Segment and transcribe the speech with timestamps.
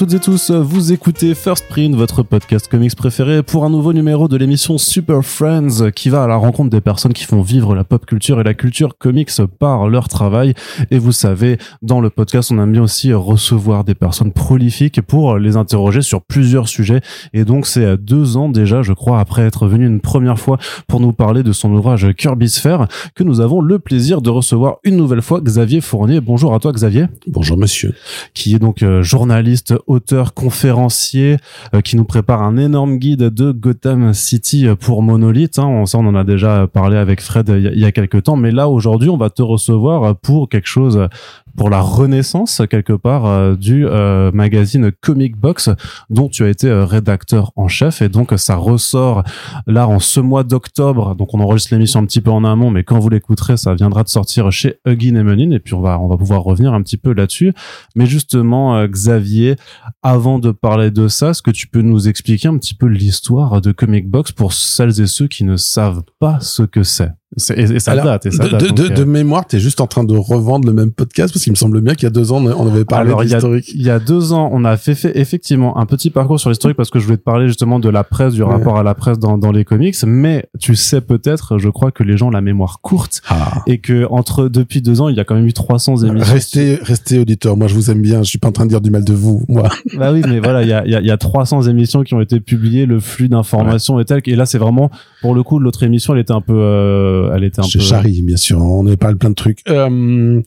[0.00, 3.92] À toutes et tous, vous écoutez First Print, votre podcast comics préféré pour un nouveau
[3.92, 7.74] numéro de l'émission Super Friends qui va à la rencontre des personnes qui font vivre
[7.74, 10.54] la pop culture et la culture comics par leur travail.
[10.90, 15.36] Et vous savez, dans le podcast, on aime bien aussi recevoir des personnes prolifiques pour
[15.36, 17.02] les interroger sur plusieurs sujets.
[17.34, 20.56] Et donc c'est deux ans déjà, je crois, après être venu une première fois
[20.88, 24.78] pour nous parler de son ouvrage Kirby Sphere, que nous avons le plaisir de recevoir
[24.82, 26.22] une nouvelle fois Xavier Fournier.
[26.22, 27.04] Bonjour à toi Xavier.
[27.26, 27.94] Bonjour monsieur.
[28.32, 31.36] Qui est donc euh, journaliste, auteur, conférencier,
[31.74, 35.58] euh, qui nous prépare un énorme guide de Gotham City pour Monolith.
[35.58, 35.66] Hein.
[35.66, 38.50] On, ça, on en a déjà parlé avec Fred il y, a quelques temps, mais
[38.50, 41.08] là aujourd'hui, on va te recevoir pour quelque chose
[41.56, 45.70] pour la renaissance quelque part euh, du euh, magazine Comic Box
[46.08, 48.02] dont tu as été euh, rédacteur en chef.
[48.02, 49.24] Et donc ça ressort
[49.66, 51.14] là en ce mois d'octobre.
[51.14, 54.02] Donc on enregistre l'émission un petit peu en amont mais quand vous l'écouterez ça viendra
[54.02, 56.82] de sortir chez Huggin et Menin et puis on va on va pouvoir revenir un
[56.82, 57.52] petit peu là-dessus.
[57.96, 59.56] Mais justement Xavier
[60.02, 63.60] avant de parler de ça est-ce que tu peux nous expliquer un petit peu l'histoire
[63.60, 67.19] de Comic Box pour celles et ceux qui ne savent pas ce que c'est?
[67.36, 68.60] Et, ça date, et ça de, date.
[68.60, 71.52] De, de, de, mémoire, t'es juste en train de revendre le même podcast parce qu'il
[71.52, 73.70] me semble bien qu'il y a deux ans, on avait parlé d'historique.
[73.72, 76.76] Il y a deux ans, on a fait, fait effectivement un petit parcours sur l'historique
[76.76, 79.20] parce que je voulais te parler justement de la presse, du rapport à la presse
[79.20, 79.94] dans, dans les comics.
[80.04, 83.62] Mais tu sais peut-être, je crois que les gens ont la mémoire courte ah.
[83.68, 86.32] et que entre depuis deux ans, il y a quand même eu 300 émissions.
[86.32, 87.56] Restez, restez auditeur.
[87.56, 88.24] Moi, je vous aime bien.
[88.24, 89.68] Je suis pas en train de dire du mal de vous, moi.
[89.96, 92.14] bah oui, mais voilà, il y a, il y a, y a 300 émissions qui
[92.14, 94.20] ont été publiées, le flux d'informations est tel.
[94.26, 94.90] Et là, c'est vraiment,
[95.22, 98.36] pour le coup, l'autre émission, elle était un peu, euh, elle était un peu bien
[98.36, 98.60] sûr.
[98.60, 99.60] On avait parlé plein de trucs.
[99.68, 100.42] Euh,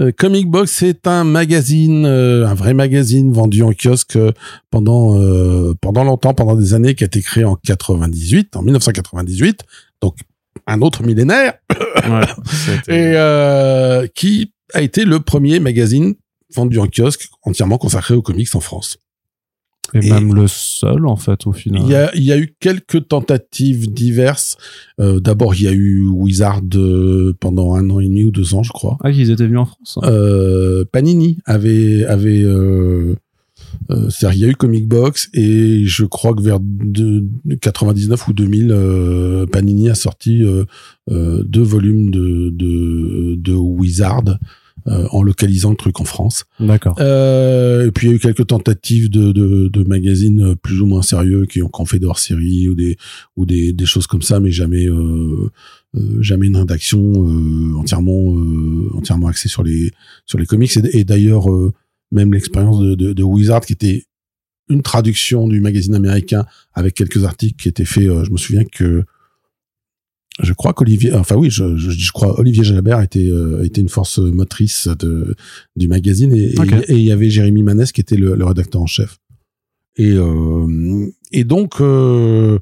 [0.00, 4.18] euh, Comic Box, c'est un magazine, euh, un vrai magazine vendu en kiosque
[4.70, 5.18] pendant
[5.80, 9.62] pendant longtemps, pendant des années, qui a été créé en 98, en 1998,
[10.00, 10.16] donc
[10.66, 11.54] un autre millénaire,
[12.88, 13.14] et
[14.14, 16.14] qui a été le premier magazine
[16.54, 18.98] vendu en kiosque entièrement consacré aux comics en France.
[19.94, 21.82] Et, même le seul, en fait, au final.
[21.84, 24.56] Il y a, il y a eu quelques tentatives diverses.
[25.00, 28.54] Euh, D'abord, il y a eu Wizard euh, pendant un an et demi ou deux
[28.54, 28.98] ans, je crois.
[29.02, 29.98] Ah, ils étaient venus en France.
[30.02, 30.08] Hein.
[30.08, 32.44] Euh, Panini avait, avait,
[33.88, 37.24] c'est-à-dire, il y a eu Comic Box et je crois que vers de,
[37.60, 40.44] 99 ou 2000, euh, Panini a sorti
[41.08, 44.38] deux volumes de, de, de Wizard
[44.86, 46.44] euh, en localisant le truc en France.
[46.60, 46.96] D'accord.
[47.00, 50.86] Euh, et puis il y a eu quelques tentatives de, de, de magazines plus ou
[50.86, 52.96] moins sérieux qui ont, fait des hors-série ou des
[53.36, 55.50] ou des, des choses comme ça, mais jamais euh,
[55.96, 58.36] euh jamais une rédaction euh, entièrement
[58.94, 59.92] entièrement axée sur les
[60.26, 60.76] sur les comics.
[60.92, 61.46] Et, d'ailleurs
[62.10, 64.04] même l'expérience de, de, de Wizard qui était
[64.70, 68.04] une traduction du magazine américain avec quelques articles qui étaient faits.
[68.24, 69.04] je me souviens que
[70.40, 73.88] je crois qu'Olivier, enfin oui, je, je, je, crois Olivier Jalabert était euh, était une
[73.88, 75.34] force motrice de
[75.76, 76.54] du magazine et,
[76.88, 79.18] et, il y avait Jérémy Manès qui était le, le rédacteur en chef.
[79.96, 82.58] Et euh, et donc euh,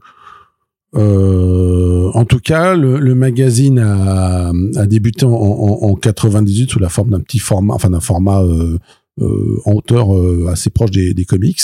[0.96, 6.78] euh, en tout cas, le, le magazine a, a débuté en, en, en, 98 sous
[6.78, 8.78] la forme d'un petit format, enfin d'un format euh,
[9.20, 10.08] en hauteur
[10.48, 11.62] assez proche des, des comics,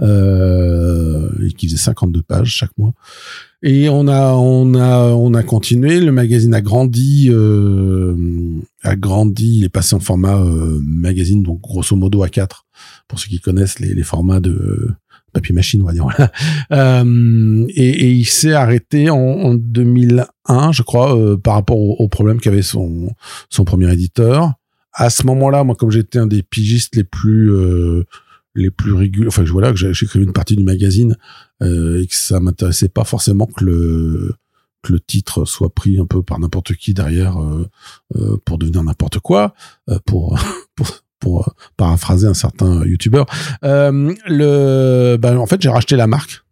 [0.00, 2.94] et qui faisait 52 pages chaque mois.
[3.62, 5.98] Et on a, on a, on a continué.
[6.00, 8.14] Le magazine a grandi, euh,
[8.84, 9.58] a grandi.
[9.58, 12.66] Il est passé en format euh, magazine, donc grosso modo à 4
[13.08, 14.90] pour ceux qui connaissent les, les formats de
[15.32, 16.06] papier machine, on va dire.
[16.72, 21.96] euh, et, et, il s'est arrêté en, en, 2001, je crois, euh, par rapport au,
[21.98, 23.10] au problème qu'avait son
[23.50, 24.52] son premier éditeur.
[24.92, 28.04] À ce moment-là, moi, comme j'étais un des pigistes les plus euh,
[28.54, 31.16] les plus réguliers, enfin voilà que j'écrivais une partie du magazine
[31.62, 34.34] euh, et que ça m'intéressait pas forcément que le
[34.82, 37.68] que le titre soit pris un peu par n'importe qui derrière euh,
[38.16, 39.54] euh, pour devenir n'importe quoi,
[40.06, 40.38] pour,
[40.74, 40.88] pour
[41.20, 43.26] pour paraphraser un certain youtubeur.
[43.62, 46.44] le, ben, en fait, j'ai racheté la marque.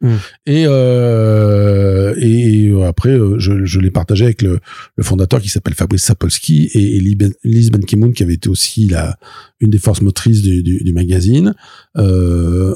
[0.00, 0.14] Mmh.
[0.46, 4.58] Et euh, et après je, je l'ai partagé avec le,
[4.96, 7.00] le fondateur qui s'appelle Fabrice Sapolsky et, et
[7.44, 9.18] Liz Ben Kimoun qui avait été aussi la
[9.60, 11.54] une des forces motrices du, du, du magazine.
[11.98, 12.74] Euh,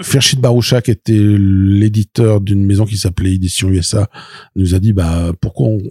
[0.00, 4.08] Fershid Baroucha, qui était l'éditeur d'une maison qui s'appelait Édition USA,
[4.56, 5.82] nous a dit bah pourquoi on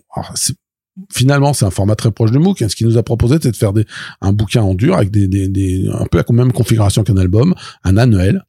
[1.12, 2.62] finalement c'est un format très proche de MOOC.
[2.62, 2.69] Hein.
[2.69, 3.86] Ce qu'il nous a proposé, c'est de faire des,
[4.21, 7.56] un bouquin en dur avec des, des, des un peu la même configuration qu'un album,
[7.83, 8.44] un annuel,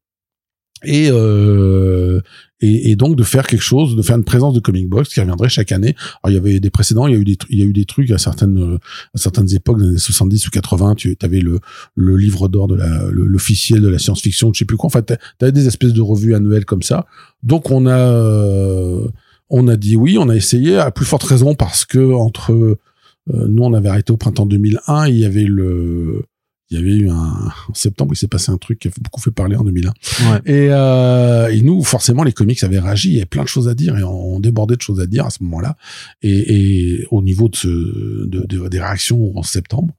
[0.85, 2.21] et, euh,
[2.61, 5.21] et, et, donc de faire quelque chose, de faire une présence de comic box qui
[5.21, 5.95] reviendrait chaque année.
[6.23, 7.73] Alors il y avait des précédents, il y a eu des, il y a eu
[7.73, 8.79] des trucs à certaines,
[9.15, 11.61] à certaines époques, dans les 70 ou 80, tu avais le,
[11.95, 14.87] le livre d'or de la, l'officiel de la science-fiction, je sais plus quoi.
[14.87, 17.07] En fait, tu avais des espèces de revues annuelles comme ça.
[17.43, 19.07] Donc on a, euh,
[19.51, 22.79] on a dit oui, on a essayé à plus forte raison parce que entre euh,
[23.29, 26.25] nous on avait arrêté au printemps 2001, il y avait le
[26.75, 27.15] il y avait eu un
[27.69, 29.89] en septembre, il s'est passé un truc qui a beaucoup fait parler en 2001.
[29.89, 30.39] Ouais.
[30.45, 33.11] Et, euh, et nous, forcément, les comics avaient réagi.
[33.11, 35.25] Il y avait plein de choses à dire et on, débordait de choses à dire
[35.27, 35.77] à ce moment-là.
[36.23, 39.95] Et, et au niveau de, ce, de, de- des réactions en septembre.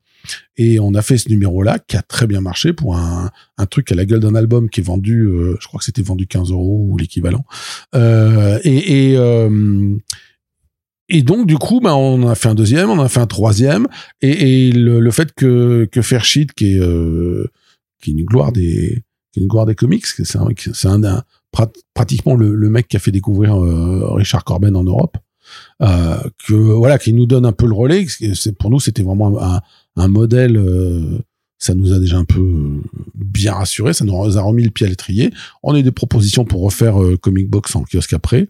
[0.58, 3.92] Et on a fait ce numéro-là qui a très bien marché pour un, un truc
[3.92, 6.52] à la gueule d'un album qui est vendu, euh, je crois que c'était vendu 15
[6.52, 7.46] euros ou l'équivalent.
[7.94, 9.96] Euh, et et, euh,
[11.10, 13.88] et donc du coup, ben on a fait un deuxième, on a fait un troisième.
[14.22, 17.46] Et, et le, le fait que que Fairchild, qui est euh,
[18.02, 21.04] qui est une gloire des qui est une gloire des comics, c'est un, c'est un,
[21.04, 25.18] un- prat- pratiquement le, le mec qui a fait découvrir euh, Richard Corben en Europe.
[25.82, 26.18] Euh,
[26.48, 28.08] que voilà, qui nous donne un peu le relais.
[28.34, 29.62] C'est pour nous, c'était vraiment un,
[29.96, 30.58] un modèle.
[30.58, 31.20] euh,
[31.58, 32.82] ça nous a déjà un peu euh,
[33.14, 33.94] bien rassuré.
[33.94, 35.32] Ça nous a remis le pied à l'étrier.
[35.64, 38.50] On a eu des propositions pour refaire euh, Comic Box en kiosque après,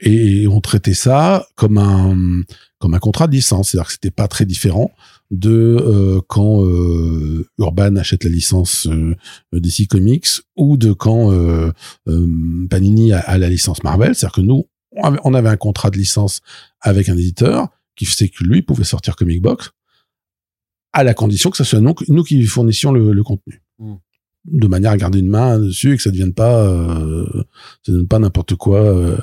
[0.00, 2.42] et on traitait ça comme un
[2.78, 3.70] comme un contrat de licence.
[3.70, 4.90] C'est-à-dire que c'était pas très différent
[5.30, 9.14] de euh, quand euh, Urban achète la licence euh,
[9.52, 11.72] DC Comics ou de quand euh,
[12.08, 14.14] euh, Panini a, a la licence Marvel.
[14.14, 16.40] C'est-à-dire que nous, on avait, on avait un contrat de licence
[16.80, 19.70] avec un éditeur qui faisait que lui pouvait sortir Comic Box
[20.92, 23.62] à la condition que ce soit nous, nous qui fournissions le, le contenu.
[23.78, 23.94] Mm.
[24.46, 27.26] De manière à garder une main dessus et que ça ne devienne pas, euh,
[27.84, 28.80] ça devienne pas n'importe quoi.
[28.80, 29.18] euh.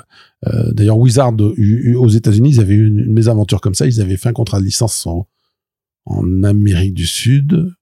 [0.48, 3.86] Euh, D'ailleurs, Wizard aux États-Unis, ils avaient eu une, mésaventure comme ça.
[3.86, 5.28] Ils avaient fait un contrat de licence en,
[6.44, 7.74] Amérique du Sud.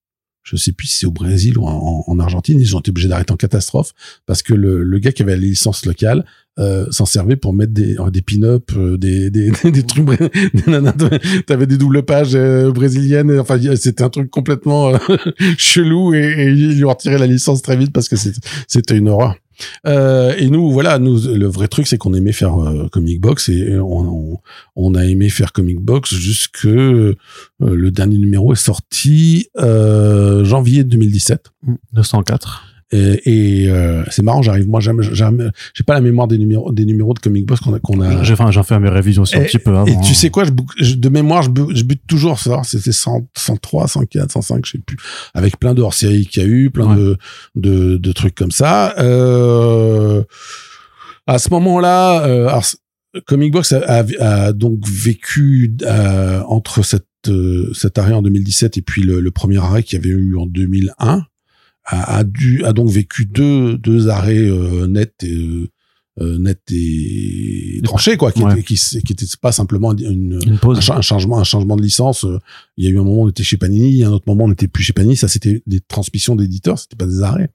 [0.43, 2.59] Je sais plus si c'est au Brésil ou en, en Argentine.
[2.59, 3.93] Ils ont été obligés d'arrêter en catastrophe
[4.25, 6.25] parce que le, gars qui avait la licence locale
[6.59, 9.51] euh, s'en servait pour mettre des, des pin-up, euh, des, des,
[9.87, 10.05] trucs.
[11.47, 13.39] T'avais des doubles pages euh, brésiliennes.
[13.39, 14.97] Enfin, c'était un truc complètement euh,
[15.57, 18.15] chelou et, et ils lui ont retiré la licence très vite parce que
[18.67, 19.35] c'était une horreur.
[19.85, 23.49] Euh, et nous, voilà, nous, le vrai truc, c'est qu'on aimait faire euh, Comic Box
[23.49, 27.15] et on, a aimé faire Comic Box jusque euh,
[27.59, 31.51] le dernier numéro est sorti janvier 2017.
[31.93, 32.72] 204.
[32.93, 36.71] Et, et euh, c'est marrant, j'arrive, moi, jamais, jamais, j'ai pas la mémoire des numéros,
[36.71, 38.21] des numéros de Comic Box qu'on a, qu'on a.
[38.31, 39.85] Enfin, j'en fais mes révisions aussi un Et- petit peu avant.
[39.87, 40.43] Et tu sais quoi,
[40.77, 42.61] je, de mémoire, je, bu- je bute toujours ça.
[42.63, 44.97] C'était 100, 103, 104, 105, je sais plus.
[45.33, 46.95] Avec plein de hors-séries qu'il y a eu, plein Ouais.
[46.95, 47.17] de,
[47.55, 48.93] de, de trucs comme ça.
[48.99, 50.23] Euh,
[51.27, 52.63] à ce moment-là, euh, alors,
[53.25, 54.03] Comic Box a, a-
[54.47, 59.31] a donc vécu euh, entre cette, euh, cet arrêt en 2017 et puis le, le
[59.31, 61.23] premier arrêt qu'il y avait eu en 2001,
[61.85, 65.67] a, a dû a donc vécu deux deux arrêts euh, nets et euh,
[66.21, 68.61] euh, nets et tranchés quoi, qui Ouais.
[68.63, 70.77] qui, qui pas simplement une, Une pause.
[70.77, 72.23] un, cha- un changement un changement de licence.
[72.25, 72.39] euh,
[72.77, 74.47] Il y a eu un moment où on était chez Panini, un autre moment où
[74.47, 75.17] on n'était plus chez Panini.
[75.17, 77.49] Ça c'était des transmissions d'éditeurs, c'était pas des arrêts.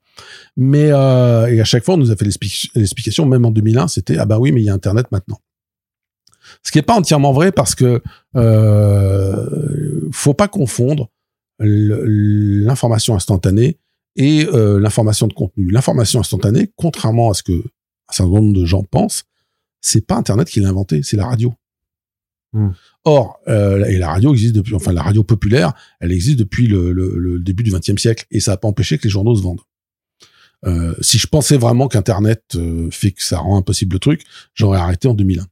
[0.57, 3.87] Mais euh, et à chaque fois on nous a fait l'explic- l'explication, même en 2001,
[3.87, 5.39] c'était ah bah oui mais il y a Internet maintenant.
[6.63, 8.01] Ce qui est pas entièrement vrai parce que
[8.35, 11.09] euh, faut pas confondre
[11.59, 13.77] l'information instantanée
[14.15, 15.69] et euh, l'information de contenu.
[15.71, 19.23] L'information instantanée, contrairement à ce que un certain nombre de gens pensent,
[19.81, 21.53] c'est pas Internet qui l'a inventé, c'est la radio.
[22.53, 22.69] Hmm.
[23.05, 26.91] Or, euh, et la radio existe depuis, enfin la radio populaire, elle existe depuis le,
[26.91, 29.43] le- le début du XXe siècle, et ça n'a pas empêché que les journaux se
[29.43, 29.61] vendent.
[30.65, 32.57] Euh, si je pensais vraiment qu'Internet
[32.91, 34.23] fait que ça rend impossible le truc,
[34.55, 35.45] j'aurais arrêté en 2001.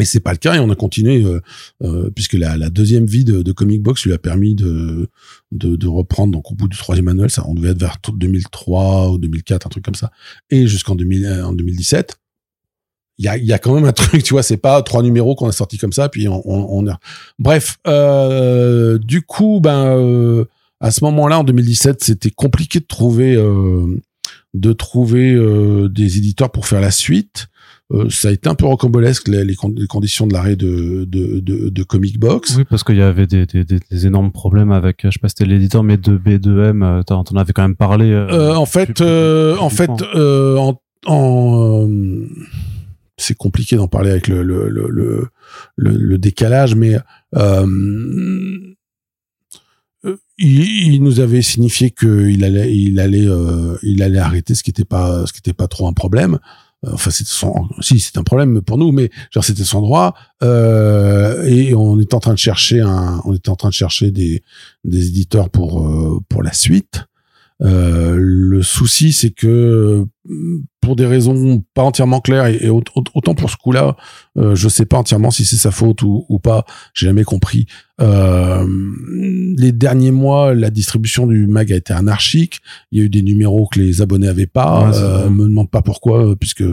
[0.00, 1.40] Et c'est pas le cas, et on a continué euh,
[1.82, 5.08] euh, puisque la, la deuxième vie de, de Comic Box lui a permis de,
[5.52, 6.32] de, de reprendre.
[6.32, 9.66] Donc au bout du troisième annuel, ça, on devait être vers tout 2003 ou 2004,
[9.66, 10.10] un truc comme ça,
[10.50, 12.16] et jusqu'en 2000, euh, en 2017.
[13.18, 15.36] Il y a, y a quand même un truc, tu vois, c'est pas trois numéros
[15.36, 16.98] qu'on a sortis comme ça, puis on, on, on a...
[17.38, 20.46] Bref, euh, du coup, ben euh,
[20.80, 23.36] à ce moment-là, en 2017, c'était compliqué de trouver
[24.54, 27.48] de trouver des éditeurs pour faire la suite.
[27.92, 31.04] Euh, ça a été un peu rocambolesque les, les, con- les conditions de l'arrêt de,
[31.04, 32.54] de, de, de Comic Box.
[32.56, 35.28] Oui, parce qu'il y avait des, des, des, des énormes problèmes avec, je sais pas
[35.28, 38.06] si c'était l'éditeur, mais de B2M, euh, t'en avais quand même parlé.
[38.10, 40.80] euh, en fait, euh, en fait, publiquement.
[41.06, 41.88] en, en,
[43.18, 45.28] c'est compliqué d'en parler avec le le, le, le,
[45.76, 46.96] le, le décalage, mais
[50.38, 53.26] il, il nous avait signifié qu'il allait, il allait,
[53.82, 56.38] il allait arrêter, ce qui était pas, ce qui était pas trop un problème.
[56.86, 60.14] Euh, Enfin, son, si c'est un problème pour nous, mais genre c'était son droit.
[60.42, 64.10] Euh, et on était en train de chercher un, on était en train de chercher
[64.10, 64.42] des
[64.84, 67.04] des éditeurs pour euh, pour la suite.
[67.62, 70.06] Euh, le souci, c'est que
[70.80, 73.96] pour des raisons pas entièrement claires et, autant pour ce coup-là,
[74.38, 76.64] euh, je sais pas entièrement si c'est sa faute ou, ou pas.
[76.92, 77.66] J'ai jamais compris.
[78.00, 78.66] Euh,
[79.56, 82.58] les derniers mois, la distribution du mag a été anarchique.
[82.90, 84.90] Il y a eu des numéros que les abonnés avaient pas.
[84.94, 86.64] euh, me demande pas pourquoi, puisque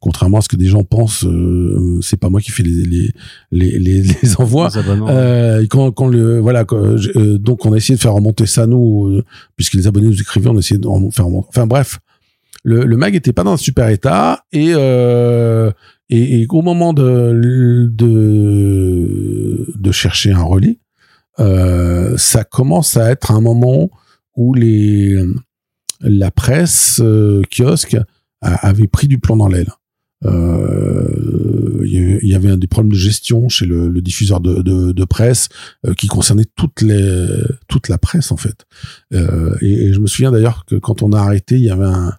[0.00, 3.10] contrairement à ce que des gens pensent, euh, c'est pas moi qui fais les les
[3.50, 4.68] les, les, les envois.
[5.08, 9.06] euh, quand, quand le voilà, euh, donc on a essayé de faire remonter ça nous,
[9.08, 9.24] euh,
[9.56, 11.48] puisque les abonnés nous écrivaient, on a essayé de faire remonter.
[11.48, 11.98] Enfin bref,
[12.62, 15.70] le, le mag était pas dans un super état et euh,
[16.08, 20.78] et, et, au moment de, de, de chercher un relais,
[21.40, 23.90] euh, ça commence à être un moment
[24.36, 25.24] où les,
[26.00, 27.96] la presse euh, kiosque
[28.42, 29.70] avait pris du plomb dans l'aile.
[30.24, 35.04] Euh, il y avait des problèmes de gestion chez le, le diffuseur de, de, de
[35.04, 35.48] presse
[35.86, 37.28] euh, qui concernait toute les
[37.68, 38.64] toute la presse en fait.
[39.14, 41.86] Euh, et, et, je me souviens d'ailleurs que quand on a arrêté, il y avait
[41.86, 42.12] un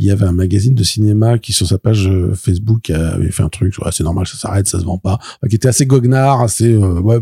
[0.00, 3.42] il y avait un magazine de cinéma qui sur sa page euh, Facebook avait fait
[3.42, 5.18] un truc c'est normal ça s'arrête ça se vend pas.
[5.48, 7.18] Qui était assez goguenard assez euh, ouais,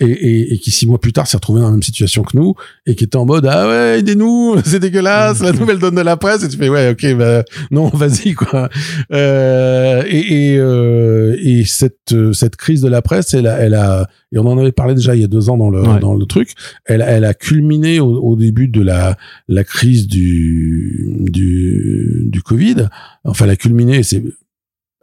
[0.00, 2.54] et, et, qui six mois plus tard s'est retrouvé dans la même situation que nous
[2.86, 6.16] et qui était en mode ah ouais aidez-nous c'est dégueulasse la nouvelle donne de la
[6.16, 6.42] presse.
[6.42, 8.70] Et tu fais ouais ok bah non vas-y quoi.
[9.12, 14.08] Euh, et et, euh, et cette cette crise de la presse elle a elle a
[14.32, 16.26] et on en avait parlé déjà il y a deux ans dans le dans le
[16.26, 16.52] truc.
[16.84, 19.16] Elle elle a culminé au, au début de la
[19.48, 22.88] la crise du du du, Covid,
[23.24, 24.22] enfin la culminée, c'est,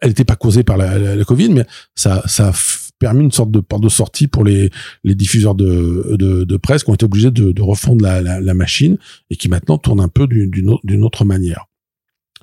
[0.01, 1.65] elle n'était pas causée par la, Covid, mais
[1.95, 2.53] ça, ça a
[2.99, 4.69] permis une sorte de porte de sortie pour les,
[5.03, 8.39] les diffuseurs de, de, de presse qui ont été obligés de, de refondre la, la,
[8.39, 8.97] la, machine
[9.29, 11.65] et qui maintenant tournent un peu d'une d'une autre manière.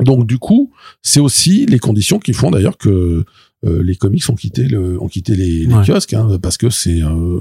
[0.00, 0.72] Donc du coup,
[1.02, 3.24] c'est aussi les conditions qui font d'ailleurs que
[3.64, 7.40] les comics ont quitté le, ont quitté les, les kiosques, hein, parce que c'est euh,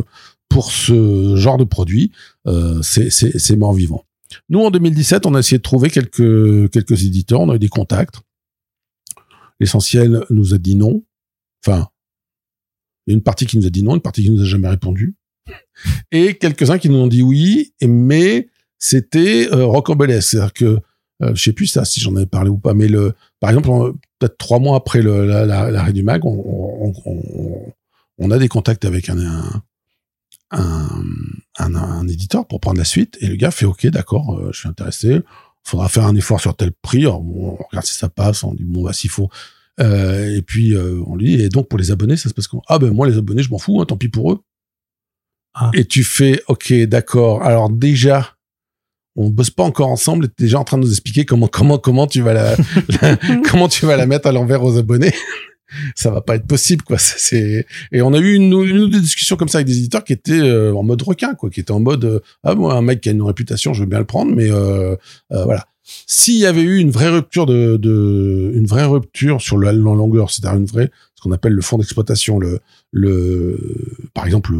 [0.49, 2.11] pour ce genre de produit,
[2.47, 4.05] euh, c'est mort vivant.
[4.49, 7.69] Nous, en 2017, on a essayé de trouver quelques, quelques éditeurs, on a eu des
[7.69, 8.15] contacts.
[9.59, 11.03] L'essentiel nous a dit non.
[11.65, 11.87] Enfin,
[13.07, 15.15] une partie qui nous a dit non, une partie qui nous a jamais répondu.
[16.11, 18.47] Et quelques-uns qui nous ont dit oui, mais
[18.77, 20.31] c'était euh, rocambolesque.
[20.31, 20.79] C'est-à-dire que,
[21.23, 23.93] euh, je sais plus ça, si j'en avais parlé ou pas, mais le, par exemple,
[24.21, 27.73] peut-être trois mois après l'arrêt la, la, du mag, on, on, on,
[28.19, 29.63] on, a des contacts avec un, un,
[30.51, 31.03] un,
[31.57, 33.17] un, un, éditeur pour prendre la suite.
[33.19, 35.21] Et le gars fait ok d'accord euh, je suis intéressé.
[35.63, 37.07] Faudra faire un effort sur tel prix.
[37.07, 39.29] On regarde si ça passe on dit bon bah s'il faut.
[39.79, 42.47] Euh, et puis euh, on lui dit et donc pour les abonnés ça se passe
[42.47, 42.63] comment?
[42.67, 44.39] Ah ben moi les abonnés je m'en fous hein, tant pis pour eux.
[45.53, 45.71] Ah.
[45.73, 47.41] et tu fais ok d'accord.
[47.43, 48.35] Alors déjà
[49.15, 52.07] on bosse pas encore ensemble, t'es déjà en train de nous expliquer comment comment comment
[52.07, 52.55] tu vas la,
[53.01, 53.17] la
[53.49, 55.13] comment tu vas la mettre à l'envers aux abonnés.
[55.95, 56.97] Ça va pas être possible quoi.
[56.97, 60.13] C'est et on a eu une, une, une discussion comme ça avec des éditeurs qui
[60.13, 63.01] étaient euh, en mode requin quoi qui étaient en mode euh, ah moi un mec
[63.01, 64.95] qui a une réputation je veux bien le prendre mais euh,
[65.29, 65.65] voilà.
[66.07, 70.29] S'il y avait eu une vraie rupture de, de une vraie rupture sur le longueur
[70.29, 72.59] c'est-à-dire une vraie ce qu'on appelle le fonds d'exploitation le
[72.91, 73.57] le
[74.13, 74.53] par exemple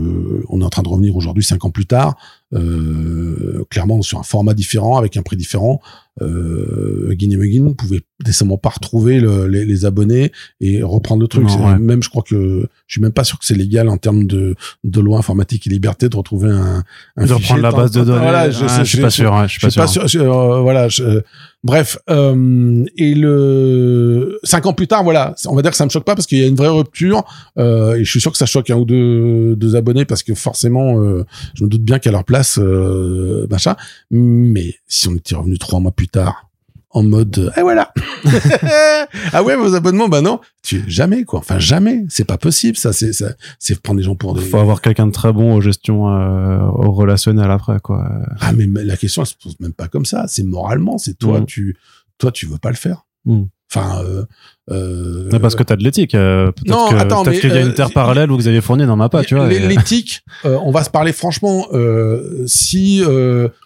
[0.49, 2.15] on est en train de revenir aujourd'hui cinq ans plus tard
[2.53, 5.81] euh, clairement sur un format différent avec un prix différent
[6.21, 11.47] euh, Guinée Muguin pouvait décemment pas retrouver le, les, les, abonnés et reprendre le truc.
[11.79, 14.55] Même, je crois que je suis même pas sûr que c'est légal en termes de,
[14.83, 16.83] de loi informatique et liberté de retrouver un,
[17.17, 18.19] un de reprendre la base de données.
[18.19, 19.47] Voilà, je, ah, je, suis pas sûr.
[19.47, 20.03] je suis pas sûr.
[20.21, 20.89] euh, voilà.
[20.89, 21.21] Je,
[21.63, 25.89] bref, euh, et le cinq ans plus tard, voilà, on va dire que ça me
[25.89, 27.23] choque pas parce qu'il y a une vraie rupture
[27.57, 30.33] euh, et je suis sûr que ça choque un ou deux, deux abonnés parce que
[30.35, 31.25] forcément, euh,
[31.55, 33.75] je me doute bien qu'à leur place, euh, machin.
[34.11, 36.47] Mais si on était revenu trois mois plus tard
[36.93, 37.93] en mode eh voilà.
[39.33, 41.39] Ah ouais vos abonnements bah non tu jamais quoi.
[41.39, 42.03] Enfin jamais.
[42.09, 42.91] C'est pas possible ça.
[42.91, 45.61] C'est ça c'est prendre des gens pour des faut avoir quelqu'un de très bon aux
[45.61, 48.09] gestions euh, au relationnel après quoi.
[48.41, 50.25] Ah mais la question elle se pose même pas comme ça.
[50.27, 51.45] C'est moralement c'est toi mm.
[51.45, 51.77] tu
[52.17, 53.05] toi tu veux pas le faire.
[53.25, 53.43] Mm.
[53.73, 54.25] Enfin euh,
[54.69, 56.15] euh, parce que t'as de l'éthique.
[56.15, 58.61] Euh, non, que, attends, peut-être qu'il y a une terre euh, parallèle où vous avez
[58.61, 59.47] fourni dans ma pas, tu vois.
[59.47, 61.67] L'éthique, euh, on va se parler franchement.
[61.73, 63.03] Euh, si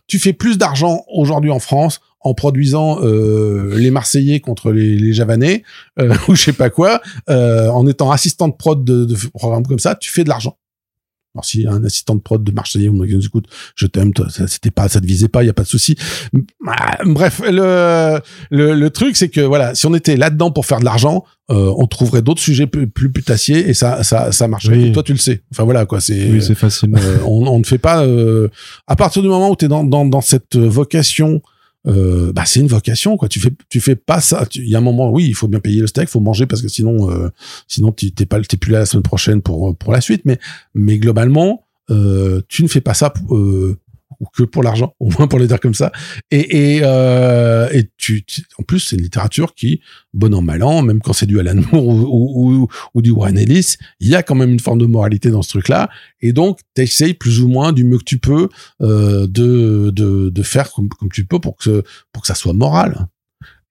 [0.08, 5.64] tu fais plus d'argent aujourd'hui en France en produisant les Marseillais contre les, les Javanais
[6.28, 9.96] ou je sais pas quoi, en étant assistant de prod de, de programmes comme ça,
[9.96, 10.58] tu fais de l'argent.
[11.36, 14.88] Alors si un assistant de prod de Marseillais nous écoute, je t'aime, ça c'était pas,
[14.88, 15.98] ça te visait pas, il y a pas de souci.
[16.66, 18.20] Ah, bref, le,
[18.52, 21.74] le, le truc c'est que voilà, si on était là-dedans pour faire de l'argent, euh,
[21.78, 24.94] on trouverait d'autres sujets plus, plus putassiers et ça ça ça marcherait.
[24.94, 25.44] toi tu le sais.
[25.52, 26.96] Enfin voilà quoi, c'est oui, c'est facile.
[26.98, 28.48] Euh, on, on ne fait pas euh,
[28.88, 31.42] à partir du moment où tu es dans, dans dans cette vocation
[31.88, 33.28] euh, bah c'est une vocation quoi.
[33.28, 34.48] Tu fais tu fais pas ça.
[34.56, 36.62] Il y a un moment oui il faut bien payer le steak faut manger parce
[36.62, 37.30] que sinon euh,
[37.68, 40.22] sinon tu t'es pas t'es plus là la semaine prochaine pour pour la suite.
[40.26, 40.40] Mais
[40.74, 43.78] mais globalement euh, tu ne fais pas ça euh,
[44.20, 45.92] ou que pour l'argent, au moins pour le dire comme ça.
[46.32, 48.24] Et, et, euh, et tu,
[48.58, 49.82] en plus, c'est une littérature qui,
[50.14, 53.38] bon an mal an, même quand c'est du Alan Moore ou, ou, ou, du Warren
[53.38, 55.90] Ellis, il y a quand même une forme de moralité dans ce truc-là.
[56.22, 58.50] Et donc, t'essayes plus ou moins du mieux que tu peux
[58.82, 62.54] euh, de, de, de faire comme, comme tu peux pour que pour que ça soit
[62.54, 63.08] moral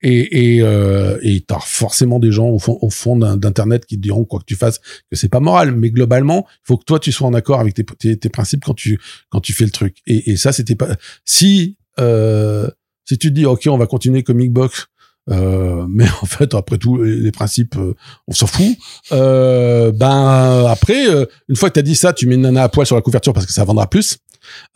[0.01, 4.01] et et euh, et t'as forcément des gens au fond au fond d'internet qui te
[4.01, 6.99] diront quoi que tu fasses que c'est pas moral mais globalement il faut que toi
[6.99, 8.99] tu sois en accord avec tes, tes, tes principes quand tu
[9.29, 10.89] quand tu fais le truc et, et ça c'était pas
[11.23, 12.69] si euh,
[13.05, 14.87] si tu te dis ok on va continuer comic box
[15.29, 17.95] euh, mais en fait, après tout, les principes, euh,
[18.27, 18.77] on s'en fout.
[19.11, 22.69] Euh, ben après, euh, une fois que t'as dit ça, tu mets une nana à
[22.69, 24.17] poil sur la couverture parce que ça vendra plus.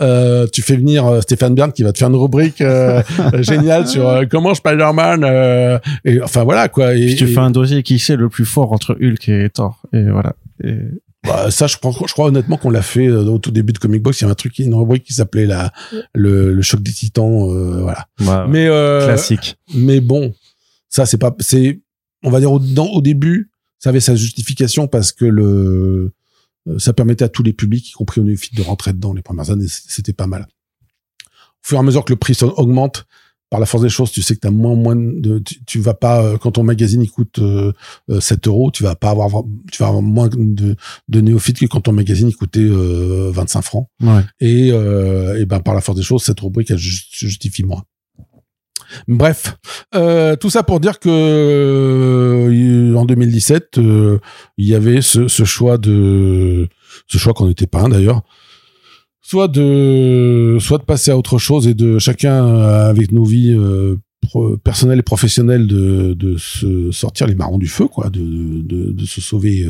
[0.02, 3.02] Euh, tu fais venir euh, Stéphane Bern qui va te faire une rubrique euh,
[3.42, 8.00] géniale sur euh, comment Spider-Man et enfin voilà quoi et, tu fais un dossier qui
[8.00, 10.76] c'est le plus fort entre Hulk et Thor et voilà et...
[11.28, 14.22] Bah, ça, je, je crois honnêtement qu'on l'a fait au tout début de Comic Box.
[14.22, 15.74] Il y a un truc, une rubrique qui s'appelait la
[16.16, 18.48] le, le, choc des Titans, voilà.
[18.48, 18.68] mais
[19.04, 19.58] classique.
[19.76, 20.34] Mais bon,
[20.88, 21.82] ça c'est pas, c'est,
[22.24, 26.14] on va dire au, dans, au début, ça avait sa justification parce que le
[26.78, 29.14] ça permettait à tous les publics, y compris aux néophytes, de rentrer dedans.
[29.14, 30.48] Les premières années, c'était pas mal.
[31.26, 33.06] Au fur et à mesure que le prix augmente,
[33.50, 36.24] par la force des choses, tu sais que t'as moins moins de, tu, vas pas
[36.24, 37.74] euh, quand ton magazine il coûte euh,
[38.08, 40.76] 7 euh, euros, tu vas pas avoir, tu vas avoir moins de,
[41.08, 43.88] de néophytes que quand ton magazine il coûtait euh, 25 francs.
[44.02, 44.22] Ouais.
[44.40, 47.84] Et, et ben par la force des choses, cette rubrique elle justifie moins.
[49.08, 49.58] Bref,
[49.96, 54.20] euh, tout ça pour dire que euh, en 2017, euh,
[54.58, 56.68] il y avait ce, choix de
[57.08, 58.22] ce choix qu'on n'était pas d'ailleurs,
[59.22, 63.56] soit de soit de passer à autre chose et de chacun avec nos vies
[64.64, 69.06] personnelles et professionnelles de, de se sortir les marrons du feu, quoi, de, de, de
[69.06, 69.68] se sauver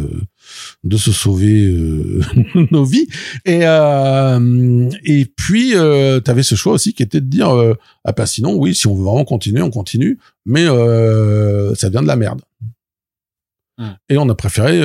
[0.83, 2.21] de se sauver euh,
[2.71, 3.07] nos vies.
[3.45, 7.73] Et, euh, et puis, euh, tu avais ce choix aussi qui était de dire, euh,
[8.05, 12.01] ah ben sinon, oui, si on veut vraiment continuer, on continue, mais euh, ça vient
[12.01, 12.41] de la merde.
[13.77, 13.93] Hmm.
[14.09, 14.83] Et on a préféré,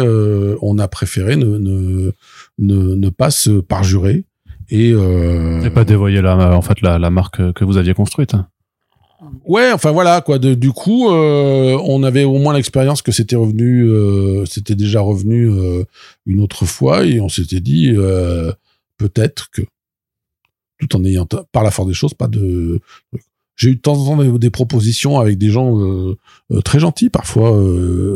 [0.62, 2.12] on a préféré ne, ne,
[2.58, 4.24] ne, ne pas se parjurer
[4.70, 8.34] et, et pas dévoyer la, en fait la, la marque que vous aviez construite.
[9.44, 10.38] Ouais, enfin voilà quoi.
[10.38, 15.00] De, du coup, euh, on avait au moins l'expérience que c'était revenu, euh, c'était déjà
[15.00, 15.84] revenu euh,
[16.26, 17.92] une autre fois, et on s'était dit
[18.96, 19.62] peut-être que,
[20.78, 22.80] tout en ayant par la force des choses, pas de.
[23.56, 25.78] J'ai eu de temps en temps des, propositions avec des gens
[26.64, 27.56] très gentils, parfois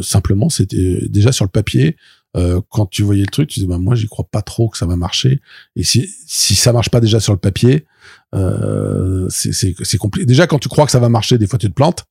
[0.02, 1.96] simplement c'était déjà sur le papier.
[2.70, 4.86] quand tu voyais le truc, tu disais bah, moi j'y crois pas trop que ça
[4.86, 5.40] va marcher.
[5.76, 7.84] Et si si ça marche pas déjà sur le papier,
[8.34, 10.26] euh, c'est compliqué.
[10.26, 12.04] Déjà, quand tu crois que ça va marcher, des fois tu te plantes.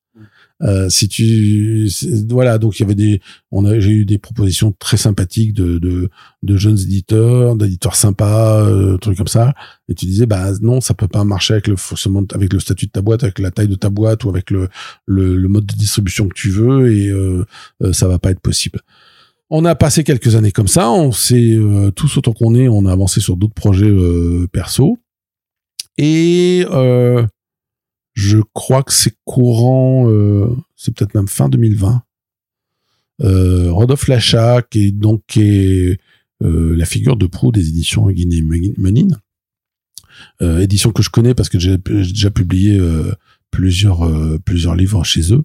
[0.63, 1.87] Euh, si tu
[2.29, 5.77] voilà donc il y avait des on a j'ai eu des propositions très sympathiques de
[5.77, 6.09] de,
[6.41, 9.53] de jeunes éditeurs d'éditeurs sympas euh, trucs comme ça
[9.87, 12.87] et tu disais bah non ça peut pas marcher avec le forcément avec le statut
[12.87, 14.67] de ta boîte avec la taille de ta boîte ou avec le
[15.05, 17.45] le, le mode de distribution que tu veux et euh,
[17.83, 18.79] euh ça va pas être possible
[19.51, 22.87] on a passé quelques années comme ça on s'est euh, tous autant qu'on est on
[22.87, 24.97] a avancé sur d'autres projets euh, perso
[25.97, 27.25] et euh,
[28.17, 32.01] je crois que c'est courant, euh, c'est peut-être même fin 2020.
[33.21, 35.99] Euh, Rodolphe Lacha, qui est donc est,
[36.41, 39.17] la figure de proue des éditions Guinée Menine,
[40.41, 42.81] euh, édition que je connais parce que j'ai déjà publié
[43.51, 44.09] plusieurs
[44.45, 45.43] plusieurs livres chez eux.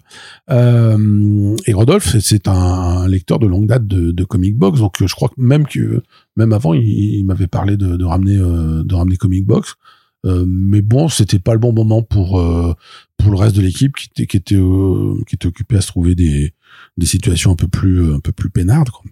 [0.51, 5.41] et Rodolphe, c'est un, lecteur de longue date de, comic box, donc je crois que
[5.41, 6.03] même que
[6.37, 9.77] même avant, il, m'avait parlé de ramener de ramener comic box.
[10.25, 12.75] Euh, mais bon, c'était pas le bon moment pour euh,
[13.17, 15.89] pour le reste de l'équipe qui était qui était euh, qui était occupé à se
[15.89, 16.55] trouver des
[16.97, 18.91] des situations un peu plus un peu plus peinardes.
[18.91, 19.03] Quoi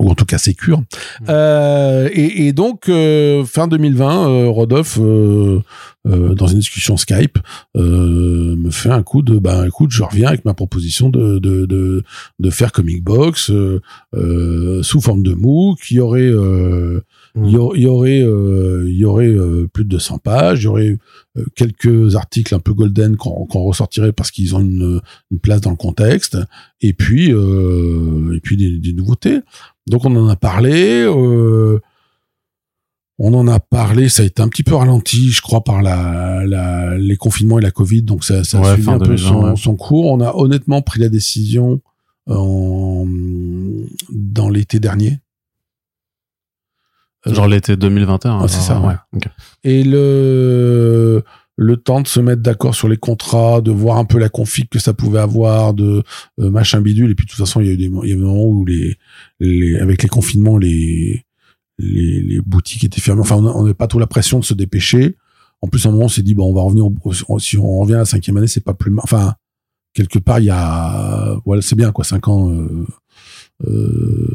[0.00, 0.80] ou en tout cas sécure.
[0.80, 1.24] Mmh.
[1.28, 7.38] Euh, et, et, donc euh, fin 2020, euh, Rodolphe, dans une discussion Skype,
[7.74, 12.02] me fait un coup de, bah écoute, je reviens avec ma proposition de de de,
[12.40, 13.50] de faire comic box
[14.82, 16.30] sous forme de MOOC, qui aurait
[17.36, 20.96] il y, aurait, euh, il y aurait euh, plus de 200 pages, il y aurait
[21.36, 25.00] euh, quelques articles un peu golden qu'on ressortirait parce qu'ils ont une,
[25.32, 26.38] une, place dans le contexte,
[26.80, 29.40] et puis et puis des, des, nouveautés.
[29.88, 31.04] Donc on en a parlé.
[31.08, 31.80] on
[33.18, 36.96] en a parlé, ça a été un petit peu ralenti, je crois, par la, la
[36.96, 40.12] les confinements et la Covid, donc ça, ça a suivi un peu son, son, cours.
[40.12, 41.80] On a honnêtement pris la décision
[42.28, 43.06] en,
[44.12, 45.18] dans l'été dernier
[47.26, 48.40] Genre l'été 2021.
[48.42, 48.94] Ah, c'est ça, ouais.
[49.64, 51.22] Et le
[51.56, 54.68] le temps de se mettre d'accord sur les contrats, de voir un peu la config
[54.68, 56.02] que ça pouvait avoir, de
[56.40, 57.12] euh, machin bidule.
[57.12, 58.44] Et puis de toute façon, il y a eu des, il y a des moments
[58.46, 58.96] où les,
[59.38, 61.24] les avec les confinements, les
[61.78, 63.20] les, les boutiques étaient fermées.
[63.20, 65.16] Enfin, on n'avait pas trop la pression de se dépêcher.
[65.62, 66.84] En plus, à un moment, on s'est dit bon, on va revenir.
[66.86, 68.90] au- si on revient à la cinquième année, c'est pas plus.
[68.90, 69.02] mal.
[69.04, 69.34] Enfin,
[69.92, 72.50] quelque part, il y a voilà, c'est bien quoi, cinq ans.
[72.50, 72.84] Euh,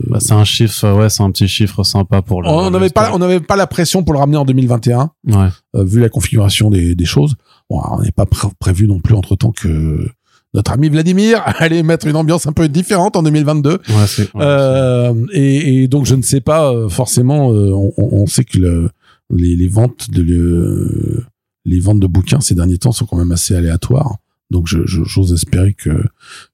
[0.10, 2.50] Bah, c'est un chiffre, euh, ouais, c'est un petit chiffre sympa pour le.
[2.50, 5.48] on n'avait pas, on n'avait pas la pression pour le ramener en 2021, Ouais.
[5.76, 7.36] euh, vu la configuration des, des choses.
[7.70, 10.08] Bon, on n'est pas pré- prévu non plus entre temps que
[10.54, 13.70] notre ami Vladimir allait mettre une ambiance un peu différente en 2022.
[13.72, 14.24] Ouais, c'est.
[14.34, 17.50] ouais, Euh, et, et donc je ne sais pas forcément.
[17.50, 18.89] on, on sait que le,
[19.32, 21.24] les, les ventes de le-
[21.65, 24.15] les ventes de bouquins ces derniers temps sont quand même assez aléatoires.
[24.52, 25.92] Donc j'ose espérer que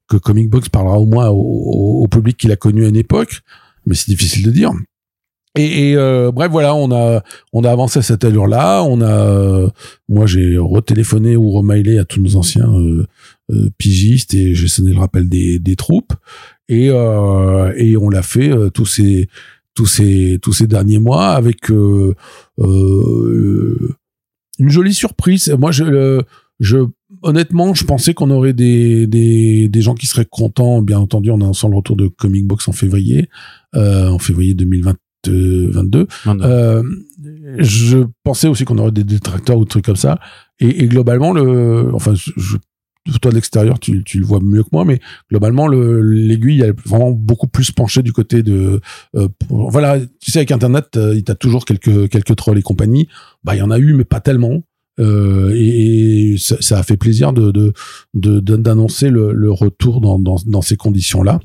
[0.08, 2.96] que Comic Box parlera au moins au, au- au public qu'il a connu à une
[2.96, 3.40] époque,
[3.86, 4.70] mais c'est difficile de dire.
[5.58, 7.22] Et, et, euh, bref, voilà, on a
[7.54, 8.82] on a avancé à cette allure-là.
[8.84, 9.70] On a, euh,
[10.06, 13.06] moi, j'ai retéléphoné ou remailé à tous nos anciens euh,
[13.50, 16.12] euh, pigistes et j'ai sonné le rappel des, des troupes.
[16.68, 19.28] Et euh, et on l'a fait euh, tous ces
[19.74, 22.14] tous ces tous ces derniers mois avec une
[24.58, 25.54] jolie surprise.
[25.58, 26.20] Moi, je
[26.60, 26.78] je
[27.26, 30.82] honnêtement, je pensais qu'on aurait des, des, des gens qui seraient contents.
[30.82, 33.28] Bien entendu, on annonçant le retour de Comic Box en février,
[33.74, 36.00] euh, en février 2022.
[36.00, 36.06] ouais.
[36.26, 36.82] Euh,
[37.58, 40.18] je pensais aussi qu'on aurait des détracteurs ou des trucs comme ça.
[40.60, 42.56] Et, et globalement, le, enfin, je,
[43.20, 46.72] toi de l'extérieur, tu, tu le vois mieux que moi, mais globalement, le, l'aiguille a
[46.84, 48.80] vraiment beaucoup plus penché du côté de,
[49.14, 53.08] euh, voilà, tu sais, avec Internet, euh, il t'a toujours quelques quelques trolls et compagnie.
[53.44, 54.62] Bah, il y en a eu, mais pas tellement.
[54.98, 57.72] Euh, et, et ça, ça a fait plaisir de de
[58.14, 61.40] de- de- d'annoncer le, le retour dans dans, dans ces conditions-là.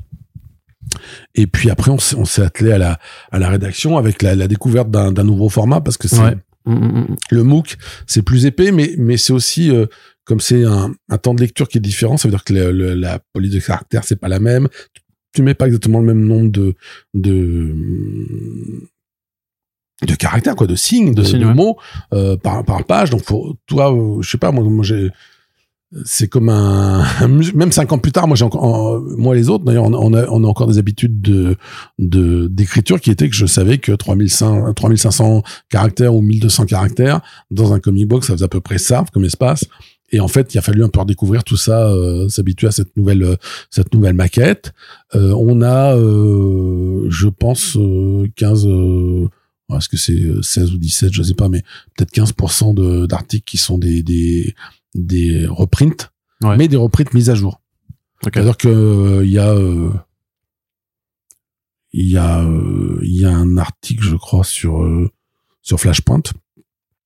[1.34, 2.98] Et puis après, on s'est, attelé à la
[3.30, 6.36] à la rédaction avec la, la découverte d'un, nouveau format parce que c'est Ouais.
[6.64, 7.16] Mm, mm, mm.
[7.30, 9.86] le MOOC, c'est plus épais, mais mais c'est aussi euh,
[10.24, 12.70] comme c'est un, un temps de lecture qui est différent, ça veut dire que le-
[12.72, 14.68] le- la police de caractère c'est pas la même.
[15.34, 16.74] Tu mets pas exactement le même nombre de
[17.14, 17.74] de
[20.06, 21.76] de caractères quoi, de signes, de, De mots
[22.12, 23.10] euh, par par page.
[23.10, 25.10] Donc pour toi, je sais pas, moi, moi j'ai
[26.06, 27.04] c'est comme un,
[27.54, 29.98] même cinq ans plus tard moi j'ai encore en- moi les autres d'ailleurs on, a-
[29.98, 31.56] on a on a encore des habitudes de
[31.98, 37.74] de d'écriture qui étaient que je savais que 3500 3500 caractères ou 1200 caractères dans
[37.74, 39.66] un comic book ça faisait à peu près ça comme espace.
[40.12, 42.96] Et en fait il a fallu un peu redécouvrir tout ça euh, s'habituer à cette
[42.96, 43.36] nouvelle euh,
[43.68, 44.72] cette nouvelle maquette.
[45.14, 49.28] Euh, on a euh, je pense euh, 15 euh,
[49.78, 51.62] est-ce que c'est euh, 16 ou 17 je sais pas mais
[51.96, 54.54] peut-être 15% de d'articles qui sont des des
[54.94, 56.10] des reprints
[56.42, 56.56] Ouais.
[56.56, 57.60] mais des reprints mises à jour.
[58.24, 59.92] C'est-à-dire que euh, il y a euh,
[61.92, 65.08] il y a euh, il y a un article je crois sur euh,
[65.62, 66.22] sur Flashpoint.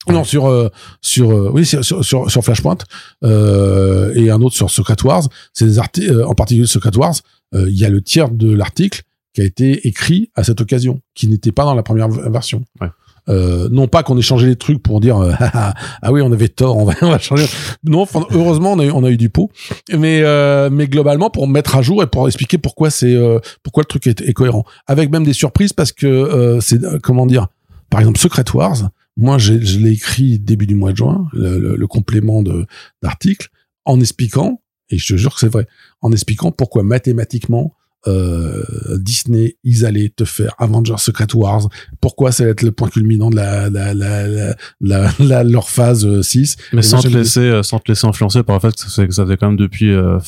[0.08, 0.68] Non sur euh,
[1.02, 2.78] sur euh, oui sur sur sur, Flashpoint
[3.24, 5.28] euh, et un autre sur Secret Wars.
[5.52, 7.16] C'est des articles euh, en particulier Secret Wars
[7.54, 9.02] euh, il y a le tiers de l'article
[9.36, 12.64] qui a été écrit à cette occasion qui n'était pas dans la première version.
[12.80, 12.88] Ouais.
[13.28, 16.22] Euh, non pas qu'on ait changé les trucs pour dire euh, ah, ah, ah oui
[16.22, 17.44] on avait tort on va, on va changer.
[17.84, 19.50] Non enfin, heureusement on a eu, on a eu du pot.
[19.92, 23.82] Mais euh, mais globalement pour mettre à jour et pour expliquer pourquoi c'est euh, pourquoi
[23.82, 24.64] le truc est, est cohérent.
[24.86, 27.48] Avec même des surprises parce que euh, c'est euh, comment dire
[27.90, 31.76] par exemple Secret Wars moi je l'ai écrit début du mois de juin le, le-
[31.76, 32.64] le complément de
[33.02, 33.48] d'article
[33.84, 35.66] en expliquant et je te jure que c'est vrai
[36.00, 37.74] en expliquant pourquoi mathématiquement
[38.06, 38.62] euh,
[38.98, 41.68] Disney, ils allaient te faire Avengers Secret Wars.
[42.00, 46.22] Pourquoi ça va être le point culminant de la, la, la, la, leur phase euh,
[46.22, 48.90] 6 Mais Et sans te laisser, euh, sans te laisser influencer par le fait que
[48.90, 50.18] ça, faisait quand même depuis euh,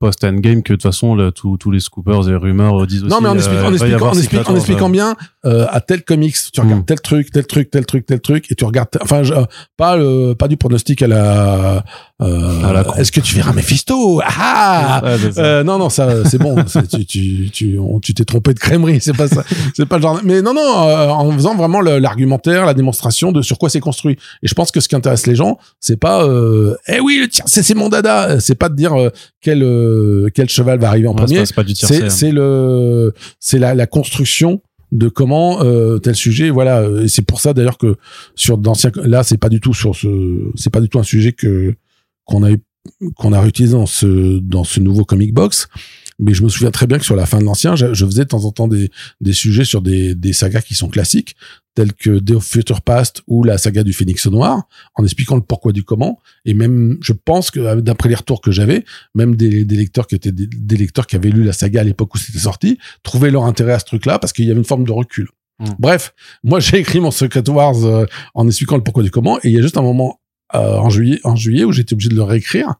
[0.00, 3.12] post endgame que de toute façon tous tous les scoopers et rumeurs disent aussi.
[3.12, 5.80] Non, mais en euh, expliquant, en expliquant, en expliquant, en expliquant euh, bien, euh, à
[5.80, 6.84] tel comics, tu regardes Mm.
[6.86, 9.44] tel truc, tel truc, tel truc, tel truc, et tu regardes, enfin, je- euh,
[9.76, 11.84] pas le, pas du pronostic à la,
[12.22, 14.20] euh, est-ce que tu verras Mephisto?
[14.24, 15.00] Ah!
[15.04, 15.44] ouais, c'est ça.
[15.44, 16.56] Euh, non, non, ça, c'est bon.
[16.90, 19.00] tu, tu, tu, on- tu t'es trompé de crèmerie.
[19.00, 19.44] C'est pas ça.
[19.74, 20.20] C'est pas le genre.
[20.24, 24.16] Mais non, non, euh, en faisant vraiment l'argumentaire, la démonstration de sur quoi c'est construit.
[24.42, 27.28] Et je pense que ce qui intéresse les gens, c'est pas, euh, eh oui, le
[27.28, 28.40] tir, c'est c'est mon dada.
[28.40, 31.46] C'est pas de dire euh, quel euh, quel cheval va arriver en Ouais, premier.
[31.46, 32.08] c'est pas du C'est hein.
[32.10, 34.60] c'est le c'est la, la construction
[34.94, 36.88] de comment euh, tel sujet voilà.
[37.02, 37.96] Et c'est pour ça d'ailleurs que
[38.34, 41.32] sur d'anciens là c'est pas du tout sur ce c'est pas du tout un sujet
[41.32, 41.74] que
[42.24, 42.56] qu'on a
[43.16, 45.68] qu'on a réutilisé dans ce dans ce nouveau comic box
[46.18, 48.24] mais je me souviens très bien que sur la fin de l'ancien je, je faisais
[48.24, 51.36] de temps en temps des des sujets sur des des sagas qui sont classiques
[51.74, 54.62] tels que Day of Future Past ou la saga du Phénix Noir
[54.94, 58.52] en expliquant le pourquoi du comment et même je pense que d'après les retours que
[58.52, 61.80] j'avais même des, des lecteurs qui étaient des, des lecteurs qui avaient lu la saga
[61.80, 64.58] à l'époque où c'était sorti trouvaient leur intérêt à ce truc-là parce qu'il y avait
[64.58, 65.28] une forme de recul.
[65.58, 65.70] Mm.
[65.78, 69.48] Bref, moi j'ai écrit mon Secret Wars euh, en expliquant le pourquoi du comment et
[69.48, 70.20] il y a juste un moment
[70.54, 72.74] euh, en juillet en juillet où j'étais obligé de le réécrire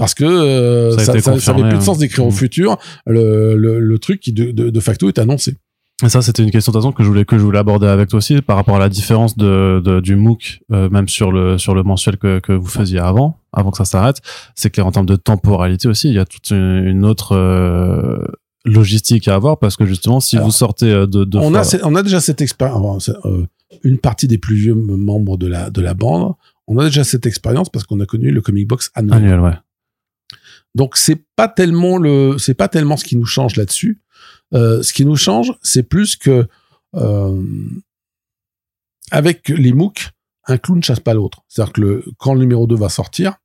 [0.00, 1.84] parce que euh, Ça a ça, été ça, ça avait confirmé, plus de hein.
[1.84, 2.32] sens d'écrire au Mm.
[2.32, 5.54] futur le, le, le truc qui de, de, de facto est annoncé.
[6.02, 7.86] Et ça, c'était une question de toute façon que je voulais que je voulais aborder
[7.86, 11.30] avec toi aussi par rapport à la différence de, de du MOOC, euh, même sur
[11.30, 14.16] le sur le mensuel que, que vous faisiez avant, avant que ça s'arrête.
[14.54, 18.18] C'est que en termes de temporalité aussi, il y a toute une, une autre euh,
[18.64, 21.64] logistique à avoir parce que justement, si Alors, vous sortez de, de on fois- a
[21.64, 23.10] c'est- on a déjà cette expérience.
[23.26, 23.44] euh,
[23.84, 26.32] une partie des plus vieux membres de la de la bande,
[26.66, 29.14] on a déjà cette expérience parce qu'on a connu le comic box annuel.
[29.18, 29.52] annuel, ouais.
[30.74, 34.00] Donc c'est pas tellement le, c'est pas tellement ce qui nous change là-dessus.
[34.52, 36.46] Euh, ce qui nous change, c'est plus que
[36.94, 37.42] euh,
[39.10, 40.10] avec les MOOC,
[40.46, 41.42] un clou ne chasse pas l'autre.
[41.48, 43.36] C'est-à-dire que le, quand le numéro 2 va sortir,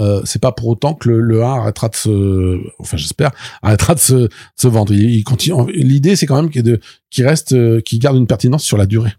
[0.00, 3.30] euh, c'est pas pour autant que le, le 1 arrêtera de se, enfin j'espère,
[3.62, 4.92] arrêtera de se, de se vendre.
[4.92, 5.70] Il, continue.
[5.72, 9.12] L'idée, c'est quand même qu'il reste, euh, qu'il garde une pertinence sur la durée.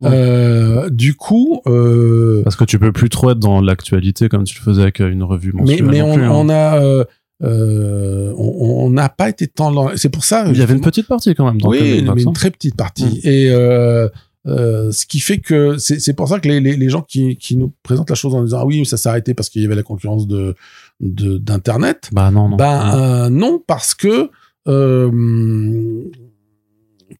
[0.00, 0.10] Ouais.
[0.12, 4.58] Euh, du coup, euh, Parce que tu peux plus trop être dans l'actualité comme tu
[4.58, 5.84] le faisais avec une revue mais, mensuelle.
[5.84, 6.30] mais on, plus, hein.
[6.32, 7.04] on a, euh,
[7.42, 9.96] euh, on n'a pas été tant dans.
[9.96, 10.46] C'est pour ça.
[10.48, 11.60] Il y avait une petite partie quand même.
[11.60, 13.04] Dans le oui, mais une très petite partie.
[13.04, 13.20] Mm.
[13.24, 14.08] Et euh,
[14.46, 17.56] euh, ce qui fait que c'est pour ça que les, les, les gens qui, qui
[17.56, 19.74] nous présentent la chose en disant ah oui ça s'est arrêté parce qu'il y avait
[19.74, 20.54] la concurrence de
[21.00, 22.08] de- d'internet.
[22.12, 22.56] Bah non, non.
[22.56, 24.30] Ben euh, non parce que
[24.68, 25.10] euh,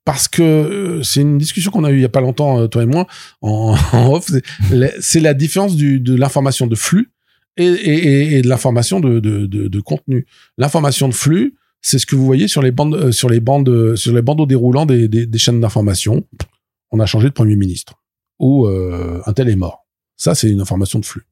[0.06, 2.68] parce que euh, c'est une discussion qu'on a eue il y a pas longtemps euh,
[2.68, 3.08] toi et moi
[3.42, 3.74] en,
[4.12, 4.30] off.
[5.00, 7.10] c'est la- différence de l'information de flux
[7.58, 10.26] et, de l'information de, contenu.
[10.58, 14.46] L'information de flux, c'est ce que vous voyez sur les bandes, euh, sur les bandeaux
[14.46, 16.24] déroulants des, chaînes d'information.
[16.92, 17.94] On a changé de premier ministre
[18.38, 19.86] ou un tel est mort.
[20.16, 21.26] Ça, c'est une information de flux.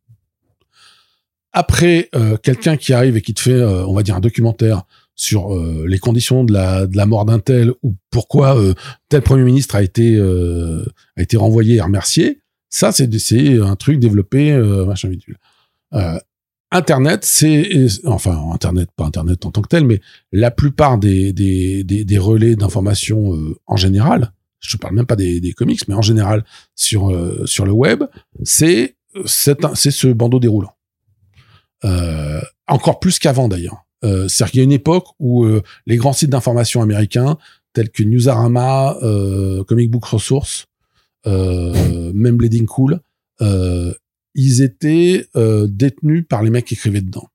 [1.52, 2.10] Après,
[2.42, 4.84] quelqu'un qui arrive et qui te fait, on va dire, un documentaire
[5.16, 8.74] sur euh, les conditions de la, de la mort d'un tel ou pourquoi euh,
[9.09, 10.85] tel premier ministre a été euh,
[11.16, 13.09] a été renvoyé et remercié, ça c'est
[13.61, 14.53] un truc développé
[14.87, 15.38] machin bidule.
[16.72, 20.00] Internet, c'est enfin Internet, pas Internet en tant que tel, mais
[20.33, 23.33] la plupart des des, des, relais d'information
[23.66, 27.12] en général, je parle même pas des, des comics, mais en général sur
[27.46, 28.03] sur le web,
[28.42, 29.57] c'est c'est
[29.92, 30.74] ce bandeau déroulant.
[32.66, 33.83] Encore plus qu'avant d'ailleurs.
[34.04, 37.38] Euh, C'est-à-dire qu'il y a une époque où euh, les grands sites d'information américains,
[37.72, 40.66] tels que Newsarama, euh, Comic Book Resource,
[41.26, 43.00] euh, même Bleeding Cool,
[43.40, 43.92] euh,
[44.34, 45.28] ils étaient
[45.68, 47.28] détenus par les mecs qui écrivaient dedans.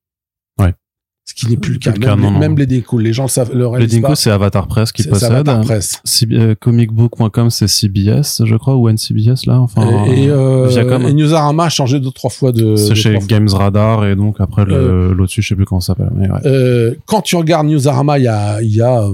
[1.30, 1.96] Ce qui n'est plus le Plus cas.
[1.96, 2.39] le cas, Même, non, non.
[2.39, 5.32] même Cool, les gens le savent, le Le Dinko, c'est Avatar Press qui possède.
[5.32, 6.02] Avatar Press.
[6.32, 9.60] Euh, comicbook.com, c'est CBS, je crois, ou NCBS, là.
[9.60, 11.06] Enfin, et, et, euh, Viacom.
[11.06, 12.76] et Newsarama a changé deux trois fois de.
[12.76, 13.28] c'est chez fois.
[13.28, 16.10] Games Radar, et donc après, le, l'au-dessus, je sais plus comment ça s'appelle.
[16.18, 16.28] Ouais.
[16.48, 19.13] Euh, quand tu regardes Newsarama il y a, il y a, euh,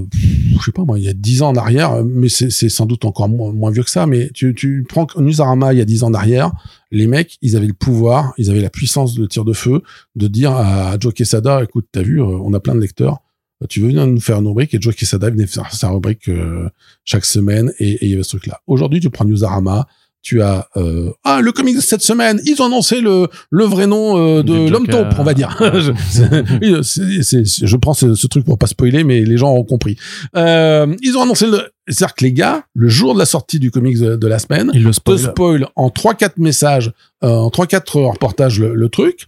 [0.58, 2.86] je sais pas moi, il y a dix ans en arrière, mais c'est, c'est sans
[2.86, 5.84] doute encore moins, moins vieux que ça, mais tu, tu prends Newsarama il y a
[5.84, 6.50] dix ans en arrière,
[6.90, 9.82] les mecs, ils avaient le pouvoir, ils avaient la puissance de tir de feu
[10.14, 13.18] de dire à Joe Quesada, écoute, t'as vu, euh, on a plein de lecteurs,
[13.62, 16.28] euh, tu veux venir nous faire une rubrique et Joe Quesada venait faire sa rubrique
[16.28, 16.68] euh,
[17.04, 18.60] chaque semaine et il y avait ce truc-là.
[18.66, 19.86] Aujourd'hui, tu prends Newsarama,
[20.28, 23.86] tu as euh, ah le comic de cette semaine, ils ont annoncé le le vrai
[23.86, 25.56] nom euh, de l'homme taupe, on va dire.
[25.60, 29.62] Je- c'est- c'est- je prends ce, ce truc pour pas spoiler, mais les gens ont
[29.62, 29.96] compris.
[30.34, 33.70] Euh, ils ont annoncé le, c'est-à-dire que les gars, le jour de la sortie du
[33.70, 35.18] comics de, de la semaine, Il le te spoil.
[35.20, 39.26] spoil en 3-4 messages, euh, en 3-4 reportages le, le truc.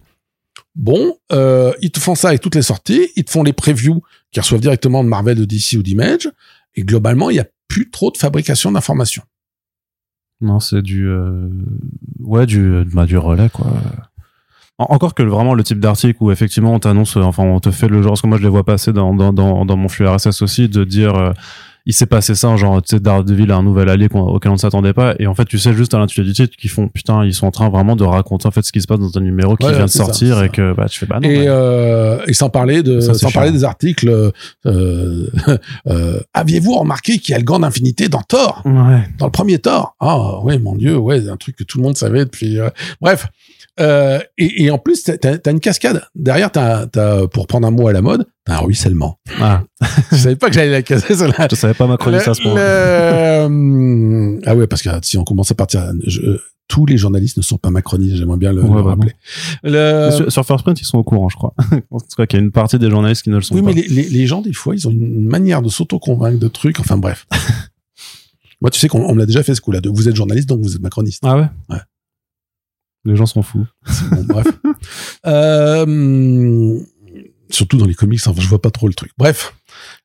[0.75, 4.01] Bon, euh, ils te font ça avec toutes les sorties, ils te font les previews
[4.31, 6.29] qui reçoivent directement de Marvel, de DC ou d'Image,
[6.75, 9.23] et globalement, il y a plus trop de fabrication d'informations.
[10.41, 11.49] Non, c'est du, euh,
[12.19, 13.67] ouais, du, bah, du relais, quoi.
[14.77, 17.71] En- Encore que vraiment le type d'article où effectivement on t'annonce, euh, enfin on te
[17.71, 19.89] fait le genre, parce que moi je les vois passer dans, dans, dans, dans mon
[19.89, 21.31] flux RSS aussi, de dire euh,
[21.85, 24.59] il s'est passé ça, genre tu sais Daredevil a un nouvel allié auquel on ne
[24.59, 27.25] s'attendait pas, et en fait tu sais juste à l'intitulé du titre qu'ils font putain
[27.25, 29.21] ils sont en train vraiment de raconter en fait ce qui se passe dans un
[29.21, 31.29] numéro qui Ouais, vient de ça, sortir et que bah tu fais bah non.
[31.29, 34.31] et, euh, et sans parler de Ça, sans parler des articles euh,
[35.87, 38.61] euh, aviez-vous remarqué qu'il y a le gant d'infinité dans Thor?
[38.65, 39.07] Ouais.
[39.17, 39.95] dans le premier Thor?
[39.99, 42.57] Ah ouais mon dieu ouais c'est un truc que tout le monde savait depuis
[43.01, 43.27] bref
[43.79, 47.71] euh, et, et en plus t'as as, une cascade derrière t'as as, pour prendre un
[47.71, 49.63] mot à la mode t'as un ruissellement Ah,
[50.11, 52.55] je savais pas que j'allais la caser celle-là je savais pas à ce point.
[52.55, 56.37] le- ah ouais parce que si on commence à partir je-
[56.67, 59.13] tous les journalistes ne sont pas macronistes j'aimerais bien le, Ouais, le rappeler
[59.63, 61.55] le, Sur, sur First Print ils sont au courant je crois.
[61.89, 63.61] en tout cas qu'il y a une partie des journalistes qui ne le sont Oui,
[63.61, 63.67] pas.
[63.69, 66.79] mais les, les, les gens, des fois, ils ont une manière de s'auto-convaincre de trucs.
[66.79, 67.25] Enfin, bref.
[68.61, 69.81] Moi, tu sais qu'on on me l'a déjà fait ce coup-là.
[69.81, 71.23] de Vous êtes journaliste, donc vous êtes macroniste.
[71.25, 71.47] Ah ouais?
[71.69, 71.77] Ouais.
[73.05, 73.65] Les gens sont fous.
[74.11, 74.47] Bon, bref.
[75.25, 76.79] Euh,
[77.49, 79.11] surtout dans les comics, enfin, je vois pas trop le truc.
[79.17, 79.55] Bref.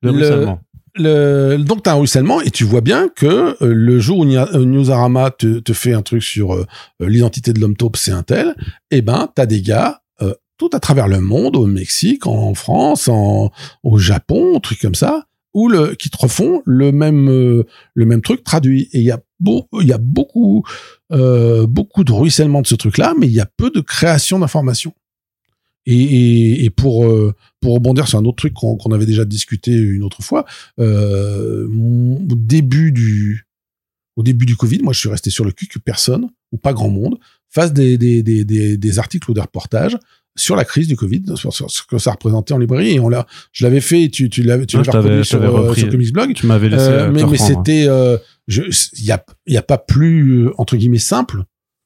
[0.01, 0.61] Le, Le- ruissellement.
[0.97, 3.25] Le, donc, tu as un ruissellement et tu vois bien que
[3.61, 6.65] euh, le jour où euh, Newsarama te, te fait un truc sur euh,
[7.01, 8.55] l'identité de l'homme taupe, c'est un tel,
[8.91, 10.01] eh ben, tu as des gars
[10.57, 13.51] tout à travers le monde, au Mexique, en France, en,
[13.83, 18.41] au Japon, trucs comme ça, ou le qui te refont le même le même truc
[18.41, 20.63] traduit et il y a beau, il y a beaucoup
[21.11, 24.39] euh, beaucoup de ruissellement de ce truc là mais il y a peu de création
[24.39, 24.93] d'informations
[25.85, 29.71] et, et, et, pour euh, pour rebondir sur un autre truc qu'on avait déjà discuté
[29.71, 30.45] une autre fois
[30.79, 33.45] euh, mon, au début du
[34.15, 36.73] au début du Covid moi je suis resté sur le cul que personne ou pas
[36.73, 39.97] grand monde fasse des des des des, des articles ou des reportages
[40.35, 42.95] sur la crise du Covid, sur, sur, ce que ça représentait en librairie.
[42.95, 45.73] Et on l'a, je l'avais fait, tu, tu l'avais, tu Ouais, l'avais je sur, euh,
[45.73, 46.33] sur Comics Blog.
[46.33, 46.83] Tu m'avais laissé.
[46.83, 47.65] Euh, mais mais reprendre.
[47.65, 51.43] c'était, euh, il y a, y a pas plus euh, entre guillemets simple.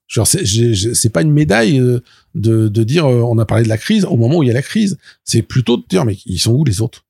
[0.08, 2.00] Genre, c'est, pas une médaille euh,
[2.34, 4.52] de, de dire euh, on a parlé de la crise au moment où il y
[4.52, 4.98] a la crise.
[5.24, 7.06] C'est plutôt de dire mais ils sont où les autres?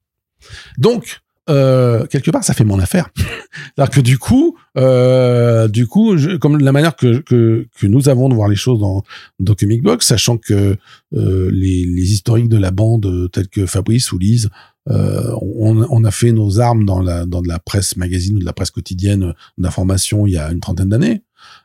[0.78, 3.10] Donc euh, quelque part ça fait mon affaire.
[3.18, 8.08] C'est-à-dire que du coup, euh, du coup, je, comme la manière que, que que nous
[8.08, 9.04] avons de voir les choses dans
[9.40, 10.78] dans Comic Box, sachant que
[11.16, 14.50] euh, les, les historiques de la bande tels que Fabrice ou Lise,
[14.90, 18.40] euh, on, on a fait nos armes dans la dans de la presse magazine ou
[18.40, 21.24] de la presse quotidienne d'information il y a une trentaine d'années.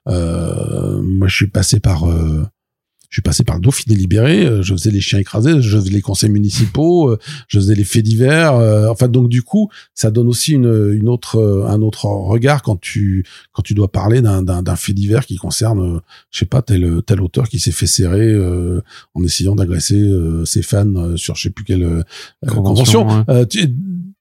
[0.08, 2.46] Euh, moi, je suis passé par euh,
[3.14, 5.90] je suis passé par le Dauphiné libéré, euh, je faisais les chiens écrasés, je faisais
[5.90, 8.54] les conseils municipaux, euh, je faisais les faits divers.
[8.56, 12.80] euh, enfin, donc du coup, ça donne aussi une, une autre, un autre regard quand
[12.80, 16.00] tu quand tu dois parler d'un fait divers qui concerne,
[16.32, 18.80] je sais pas, tel tel auteur qui s'est fait serrer euh,
[19.14, 22.02] en essayant d'agresser euh, ses fans sur je sais plus quelle euh,
[22.48, 23.24] Convention, convention.
[23.28, 23.46] ouais.
[23.46, 23.68] Tu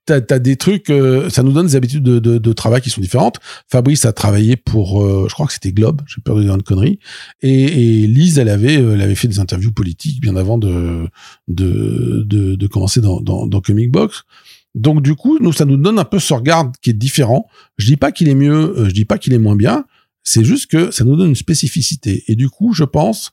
[0.06, 2.90] t'as, t'as des trucs, euh, ça nous donne des habitudes de, de, de travail qui
[2.90, 3.38] sont différentes.
[3.70, 6.62] Fabrice a travaillé pour, euh, je crois que c'était Globe, j'ai peur de dire une
[6.62, 6.98] connerie.
[7.42, 11.06] Et, et Lise, elle avait, euh, elle avait fait des interviews politiques bien avant de
[11.48, 14.24] de, de, de commencer dans, dans, dans Comic Box.
[14.74, 17.46] Donc du coup, nous, ça nous donne un peu ce regard qui est différent.
[17.76, 19.84] Je dis pas qu'il est mieux, euh, je dis pas qu'il est moins bien.
[20.22, 22.24] C'est juste que ça nous donne une spécificité.
[22.28, 23.32] Et du coup, je pense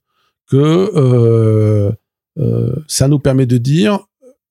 [0.49, 1.91] que euh,
[2.37, 3.99] euh, ça nous permet de dire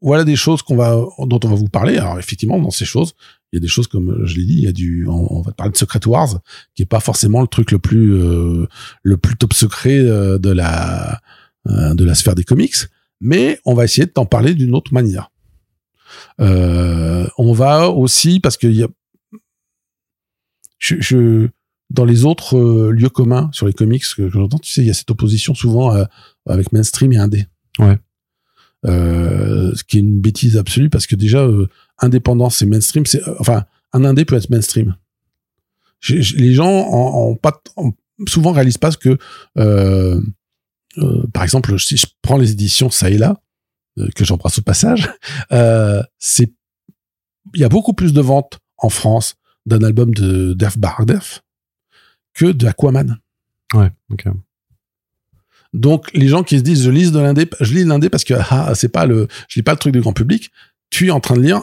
[0.01, 1.99] voilà des choses qu'on va dont on va vous parler.
[1.99, 3.15] Alors effectivement, dans ces choses,
[3.53, 5.51] il y a des choses comme je l'ai dit, il y a du on, va
[5.51, 6.41] te parler de Secret Wars
[6.75, 8.67] qui est pas forcément le truc le plus euh,
[9.03, 11.21] le plus top secret euh, de la
[11.69, 12.77] euh, de la sphère des comics,
[13.21, 15.31] mais on va essayer de t'en parler d'une autre manière.
[16.41, 18.89] Euh, on va aussi parce qu'il y a
[20.79, 21.49] je, je
[21.91, 24.87] dans les autres euh, lieux communs sur les comics que, que j'entends, tu sais, il
[24.87, 25.95] y a cette opposition souvent
[26.47, 27.47] avec mainstream et indé.
[27.79, 27.99] Ouais.
[28.87, 33.35] Euh, ce qui est une bêtise absolue parce que déjà euh, indépendance et mainstream, euh,
[33.39, 34.97] enfin un indé peut être mainstream.
[36.09, 37.93] Les gens en, en pas en-
[38.27, 39.19] souvent réalisent pas ce que
[41.35, 43.37] par exemple si je prends les éditions ça et là
[44.15, 45.11] que j'embrasse au passage,
[45.51, 46.47] il
[47.55, 49.35] y a beaucoup plus de ventes en France
[49.67, 51.43] d'un album de Def Bardef
[52.33, 53.19] que de Aquaman.
[53.75, 54.25] Ouais, ok.
[55.73, 58.35] Donc les gens qui se disent je lis de l'indé, je lis l'indé parce que
[58.51, 60.51] ah, c'est pas le, je lis pas le truc du grand public.
[60.91, 61.63] Tu es en train de lire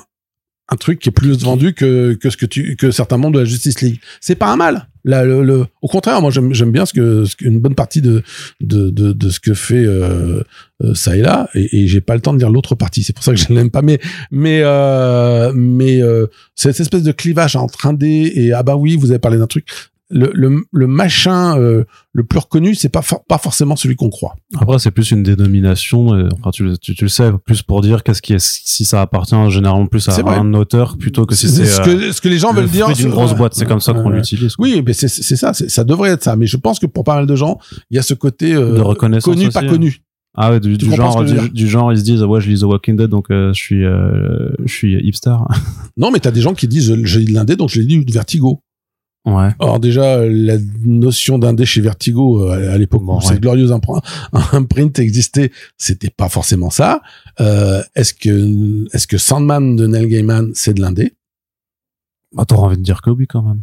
[0.69, 3.39] un truc qui est plus vendu que que ce que tu que certains membres de
[3.39, 3.99] la Justice League.
[4.21, 4.87] C'est pas un mal.
[5.05, 8.01] Là, le, le- au contraire, moi j'aime j'aime bien ce que ce qu'une bonne partie
[8.01, 8.21] de
[8.59, 10.41] de de, de ce que fait euh,
[10.83, 13.03] euh, ça et là et, et j'ai pas le temps de lire l'autre partie.
[13.03, 13.81] C'est pour ça que je l'aime pas.
[13.81, 13.99] Mais
[14.31, 19.11] mais euh, mais euh, cette espèce de clivage entre indé et ah bah oui vous
[19.11, 19.65] avez parlé d'un truc.
[20.09, 24.09] Le, le, le machin euh, le plus reconnu, c'est pas for- pas forcément celui qu'on
[24.09, 24.35] croit.
[24.57, 26.13] Après, c'est plus une dénomination.
[26.13, 29.01] euh, Enfin, tu, tu, tu le sais, plus pour dire qu'est-ce qui est, si ça
[29.01, 32.29] appartient généralement plus à un auteur plutôt que si C'est ce euh, que ce que
[32.29, 32.87] les gens le veulent dire.
[32.87, 33.53] d'une c'est- grosse ouais, boîte.
[33.55, 34.53] C'est comme ça qu'on l'utilise.
[34.59, 36.37] Oui, mais c'est c'est ça, ça devrait être ça.
[36.37, 37.59] Mais je pense que pour pas mal de gens,
[37.91, 39.67] il y a ce côté euh, De reconnaissance connu, pas hein.
[39.67, 40.01] connu.
[40.39, 43.09] Ah ouais, du, genre, du, genre, ils se disent, ouais, je lis The Walking Dead,
[43.09, 45.35] donc euh, je suis, euh, je suis hipster.
[45.97, 48.61] Non, mais t'as des gens qui disent je, lis l'indé, donc je lis du Vertigo.
[49.27, 49.49] Ouais.
[49.59, 53.25] Alors déjà, la notion d'indé chez Vertigo, euh, à l'époque Bon, où ouais.
[53.25, 54.01] cette glorieuse impr-
[54.53, 57.01] imprint existait, c'était pas forcément ça.
[57.39, 61.13] Euh, est-ce que est-ce que Sandman de Neil Gaiman, c'est de l'indé
[62.33, 63.61] Bah, t'auras envie de dire que oui, quand même.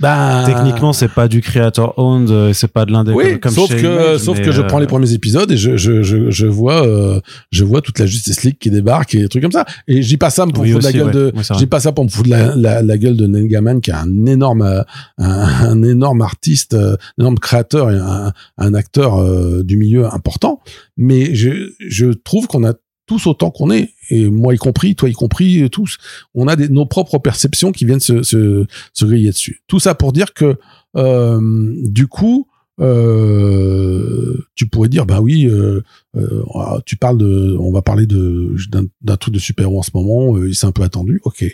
[0.00, 3.68] Bah Techniquement, c'est pas du creator owned, euh, c'est pas de l'indé Oui, comme, sauf
[3.68, 6.30] chez que Image, sauf que je euh, prends les premiers épisodes et je je je,
[6.30, 7.20] je vois euh,
[7.52, 9.66] je vois toute la Justice League qui débarque et des trucs comme ça.
[9.88, 11.32] Et dis pas ça pour Oui, me foutre aussi, la gueule ouais.
[11.32, 11.56] de vrai.
[11.58, 13.94] dis pas ça pour me foutre la, la, la gueule de Neil Gaiman qui est
[13.94, 14.82] un énorme euh,
[15.18, 20.06] un, un énorme artiste, euh, un énorme créateur et un, un acteur euh, du milieu
[20.06, 20.60] important.
[20.96, 22.72] Mais je je trouve qu'on a
[23.06, 25.98] tous autant qu'on est et moi y compris, toi y compris, tous,
[26.34, 28.66] on a nos propres perceptions qui viennent se,
[29.02, 29.62] griller dessus.
[29.66, 30.56] Tout ça pour dire que
[30.96, 32.48] euh, du coup,
[32.80, 35.82] euh, tu pourrais dire bah oui, euh,
[36.16, 36.42] euh,
[36.86, 40.52] tu parles de, on va parler d'un truc de super héros en ce moment, euh,
[40.52, 41.44] c'est un peu attendu, ok.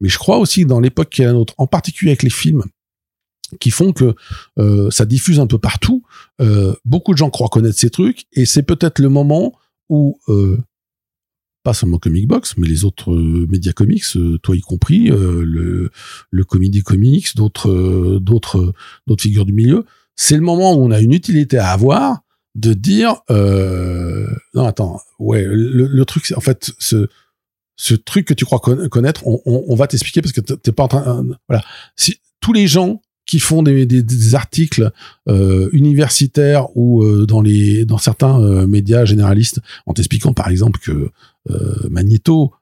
[0.00, 2.64] Mais je crois aussi dans l'époque qui est la nôtre, en particulier avec les films
[3.58, 4.14] qui font que
[4.58, 6.04] euh, ça diffuse un peu partout,
[6.40, 9.54] euh, beaucoup de gens croient connaître ces trucs et c'est peut-être le moment
[9.88, 10.58] où euh,
[11.62, 15.44] pas seulement Comic Box, mais les autres euh, médias comics, euh, toi y compris, euh,
[15.44, 15.90] le,
[16.30, 18.72] le Comedy Comics, d'autres, d'autres,
[19.06, 19.84] d'autres figures du milieu.
[20.16, 22.20] C'est le moment où on a une utilité à avoir
[22.54, 27.08] de dire, non attends, ouais, le, truc, c'est en fait ce
[27.76, 30.88] ce truc que tu crois connaître, on, on, va t'expliquer parce que t'es pas en
[30.88, 31.64] train, voilà.
[31.96, 33.00] Si tous les gens
[33.30, 34.90] qui font des, des, des articles
[35.28, 40.80] euh, universitaires ou euh, dans les dans certains euh, médias généralistes en t'expliquant par exemple
[40.80, 41.10] que
[41.88, 42.52] Magneto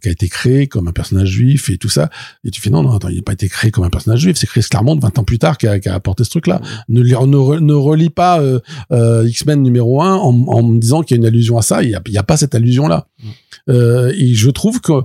[0.00, 2.08] qui a été créé comme un personnage juif et tout ça
[2.44, 4.36] et tu fais non non attends il n'a pas été créé comme un personnage juif
[4.36, 6.60] c'est Chris Claremont 20 ans plus tard qui a, qui a apporté ce truc là
[6.88, 8.40] ne, ne, pas
[9.26, 11.90] X-Men numéro 1 en, en me disant qu'il y a une allusion à ça il
[11.90, 13.08] y a, il y a pas cette allusion là
[13.68, 15.02] et je trouve que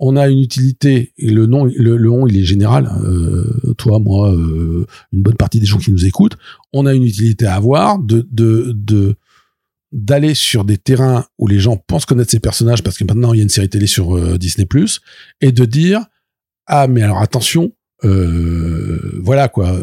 [0.00, 2.90] on a une utilité et le nom, le, le nom, il est général.
[3.04, 6.36] Euh, toi, moi, euh, une bonne partie des gens qui nous écoutent,
[6.72, 8.26] on a une utilité à avoir de
[9.92, 13.38] d'aller sur des terrains où les gens pensent connaître ces personnages parce que maintenant il
[13.38, 15.00] y a une série télé sur euh, Disney Plus
[15.40, 16.04] et de dire
[16.66, 17.72] ah mais alors attention,
[18.02, 19.76] voilà quoi.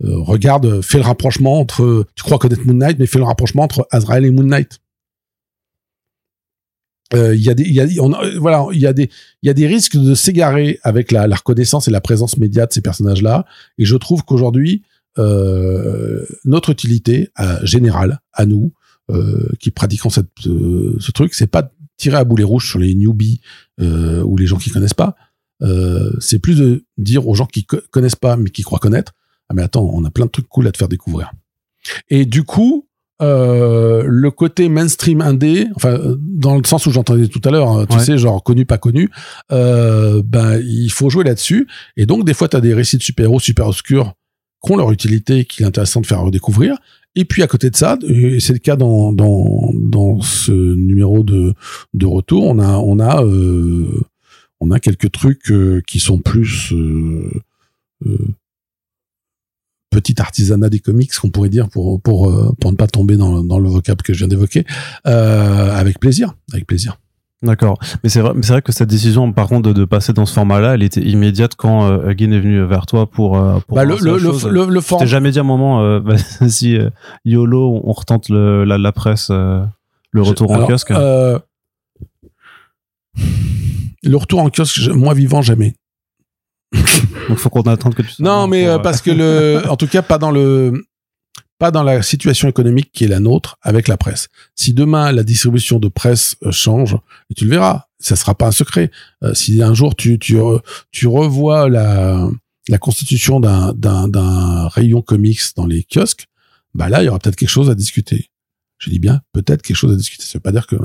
[0.00, 3.86] regarde, fais le rapprochement entre, tu crois connaître Moon Knight, mais fais le rapprochement entre
[3.92, 4.80] Azrael et Moon Knight.
[7.14, 9.08] Euh, il y a des, y a, on, voilà, il y a des,
[9.42, 12.70] il y a des risques de s'égarer avec la, la, reconnaissance et la présence médiate
[12.70, 13.46] de ces personnages-là.
[13.78, 14.82] Et je trouve qu'aujourd'hui,
[15.18, 18.72] euh, notre utilité euh, générale à nous,
[19.10, 22.78] euh, qui pratiquons cette, euh, ce truc, c'est pas de tirer à boulet rouge sur
[22.78, 23.40] les newbies
[23.78, 25.16] ou les gens qui connaissent pas.
[26.20, 29.14] c'est plus de dire aux gens qui connaissent pas mais qui croient connaître,
[29.48, 31.32] ah mais attends, on a plein de trucs cool à te faire découvrir.
[32.10, 32.85] Et du coup,
[33.22, 37.86] euh, le côté mainstream indé, enfin dans le sens où j'entendais tout à l'heure, hein,
[37.88, 39.10] tu sais, genre connu pas connu,
[39.52, 41.66] euh, ben il faut jouer là-dessus.
[41.96, 44.12] Et donc des fois, tu as des récits de super-héros super obscurs
[44.62, 46.76] qui ont leur utilité, qui est intéressant de faire redécouvrir.
[47.14, 51.22] Et puis à côté de ça, et c'est le cas dans, dans, dans ce numéro
[51.22, 51.54] de,
[51.94, 54.02] de retour, on a on a euh,
[54.60, 57.30] on a quelques trucs euh, qui sont plus euh,
[59.96, 63.42] petit artisanat des comics qu'on pourrait dire pour pour euh, pour ne pas tomber dans,
[63.42, 64.66] dans le vocable que je viens d'évoquer
[65.06, 66.98] euh, avec plaisir avec plaisir
[67.42, 70.24] D'accord, mais c'est vrai, c'est vrai que cette décision, par contre, de, de, passer dans
[70.24, 73.36] ce format-là, elle était immédiate quand euh, est venu vers toi pour.
[73.36, 75.04] Euh, pour bah, le, le, le, le, format.
[75.04, 76.16] jamais dit à un moment, euh, bah,
[76.48, 76.78] si
[77.26, 80.90] YOLO, on retente le, la, la presse, le retour en kiosque.
[80.90, 81.40] le
[84.16, 85.74] retour en kiosque, moi vivant jamais.
[87.28, 90.02] Donc faut qu'on attende que tu Non, mais euh, parce que le, en tout cas
[90.02, 90.86] pas dans le,
[91.58, 94.28] pas dans la situation économique qui est la nôtre avec la presse.
[94.54, 96.96] Si demain la distribution de presse euh, change,
[97.30, 98.90] et tu le verras, ça sera pas un secret.
[99.22, 100.36] Euh, si un jour tu tu
[100.90, 102.28] tu revois la
[102.68, 106.26] la constitution d'un d'un d'un rayon comics dans les kiosques,
[106.74, 108.30] bah là il y aura peut-être quelque chose à discuter.
[108.78, 110.24] Je dis bien peut-être quelque chose à discuter.
[110.24, 110.76] Ça veut pas dire que.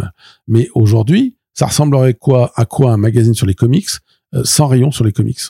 [0.47, 3.89] Mais aujourd'hui, ça ressemblerait quoi à quoi un magazine sur les comics
[4.43, 5.41] sans rayon sur les comics?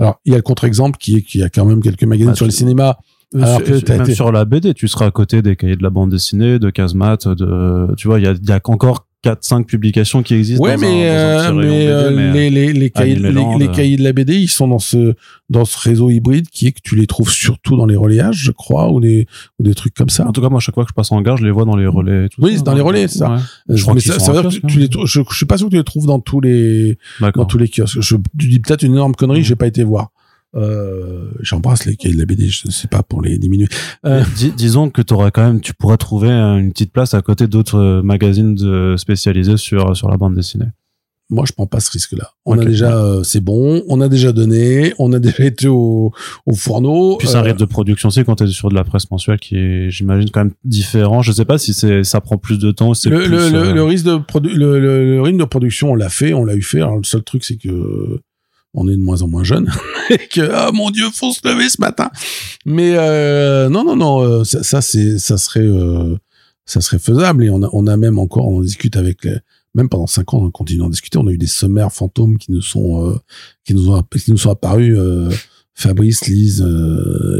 [0.00, 2.30] Alors, il y a le contre-exemple qui est qu'il y a quand même quelques magazines
[2.30, 2.98] bah, sur le cinéma.
[3.34, 6.10] Alors que même sur la BD, tu seras à côté des cahiers de la bande
[6.10, 10.22] dessinée, de Casemat, de, tu vois, il y a, y a encore 4 5 publications
[10.22, 14.02] qui existent ouais, mais, euh, mais, euh, les, les, les, cahiers, les, les, cahiers de
[14.02, 15.14] la BD ils sont dans ce
[15.50, 18.50] dans ce réseau hybride qui est que tu les trouves surtout dans les relayages je
[18.50, 19.26] crois ou des
[19.58, 20.26] ou des trucs comme ça.
[20.26, 21.76] En tout cas moi chaque fois que je passe en gare je les vois dans
[21.76, 23.36] les relais tout oui c'est dans les relais c'est ça.
[23.68, 25.66] Je crois mais ça, ça veut dire que tu, les je, je suis pas sûr
[25.66, 26.98] que tu les trouves dans tous les
[27.34, 28.00] dans tous les kiosques.
[28.00, 30.10] Je, dis peut-être une énorme connerie j'ai pas été voir
[30.56, 33.68] euh, j'embrasse les cahiers de la BD, je sais pas pour les diminuer.
[34.04, 34.24] Euh,
[34.56, 38.54] disons que tu quand même, tu pourrais trouver une petite place à côté d'autres magazines
[38.54, 40.66] de, spécialisés sur sur la bande dessinée.
[41.30, 42.32] Moi, je prends pas ce risque-là.
[42.44, 46.12] On a déjà, euh, c'est bon, on a déjà donné, on a déjà été au,
[46.44, 47.18] au fourneau.
[47.18, 49.38] Puis ça un rythme de production, c'est quand tu es sur de la presse mensuelle
[49.38, 51.22] qui est, j'imagine, quand même différent.
[51.22, 52.92] Je sais pas si c'est, ça prend plus de temps.
[53.04, 56.56] Le, le, le, risque de le, le, rythme de production, on l'a fait, on l'a
[56.56, 56.80] eu fait.
[56.80, 58.20] Alors, le seul truc, c'est que
[58.74, 59.70] on est de moins en moins jeune
[60.10, 62.10] et que ah mon dieu faut se lever ce matin.
[62.64, 66.16] Mais euh, non non non euh, ça, c'est ça serait euh,
[66.66, 67.44] ça serait faisable.
[67.44, 69.26] Et on a on a même encore on discute avec
[69.74, 71.18] même pendant cinq ans on continue à discuter.
[71.18, 73.18] On a eu des sommaires fantômes qui nous sont
[73.64, 74.98] qui nous ont qui nous sont apparus
[75.74, 76.60] Fabrice, Lise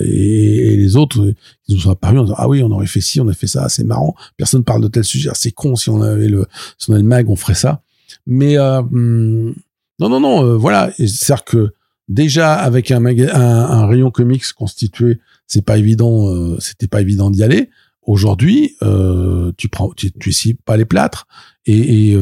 [0.05, 3.21] et, les autres qui nous sont apparus en disant ah oui on aurait fait ci
[3.21, 4.17] on a fait ça c'est marrant.
[4.37, 5.31] Personne parle de tel sujet.
[5.35, 6.47] C'est con si on avait le
[6.79, 7.83] si on avait le mag on ferait ça.
[8.27, 9.55] Mais hum,
[10.01, 10.91] non, non, non, euh, voilà.
[10.97, 11.75] C'est-à-dire que
[12.09, 17.69] déjà avec un, rayon comics constitué, c'est pas évident, euh, c'était pas évident d'y aller.
[18.03, 21.27] Aujourd'hui, euh, tu prends, tu, tu pas les plâtres
[21.67, 22.17] et,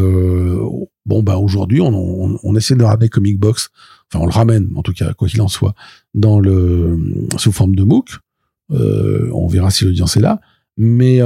[1.07, 3.71] bon bah aujourd'hui on, on, essaie de ramener Comic Box,
[4.13, 5.75] enfin on le ramène en tout cas quoi qu'il en soit
[6.13, 6.99] dans le
[7.39, 8.19] sous forme de MOOC.
[8.71, 10.41] on verra si l'audience est là,
[10.77, 11.23] mais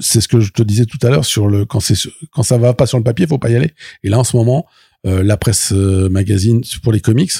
[0.00, 1.94] c'est ce que je te disais tout à l'heure sur le quand c'est
[2.32, 3.72] quand ça va pas sur le papier, faut pas y aller.
[4.02, 4.66] Et là, en ce moment,
[5.06, 7.32] euh, la presse euh, magazine pour les comics,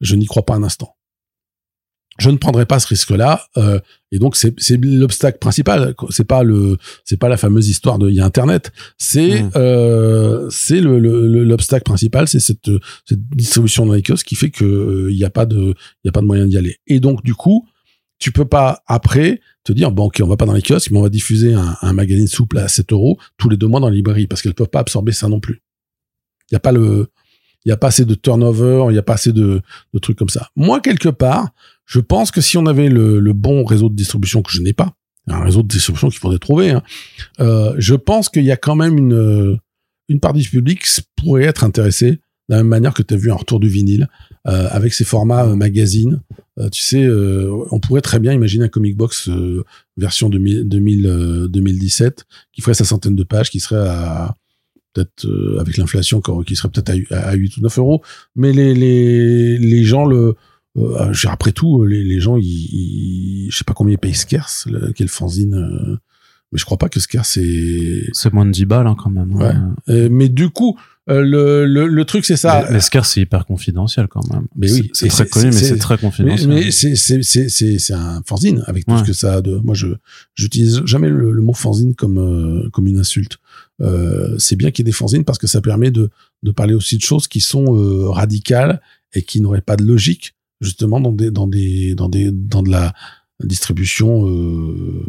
[0.00, 0.94] je n'y crois pas un instant.
[2.18, 3.78] Je ne prendrai pas ce risque-là, euh,
[4.10, 4.52] et donc c'est
[4.82, 5.94] l'obstacle principal.
[6.10, 8.72] C'est pas le, c'est pas la fameuse histoire de il y a Internet.
[8.98, 9.50] C'est Mm.
[9.54, 12.70] euh, c'est le le- l'obstacle principal, c'est cette
[13.04, 15.60] cette distribution dans les kiosques qui fait que euh, il y a pas de
[16.02, 16.78] il y a pas de moyen d'y aller.
[16.88, 17.68] Et donc du coup,
[18.18, 20.98] tu peux pas après te dire bon ok on va pas dans les kiosques mais
[20.98, 23.96] on va diffuser un, magazine souple à 7 euros tous les deux mois dans les
[23.96, 25.62] librairies parce qu'elles peuvent pas absorber ça non plus.
[26.50, 27.08] Il y a pas le
[27.64, 29.60] il y a pas assez de turnover, il y a pas assez de,
[30.00, 30.48] trucs comme ça.
[30.56, 31.50] Moi quelque part,
[31.84, 34.72] je pense que si on avait le, le bon réseau de distribution que je n'ai
[34.72, 34.94] pas,
[35.26, 36.82] un réseau de distribution qu'il faudrait trouver, hein,
[37.40, 39.58] euh, je pense qu'il y a quand même une
[40.08, 43.18] une partie du public qui pourrait être intéressée de la même manière que tu as
[43.18, 44.08] vu un retour du vinyle
[44.48, 46.20] euh, avec ces formats euh, magazine.
[46.58, 49.64] Euh, tu sais, euh, on pourrait très bien imaginer un comic box euh,
[49.96, 54.34] version 2000, 2000, euh, 2017 qui ferait sa centaine de pages, qui serait à
[54.94, 58.02] peut-être euh, avec l'inflation qui serait peut-être à, hu- à 8 ou 9 euros.
[58.36, 60.34] Mais les les les gens le
[60.76, 64.66] euh, après tout, les, les gens, ils, ils- je sais pas combien ils payent Scarce,
[64.70, 65.96] le, quel fanzine, euh,
[66.52, 68.08] mais je crois pas que Scarce est.
[68.12, 69.34] C'est moins de 10 balles hein, quand même.
[69.36, 69.46] Ouais.
[69.46, 69.74] hein.
[69.88, 70.78] Euh, mais du coup,
[71.10, 72.64] euh, le, le, le truc c'est ça.
[72.70, 74.46] Mais, mais c'est hyper confidentiel quand même.
[74.56, 76.48] Mais oui, C'est- très connu, mais c'est- très Mais, confidentiel.
[76.48, 78.98] mais c'est c'est un fanzine avec tout Ouais.
[78.98, 79.56] ce que ça a de.
[79.56, 79.88] Moi, je
[80.34, 83.38] j'utilise jamais le, le mot fanzine comme euh, comme une insulte.
[83.80, 86.10] Euh, c'est bien qu'il y ait des fanzines parce que ça permet de
[86.42, 88.80] de parler aussi de choses qui sont euh, radicales
[89.14, 92.70] et qui n'auraient pas de logique justement dans des dans des dans des dans de
[92.70, 92.92] la
[93.42, 95.04] distribution euh,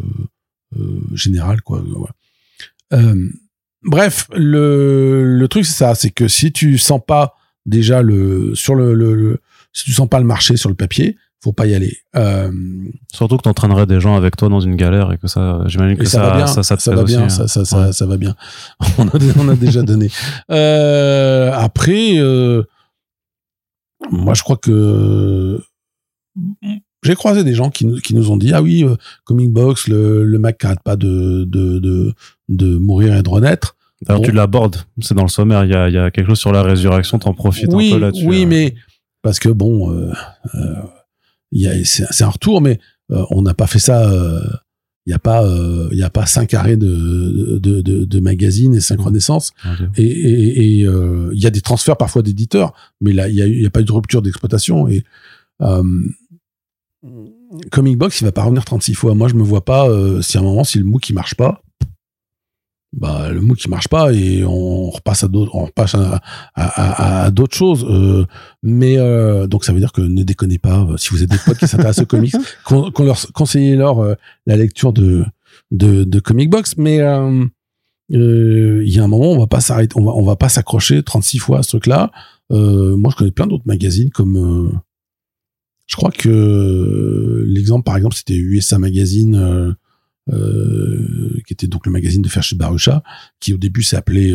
[0.78, 1.82] euh, générale quoi.
[1.82, 2.08] Ouais.
[3.82, 7.34] Bref, le le truc c'est ça, c'est que si tu sens pas
[7.66, 9.40] déjà le sur le, le, le-
[9.72, 11.96] si tu sens pas le marché sur le papier, faut pas y aller.
[12.16, 12.50] Euh,
[13.14, 16.04] Surtout que t'entraînerais des gens avec toi dans une galère et que ça, j'imagine que
[16.04, 17.46] ça, ça, va bien, ça, ça, va bien, aussi, hein.
[17.48, 17.92] ça, ça, Ouais.
[17.92, 18.34] ça va bien.
[18.98, 20.10] On a, on a déjà donné.
[20.50, 22.62] Euh, après, euh,
[24.10, 25.58] moi, je crois que
[27.02, 29.88] j'ai croisé des gens qui, nous- qui nous ont dit ah oui, euh, Comic Box,
[29.88, 32.12] le, le Mac n'arrête pas de, de, de,
[32.48, 33.76] de mourir et de renaître.
[34.02, 34.26] D'ailleurs, Bon.
[34.26, 36.62] tu l'abordes, c'est dans le sommaire, il y a, y a quelque chose sur la
[36.62, 38.26] résurrection, t'en profites oui, un peu là-dessus.
[38.26, 38.46] Oui, hein.
[38.48, 38.74] mais
[39.22, 40.10] parce que bon, euh,
[40.54, 42.78] euh, c'est, un retour, mais
[43.12, 44.10] euh, on n'a pas fait ça.
[45.06, 45.42] Il n'y a pas,
[45.90, 49.04] il y a pas cinq arrêts de de, de, de magazines et cinq Mhm.
[49.06, 49.52] renaissances.
[49.96, 53.70] Et il y a des transferts parfois d'éditeurs, mais là il y a, y a
[53.70, 54.88] pas eu de rupture d'exploitation.
[54.88, 55.04] Et
[57.70, 59.14] Comic Box, il va pas revenir 36 fois.
[59.14, 61.34] Moi, je me vois pas euh, si à un moment si le MOOC qui marche
[61.34, 61.62] pas.
[62.92, 66.20] Bah, le MOOC qui marche pas et on repasse à d'autres, on repasse à,
[66.54, 67.86] à, à- à d'autres choses.
[67.88, 68.26] Euh,
[68.62, 70.80] mais euh, donc ça veut dire que ne déconnez pas.
[70.80, 72.34] euh, Si vous êtes des potes qui s'intéressent aux comics,
[72.64, 74.14] qu'on leur conseillez leur euh,
[74.46, 75.24] la lecture de
[75.70, 76.76] de, de Comic Box.
[76.78, 77.46] Mais euh,
[78.10, 81.02] il y a un moment, on va pas s'arrêter, on va on va pas s'accrocher
[81.02, 82.10] 36 fois à ce truc-là.
[82.52, 84.72] Euh, moi, je connais plein d'autres magazines comme euh,
[85.90, 89.34] je crois que euh, l'exemple, par exemple, c'était USA Magazine.
[89.34, 89.72] euh,
[90.32, 93.02] euh, qui était donc le magazine de Ferchet Barucha,
[93.40, 94.32] qui au début s'appelait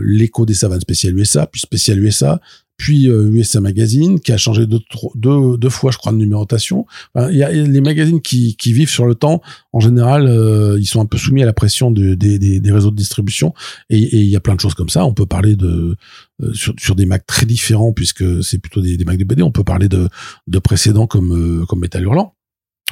[0.00, 2.40] l'écho des savanes spécial USA, puis spécial USA,
[2.76, 4.80] puis euh, USA Magazine, qui a changé deux,
[5.14, 6.86] deux, deux fois, je crois, de numérotation.
[7.14, 9.40] Enfin, Il y, a, il y a les magazines qui, qui vivent sur le temps.
[9.72, 12.72] En général, euh, ils sont un peu soumis à la pression de- des, des, des
[12.72, 13.54] réseaux de distribution.
[13.90, 15.04] Et, et il y a plein de choses comme ça.
[15.06, 15.96] On peut parler de
[16.42, 19.42] euh, sur, sur des Macs très différents, puisque c'est plutôt des, des Macs de BD.
[19.42, 20.08] On peut parler de,
[20.48, 22.34] de précédents comme, euh, comme Metal Hurlant.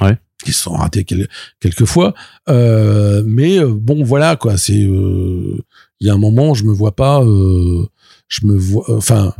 [0.01, 0.17] Ouais.
[0.43, 1.27] Qui se sont ratés quel-
[1.59, 2.13] quelques fois.
[2.49, 4.57] Euh, mais euh, bon, voilà, quoi.
[4.57, 5.57] C'est, euh,
[5.99, 7.85] il y a un moment, je me vois pas, euh,
[8.27, 9.33] je me vois, enfin,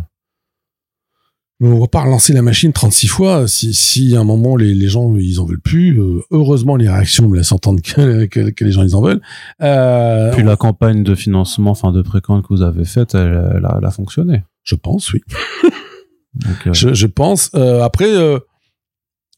[1.64, 3.48] me vois pas relancer la machine 36 fois.
[3.48, 6.90] Si, si à un moment les, les gens ils en veulent plus, euh, heureusement les
[6.90, 9.22] réactions me laissent entendre que, que, que les gens ils en veulent.
[9.62, 13.66] Euh, Puis la campagne de financement, enfin de précommande que vous avez faite, elle, elle
[13.66, 14.44] a, elle a fonctionné.
[14.64, 15.22] je pense, oui.
[16.34, 17.54] Donc, euh, Je, je pense.
[17.54, 18.12] Après,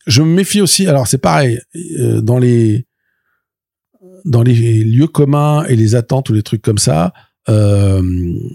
[0.07, 0.87] je me méfie aussi.
[0.87, 1.59] Alors c'est pareil
[2.21, 2.85] dans les
[4.23, 7.13] dans les lieux communs et les attentes ou les trucs comme ça.
[7.49, 8.01] Euh,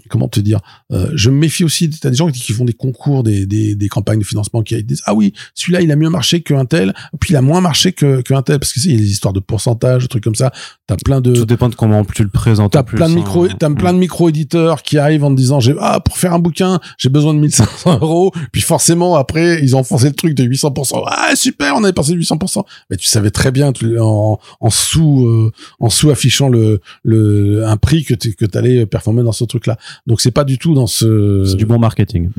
[0.09, 0.59] comment te dire
[0.91, 1.89] euh, Je me méfie aussi.
[1.89, 5.01] T'as des gens qui, font des concours, des, des, des campagnes de financement qui disent
[5.05, 8.21] ah oui celui-là il a mieux marché qu'un tel, puis il a moins marché que
[8.21, 10.35] qu'un tel parce que c'est il y a des histoires de pourcentage, des trucs comme
[10.35, 10.51] ça.
[10.87, 12.73] T'as plein de tout dépend de comment tu le présentes.
[12.73, 13.15] T'as plein de hein.
[13.15, 16.39] micro, t'as plein de micro-éditeurs qui arrivent en te disant, j'ai, ah, pour faire un
[16.39, 18.31] bouquin, j'ai besoin de 1500 euros.
[18.51, 21.03] Puis forcément, après, ils ont forcé le truc de 800%.
[21.07, 22.63] Ah, super, on avait passé de 800%.
[22.89, 27.65] Mais tu savais très bien, tu- en, en sous, euh, en sous affichant le, le,
[27.65, 29.77] un prix que tu, que t'allais performer dans ce truc-là.
[30.07, 32.29] Donc c'est pas du tout dans ce, C'est du bon marketing.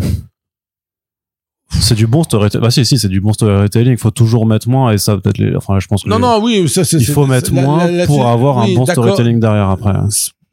[1.81, 2.63] C'est du bon storytelling.
[2.63, 3.93] Bah si, si, c'est du bon storytelling.
[3.93, 5.39] Il faut toujours mettre moins et ça peut-être.
[5.39, 5.57] Les...
[5.57, 6.99] Enfin, je pense que non, les- non, oui, ça, c'est.
[6.99, 9.95] il faut mettre moins pour avoir oui, un bon storytelling derrière après.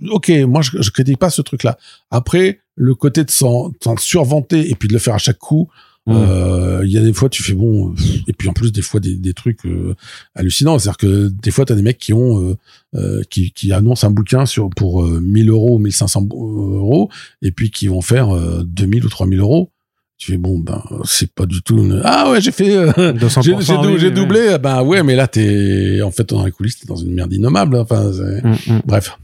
[0.10, 1.78] Ok, moi je, je critique pas ce truc-là.
[2.10, 5.68] Après, le côté de s'en survanter et puis de le faire à chaque coup,
[6.14, 6.26] Mm.
[6.30, 7.94] euh, il y a des fois tu fais bon, euh,
[8.28, 9.96] et puis en plus des fois des, des trucs euh,
[10.36, 10.80] hallucinants.
[10.80, 12.56] C'est-à-dire que des fois t'as des mecs qui ont euh,
[12.96, 17.10] euh, qui, qui annoncent un bouquin sur pour euh, 1000 euros ou 1500 euros
[17.42, 19.70] et puis qui vont faire euh, 2000 ou 3000 euros.
[20.18, 22.02] Tu fais bon ben c'est pas du tout une...
[22.04, 26.02] ah ouais j'ai fait euh, 200%, j'ai oui, oui, doublé ben ouais mais là t'es
[26.02, 28.52] en fait dans les coulisses t'es dans une merde innommable enfin c'est- oui.
[28.68, 28.82] Mm, mm.
[28.86, 29.18] Bref.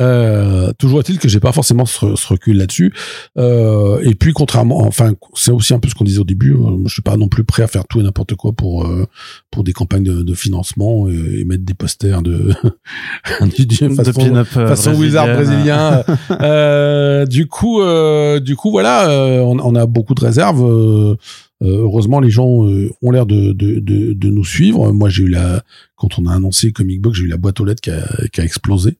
[0.00, 2.92] Euh, toujours est-il que j'ai pas forcément ce, ce recul là-dessus.
[3.38, 6.52] Euh, et puis contrairement, enfin, c'est aussi un peu ce qu'on disait au début.
[6.54, 9.06] euh, je suis pas non plus prêt à faire tout et n'importe quoi pour euh,
[9.50, 12.50] pour des campagnes de, de financement et, et mettre des posters de
[13.40, 16.02] de, de De façon, pin-up, euh, façon wizard brésilien.
[16.40, 20.62] Euh, du coup, euh, du coup, voilà, euh, on, on a beaucoup de réserves.
[20.64, 21.16] euh,
[21.62, 24.92] heureusement, les gens euh, ont l'air de, de, de, de nous suivre.
[24.92, 25.62] Moi, j'ai eu la
[25.96, 28.40] quand on a annoncé Comic Box, j'ai eu la boîte aux lettres qui a, qui
[28.40, 28.98] a explosé.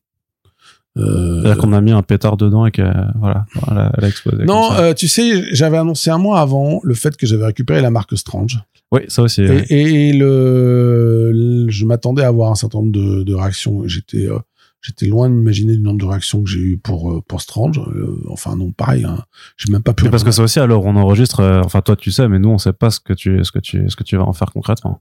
[0.98, 2.82] Euh, C'est-à-dire qu'on a mis un pétard dedans et que
[3.20, 4.44] voilà, elle a explosé.
[4.44, 7.90] non, euh, tu sais, j'avais annoncé un mois avant le fait que j'avais récupéré la
[7.90, 8.58] marque Strange.
[8.92, 9.42] oui, ça aussi.
[9.42, 13.82] Et, et le, le- je m'attendais à avoir un certain nombre de, de réactions.
[13.86, 14.38] J'étais, euh,
[14.80, 17.78] j'étais loin d'imaginer du nombre de réactions que j'ai eu pour pour Strange.
[17.78, 19.04] Euh, enfin non, pareil.
[19.04, 19.18] Hein.
[19.56, 20.08] J'ai même pas pu.
[20.10, 21.40] Parce que ça aussi, alors on enregistre.
[21.40, 23.58] euh, enfin, toi, tu sais, mais nous, on sait pas ce que tu, ce que
[23.58, 25.00] tu, ce que tu vas en faire concrètement.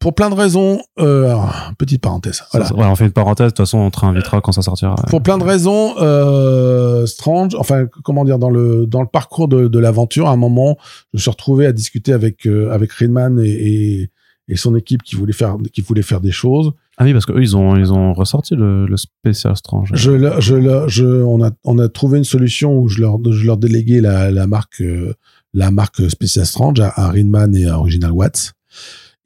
[0.00, 0.80] Pour plein de raisons.
[0.98, 2.42] Euh, alors, petite parenthèse.
[2.50, 2.66] Voilà.
[2.66, 3.46] Ça- voilà, on fait une parenthèse.
[3.46, 4.96] De toute façon, on te réinvitera quand ça sortira.
[5.08, 9.68] Pour plein de raisons, euh, Strange, enfin comment dire, dans le dans le parcours de,
[9.68, 10.76] de l'aventure, à un moment,
[11.12, 14.10] je me suis retrouvé à discuter avec euh, avec Redman et, et
[14.48, 16.72] et son équipe qui voulait faire qui voulait faire des choses.
[16.98, 19.90] Ah oui, parce que eux, ils ont, ils ont ressorti le, le spécial strange.
[19.94, 23.16] Je, le- je, le- je, on a, on a trouvé une solution où je leur,
[23.30, 25.14] je leur déléguais la, la marque, euh,
[25.54, 28.52] la marque Special Strange à, à Rinman et à Original Watts.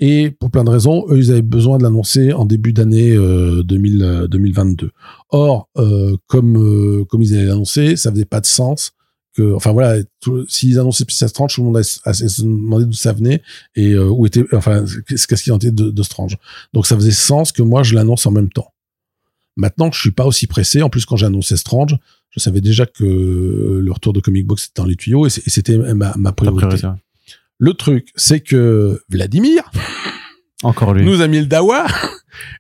[0.01, 3.63] Et pour plein de raisons, eux, ils avaient besoin de l'annoncer en début d'année euh,
[3.63, 4.91] 2000, euh, 2022.
[5.31, 8.93] Or, euh, comme, euh, comme ils allaient l'annoncer, ça faisait pas de sens
[9.43, 10.03] enfin voilà,
[10.49, 13.43] s'ils annonçaient Special Strange, tout le monde a, se demandé d'où ça venait
[13.75, 16.37] et euh, où était, enfin, qu'est-ce qu'il en était de, de Strange.
[16.73, 18.73] Donc ça faisait sens que moi je l'annonce en même temps.
[19.57, 21.97] Maintenant que je suis pas aussi pressé, en plus quand j'ai annoncé Strange,
[22.31, 25.79] je savais déjà que le retour de Comic Box était dans les tuyaux et c'était
[25.95, 26.87] ma, priorité.
[27.59, 29.71] Le truc, c'est que Vladimir
[30.63, 31.05] Encore lui.
[31.05, 31.87] nous a mis le dawa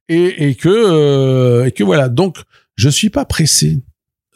[0.09, 2.09] et, et que euh, et que voilà.
[2.09, 2.38] Donc
[2.76, 3.82] je suis pas pressé.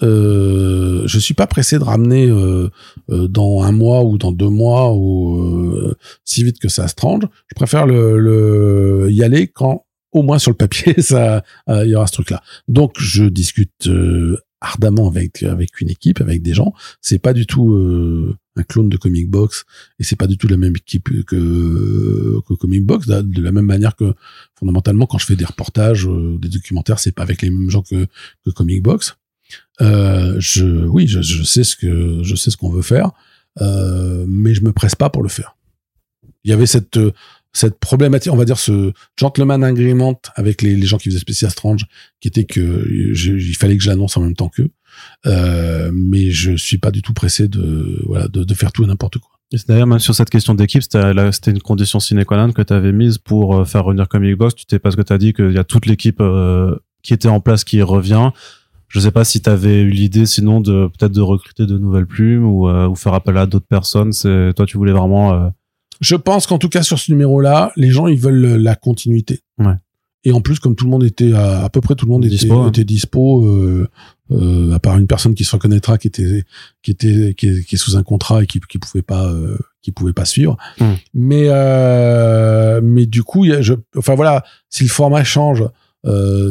[0.02, 2.70] Euh, je suis pas pressé de ramener euh,
[3.10, 7.24] euh, dans un mois ou dans deux mois ou euh, si vite que ça Strange.
[7.48, 11.94] Je préfère le, le y aller quand au moins sur le papier ça il y
[11.96, 12.42] aura ce truc là.
[12.68, 16.72] Donc je discute euh, ardemment avec avec une équipe, avec des gens.
[17.00, 19.64] C'est pas du tout euh, un clone de Comic Box
[19.98, 23.06] et c'est pas du tout la même équipe que que Comic Box.
[23.06, 24.14] De la même manière que
[24.54, 27.82] fondamentalement quand je fais des reportages, euh, des documentaires, c'est pas avec les mêmes gens
[27.82, 28.06] que
[28.44, 29.16] que Comic Box.
[29.80, 33.12] Euh, je oui, je, sais ce que je sais ce qu'on veut faire,
[33.60, 35.56] euh, mais je me presse pas pour le faire.
[36.44, 37.12] Il y avait cette euh,
[37.54, 41.50] cette problématique, on va dire ce gentleman agreement avec les, les gens qui faisaient Special
[41.50, 41.86] Strange,
[42.20, 42.84] qui était que
[43.14, 44.68] je- il fallait que je l'annonce en même temps qu'eux.
[45.26, 48.86] Euh, mais je suis pas du tout pressé de voilà de, de faire tout et
[48.86, 49.30] n'importe quoi.
[49.52, 52.72] Et D'ailleurs, même sur cette question d'équipe, c'était une condition sine qua non que tu
[52.72, 54.54] avais mise pour euh, faire revenir Comic Box.
[54.54, 57.28] Tu t'es parce que tu as dit qu'il y a toute l'équipe euh, qui était
[57.28, 58.30] en place qui revient.
[58.88, 62.06] Je sais pas si tu avais eu l'idée sinon de peut-être de recruter de nouvelles
[62.06, 64.12] plumes ou, euh, ou faire appel à d'autres personnes.
[64.12, 65.32] C'est toi, tu voulais vraiment.
[65.34, 65.48] euh,
[66.00, 69.40] Je pense qu'en tout cas sur ce numéro-là, les gens ils veulent la continuité.
[69.58, 69.74] Ouais.
[70.28, 72.22] Et en plus, comme tout le monde était à, à peu près tout le monde
[72.22, 72.68] était Dispo, hein.
[72.68, 73.88] était dispo, euh,
[74.30, 76.44] euh, à part une personne qui se reconnaîtra, qui était
[76.82, 79.56] qui était qui est, qui est sous un contrat et qui qui pouvait pas euh,
[79.80, 80.58] qui pouvait pas suivre.
[80.78, 80.96] Hmm.
[81.14, 81.48] Mais
[82.82, 85.64] mais du coup, il y a, je, enfin voilà, si le format change,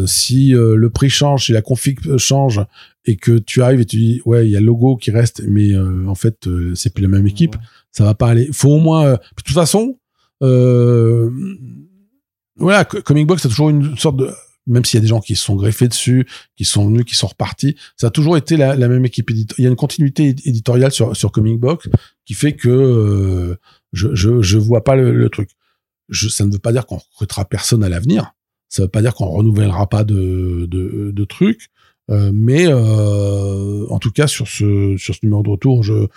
[0.07, 2.65] si le prix change, si la config change
[3.05, 5.43] et que tu arrives et tu dis ouais, il y a le logo qui reste,
[5.47, 7.55] mais en fait c'est plus la même équipe
[7.91, 8.49] ça va pas aller.
[8.51, 9.13] Faut au moins.
[9.13, 9.97] de toute façon,
[10.43, 11.31] euh,
[12.57, 14.29] voilà, Co- Comic Box c'est toujours une sorte de.
[14.69, 16.27] Même s'il y a des gens qui se sont greffés dessus,
[16.57, 19.55] qui sont venus, qui sont repartis, ça a toujours été la, même équipe éditoriale.
[19.59, 21.87] Il y a une continuité éd- éditoriale sur, sur Comic Box
[22.25, 23.55] qui fait que euh,
[23.93, 25.51] je, je, je vois pas le, truc.
[26.11, 28.33] Ça ne veut pas dire qu'on recrutera personne à l'avenir.
[28.67, 31.69] Ça veut pas dire qu'on renouvellera pas de, de trucs.
[32.09, 36.07] Euh, mais euh, en tout cas sur ce sur ce numéro de retour, je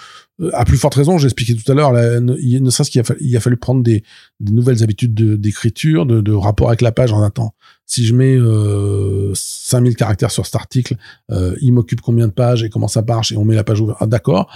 [0.53, 1.93] à plus forte raison, j'ai expliqué tout à l'heure,
[2.41, 4.03] il- ne serait-ce qu'il a, fallu- il a fallu prendre des,
[4.39, 7.55] des nouvelles habitudes de- d'écriture, de, de rapport avec la page en un temps.
[7.87, 10.97] Si je mets euh, 5000 caractères sur cet article,
[11.33, 13.81] euh, il m'occupe combien de pages et comment ça marche et on met la page
[13.81, 13.99] ouverte.
[14.01, 14.49] Ah, d'accord.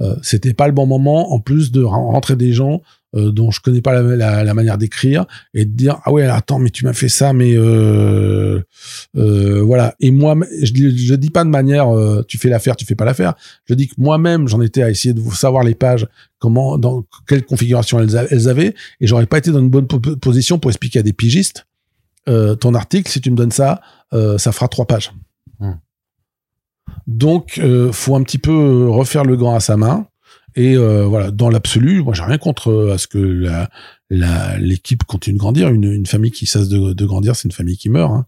[0.00, 2.82] euh, c'était pas le bon moment en plus de rentrer des gens
[3.14, 6.24] euh, dont je connais pas la, la, la manière d'écrire et de dire ah ouais
[6.24, 8.60] attends mais tu m'as fait ça mais euh,
[9.16, 9.94] euh, voilà.
[10.00, 13.04] Et moi je, je dis pas de manière euh, tu fais l'affaire tu fais pas
[13.04, 13.34] l'affaire.
[13.68, 16.06] Je dis que moi-même j'en étais à essayer de vous savoir les pages
[16.38, 20.58] comment dans quelle configuration elles, avaient et j'aurais pas été dans une bonne po- position
[20.58, 21.66] pour expliquer à des pigistes
[22.28, 23.80] euh, ton article si tu me donnes ça
[24.12, 25.12] euh, ça fera trois pages.
[25.60, 25.74] Hmm.
[27.06, 30.06] donc euh, faut un petit peu refaire le grand à sa main
[30.56, 33.68] et euh, voilà, dans l'absolu, moi j'ai rien contre euh, à ce que la
[34.10, 35.68] la- l'équipe continue de grandir.
[35.68, 38.10] Une, une famille qui cesse de, de grandir, c'est une famille qui meurt.
[38.12, 38.26] hein.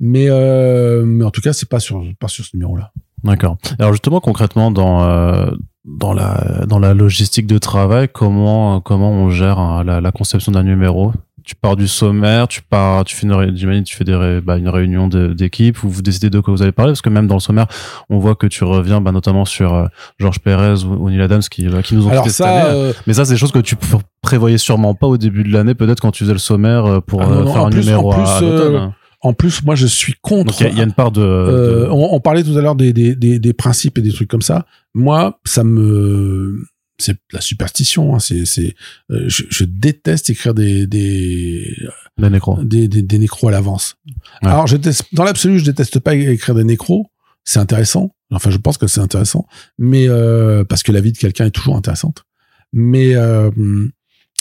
[0.00, 2.92] Mais euh, mais en tout cas, c'est pas sur pas sur ce numéro-là.
[3.24, 3.56] D'accord.
[3.78, 5.50] Alors justement, concrètement, dans euh,
[5.84, 10.52] dans la dans la logistique de travail, comment comment on gère hein, la, la conception
[10.52, 11.12] d'un numéro?
[11.46, 14.56] Tu pars du sommaire, tu pars, tu fais une j'imagine, tu fais des ré- bah,
[14.58, 17.36] une réunion d'équipe où vous décidez de quoi vous allez parler parce que même dans
[17.36, 17.66] le sommaire,
[18.10, 19.86] on voit que tu reviens bah, notamment sur euh,
[20.18, 22.68] Georges Pérez ou, ou Neil Adams qui bah, qui nous ont Alors quittés cette année.
[22.68, 25.52] euh, Mais ça, c'est des choses que tu pr- prévoyais sûrement pas au début de
[25.52, 27.80] l'année, peut-être quand tu faisais le sommaire euh, pour Ah non, non, faire un plus-
[27.84, 28.92] numéro en plus, à, à l'automne.
[29.20, 30.52] en plus, moi je suis contre.
[30.60, 32.58] Il y, a- il y a une part de, Euh, de- on, on parlait tout
[32.58, 34.66] à l'heure des, des, des, des principes et des trucs comme ça.
[34.94, 36.64] Moi, ça me
[36.98, 38.14] c'est de la superstition.
[38.14, 38.18] Hein.
[38.18, 38.74] C'est c'est
[39.10, 41.76] euh, je, je déteste écrire des des
[42.18, 42.62] des nécros.
[42.62, 43.96] des, des, des nécros à l'avance.
[44.42, 44.48] Ouais.
[44.48, 47.10] Alors, je déteste, dans l'absolu, je déteste pas écrire des nécros.
[47.44, 48.14] C'est intéressant.
[48.32, 49.46] Enfin, je pense que c'est intéressant.
[49.78, 52.24] Mais, euh, parce que la vie de quelqu'un est toujours intéressante.
[52.72, 53.50] Mais, euh,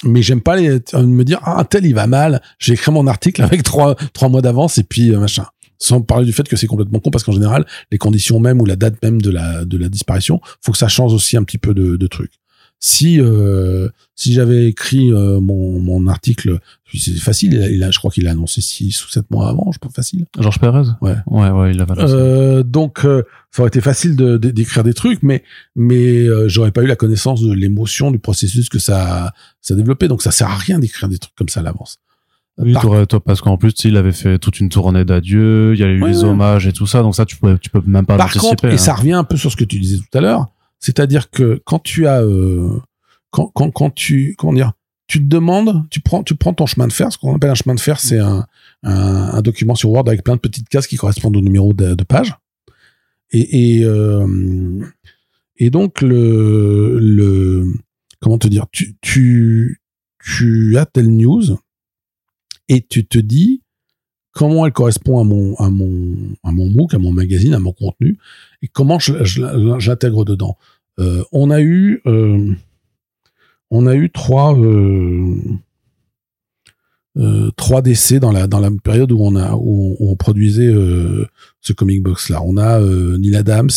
[0.03, 2.41] mais j'aime pas les, me dire, ah, un tel, il va mal.
[2.59, 5.45] J'ai écrit mon article avec trois, trois mois d'avance et puis, euh, machin.
[5.77, 8.65] Sans parler du fait que c'est complètement con parce qu'en général, les conditions même ou
[8.65, 11.57] la date même de la, de la disparition, faut que ça change aussi un petit
[11.57, 12.31] peu de, de trucs.
[12.79, 17.83] Si, euh, si j'avais écrit euh, mon, mon article puis c'est facile, il a, il
[17.83, 20.25] a- je crois qu'il a annoncé six ou sept mois avant, je pense facile.
[20.39, 20.83] Georges Pérez.
[21.01, 21.15] Ouais.
[21.25, 22.13] Ouais, ouais, il l'a annoncé.
[22.13, 25.43] Euh, donc euh, ça aurait été facile de- de- d'écrire des trucs, mais
[25.75, 25.97] mais
[26.27, 30.07] euh, j'aurais pas eu la connaissance de l'émotion du processus que ça ça a développé.
[30.07, 31.97] Donc ça sert à rien d'écrire des trucs comme ça à l'avance.
[32.57, 35.83] Oui, Par- toi, parce qu'en plus, il avait fait toute une tournée d'adieu, il y
[35.83, 36.29] a eu Ouais, les ouais.
[36.29, 38.47] hommages et tout ça, donc ça, tu peux, tu peux même pas Par l'anticiper.
[38.47, 38.77] contre, et hein.
[38.77, 40.47] ça revient un peu sur ce que tu disais tout à l'heure,
[40.85, 42.79] c'est-à-dire que quand tu as, euh,
[43.31, 44.73] quand, quand, tu, comment dire,
[45.07, 47.11] tu te demandes, tu prends, tu prends ton chemin de fer.
[47.11, 48.45] Ce qu'on appelle un chemin de fer, c'est un,
[48.83, 52.35] un, document sur Word avec plein de petites cases qui correspondent au numéro de, page.
[53.31, 54.85] Et, et, euh,
[55.57, 57.65] et donc le, le,
[58.21, 59.81] comment te dire, tu, tu,
[60.23, 61.57] tu as telle news
[62.69, 63.63] et tu te dis
[64.35, 67.71] comment elle correspond à mon, à mon, à mon MOOC, à mon magazine, à mon
[67.71, 68.19] contenu,
[68.61, 69.41] et comment je, je,
[69.79, 70.57] je l'intègre dedans.
[70.99, 72.53] Euh, on a eu, euh,
[73.71, 74.57] on a eu trois,
[77.17, 80.15] euh, trois décès dans la dans la période où on a où on, où on
[80.15, 80.73] produisait
[81.61, 82.41] ce comic box là.
[82.43, 83.69] On a Neil Adams,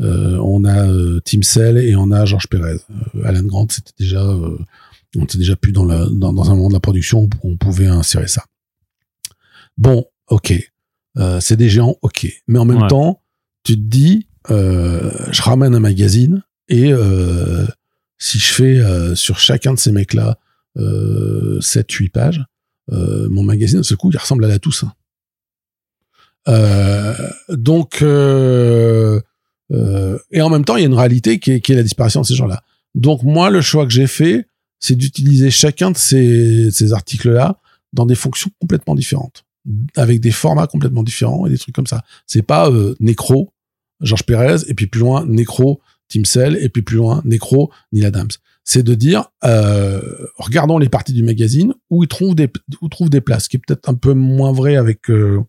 [0.00, 2.78] euh, on a euh, Tim Cell et on a Georges Pérez.
[3.14, 4.24] Euh, Alan Grant, c'était déjà
[5.16, 7.56] on était déjà plus dans la dans, dans un moment de la production où on
[7.56, 8.44] pouvait insérer ça.
[9.78, 10.54] Bon, ok,
[11.40, 12.88] c'est des géants, ok, mais en même Ouais.
[12.88, 13.20] temps,
[13.62, 17.66] tu te dis, je ramène un magazine et euh,
[18.18, 20.38] si je fais euh, sur chacun de ces mecs-là
[20.78, 22.44] euh, 7-8 pages,
[22.92, 24.92] euh, mon magazine, de ce coup, il ressemble à la Toussaint.
[26.48, 27.14] Euh,
[27.48, 29.20] donc, euh,
[29.72, 32.26] euh, et en même temps, il y a une réalité qui est, la disparition de
[32.26, 32.62] ces gens-là.
[32.94, 37.60] Donc, moi, le choix que j'ai fait, c'est d'utiliser chacun de ces, ces articles-là
[37.92, 39.44] dans des fonctions complètement différentes,
[39.96, 42.04] avec des formats complètement différents et des trucs comme ça.
[42.26, 43.52] C'est pas euh, Nécro,
[44.00, 48.04] Georges Pérez, et puis plus loin, Nécro, Tim Cell, et puis plus loin, Nécro, Neil
[48.04, 48.28] Adams.
[48.64, 50.00] C'est de dire, euh,
[50.36, 52.50] regardons les parties du magazine où ils trouvent des,
[52.82, 55.40] où des places, ce qui est peut-être un peu moins vrai avec, euh,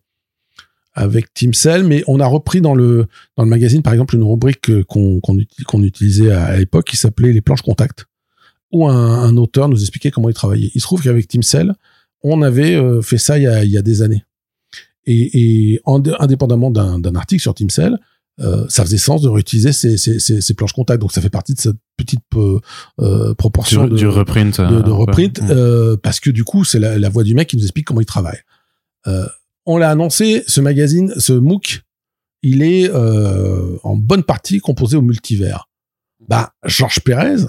[0.94, 4.22] avec Tim Cell, mais on a repris dans le, dans le magazine, par exemple, une
[4.24, 8.06] rubrique qu'on qu'on uti- qu'on utilisait à, l'époque qui s'appelait les planches contact,
[8.72, 10.70] où un, auteur nous expliquait comment il travaillait.
[10.74, 11.74] Il se trouve qu'avec Tim Cell,
[12.22, 14.24] on avait euh, fait ça il y a, il y a des années.
[15.06, 17.98] Et, et en- indépendamment d'un d'un article sur Tim Cell,
[18.40, 21.00] euh, ça faisait sens de réutiliser ces, ces, ces, ces planches contact.
[21.00, 22.60] Donc ça fait partie de cette petite euh,
[23.00, 24.60] euh, proportion du, de, du reprint.
[24.60, 24.96] de, euh, de ouais.
[24.96, 25.46] reprint, Mm.
[25.50, 28.00] euh, parce que du coup, c'est la, la voix du mec qui nous explique comment
[28.00, 28.38] il travaille.
[29.06, 29.26] Euh,
[29.66, 31.82] on l'a annoncé, ce magazine, ce MOOC,
[32.42, 35.68] il est euh, en bonne partie composé au multivers.
[36.28, 37.46] Bah, Georges Pérez,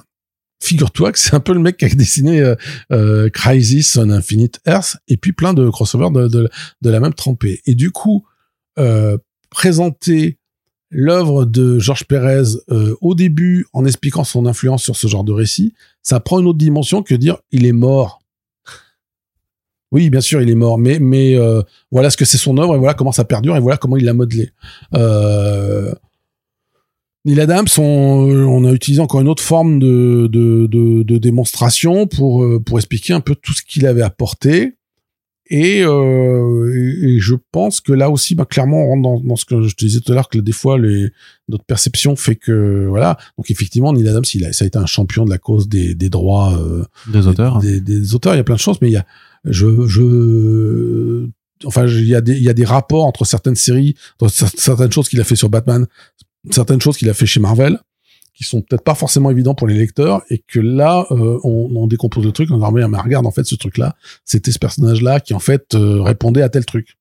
[0.61, 2.55] figure-toi que c'est un peu le mec qui a dessiné euh,
[2.91, 6.49] euh, Crisis on Infinite Earth et puis plein de crossovers de, de,
[6.81, 7.61] de la même trempée.
[7.67, 8.25] Et du coup,
[8.79, 9.17] euh,
[9.51, 10.38] présenter
[10.89, 15.33] l'œuvre de Georges Pérez euh, au début en expliquant son influence sur ce genre de
[15.33, 18.21] récit, ça prend une autre dimension que dire il est mort.
[19.91, 21.61] Oui, bien sûr, il est mort, mais euh,
[21.91, 24.05] voilà ce que c'est son œuvre et voilà comment ça perdure et voilà comment il
[24.05, 24.51] l'a modelé.
[24.93, 25.93] Euh,
[27.25, 33.19] Neil Adams, on, a utilisé encore une autre forme de, démonstration euh, pour expliquer un
[33.19, 34.75] peu tout ce qu'il avait apporté.
[35.51, 39.45] Et, euh, et, je pense que là aussi, bah, clairement, on rentre dans, dans, ce
[39.45, 41.11] que je te disais tout à l'heure, que des fois, les,
[41.47, 43.17] notre perception fait que, voilà.
[43.37, 45.95] Donc, effectivement, Neil Adams, il a, ça a été un champion de la cause des,
[45.95, 47.59] des droits euh, des auteurs.
[47.59, 49.05] Des, des, auteurs, il y a plein de choses, mais il y a,
[49.43, 51.27] je, je,
[51.65, 54.91] enfin, il y a des, il y a des rapports entre certaines séries, entre certaines
[54.91, 55.87] choses qu'il a fait sur Batman,
[56.51, 57.79] certaines choses qu'il a fait chez Marvel
[58.39, 61.87] qui sont peut-être pas forcément évidents pour les lecteurs et que là euh, on, on,
[61.87, 65.01] décompose le truc on dit mais regarde en fait ce truc là c'était ce personnage
[65.01, 66.95] là qui en fait euh, répondait à tel truc.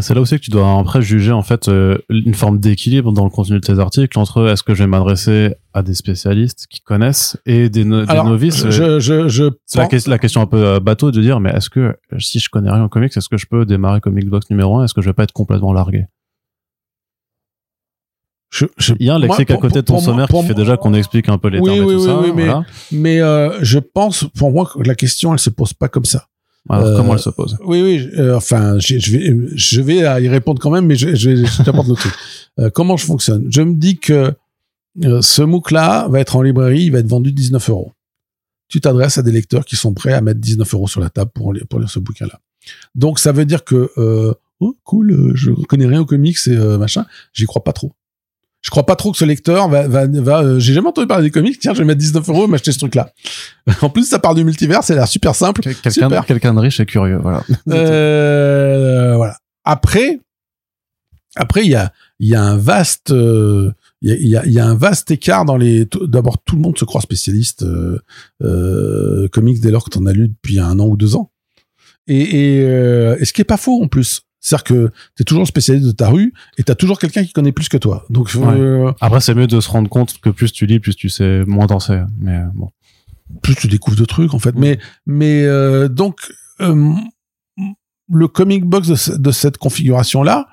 [0.00, 3.24] C'est là aussi que tu dois après juger en fait euh, une forme d'équilibre dans
[3.24, 6.80] le contenu de tes articles entre est-ce que je vais m'adresser à des spécialistes qui
[6.80, 10.46] connaissent et des, no Alors, des novices je, je, je c'est la, la, question un
[10.46, 13.36] peu bateau de dire mais est-ce que si je connais rien en comics est-ce que
[13.36, 16.06] je peux démarrer Comic Box numéro 1 est-ce que je vais pas être complètement largué?
[18.50, 20.54] Je, je, il y a un lexique moi, à côté de ton sommaire qui fait
[20.54, 22.20] déjà qu'on explique un peu les oui, termes oui, et tout oui, ça.
[22.20, 22.66] Oui, mais, voilà.
[22.92, 26.28] mais euh, je pense, pour moi, que la question, elle se pose pas comme ça.
[26.68, 27.56] Alors, euh, comment elle se pose?
[27.64, 28.08] Oui, oui.
[28.16, 31.62] Euh, enfin, je, je, vais, je vais y répondre quand même, mais je, je, je
[31.62, 32.12] t'apporte le truc.
[32.72, 33.46] Comment je fonctionne?
[33.50, 34.32] Je me dis que
[35.00, 37.92] ce MOOC-là va être en librairie, il va être vendu 19 euros.
[38.68, 41.30] Tu t'adresses à des lecteurs qui sont prêts à mettre 19 euros sur la table
[41.34, 42.40] pour, lire, pour lire ce bouquin-là.
[42.94, 43.90] Donc, ça veut dire que,
[44.60, 47.92] oh, cool, je connais rien aux comics et machin, j'y crois pas trop
[48.66, 51.22] je crois pas trop que ce lecteur va, va, va euh, j'ai jamais entendu parler
[51.22, 53.12] des comics, tiens, je vais mettre 19 euros et m'acheter ce truc-là.
[53.80, 55.60] en plus, ça parle du multivers, a l'air super simple.
[55.62, 57.44] Quelqu'un, quelqu'un de riche et curieux, voilà.
[57.70, 59.36] euh, voilà.
[59.62, 60.18] Après,
[61.36, 63.70] après, il y a, il y a un vaste, euh,
[64.02, 65.86] il y, a, y a un vaste écart dans les.
[66.02, 68.00] D'abord, tout le monde se croit spécialiste euh,
[68.42, 71.30] euh, comics dès lors que t'en as lu depuis un an ou deux ans.
[72.08, 74.22] Et, et, et ce qui est pas faux en plus.
[74.46, 77.32] C'est-à-dire que tu es toujours spécialiste de ta rue et tu as toujours quelqu'un qui
[77.32, 78.06] connaît plus que toi.
[78.10, 81.08] Donc euh, après c'est mieux de se rendre compte que plus tu lis, plus tu
[81.08, 82.02] sais, moins t'en sais.
[82.20, 82.70] Mais bon,
[83.42, 84.54] plus tu découvres de trucs en fait.
[84.54, 86.94] Mais mais euh, donc euh,
[88.08, 90.46] le comic box de, de cette configuration là,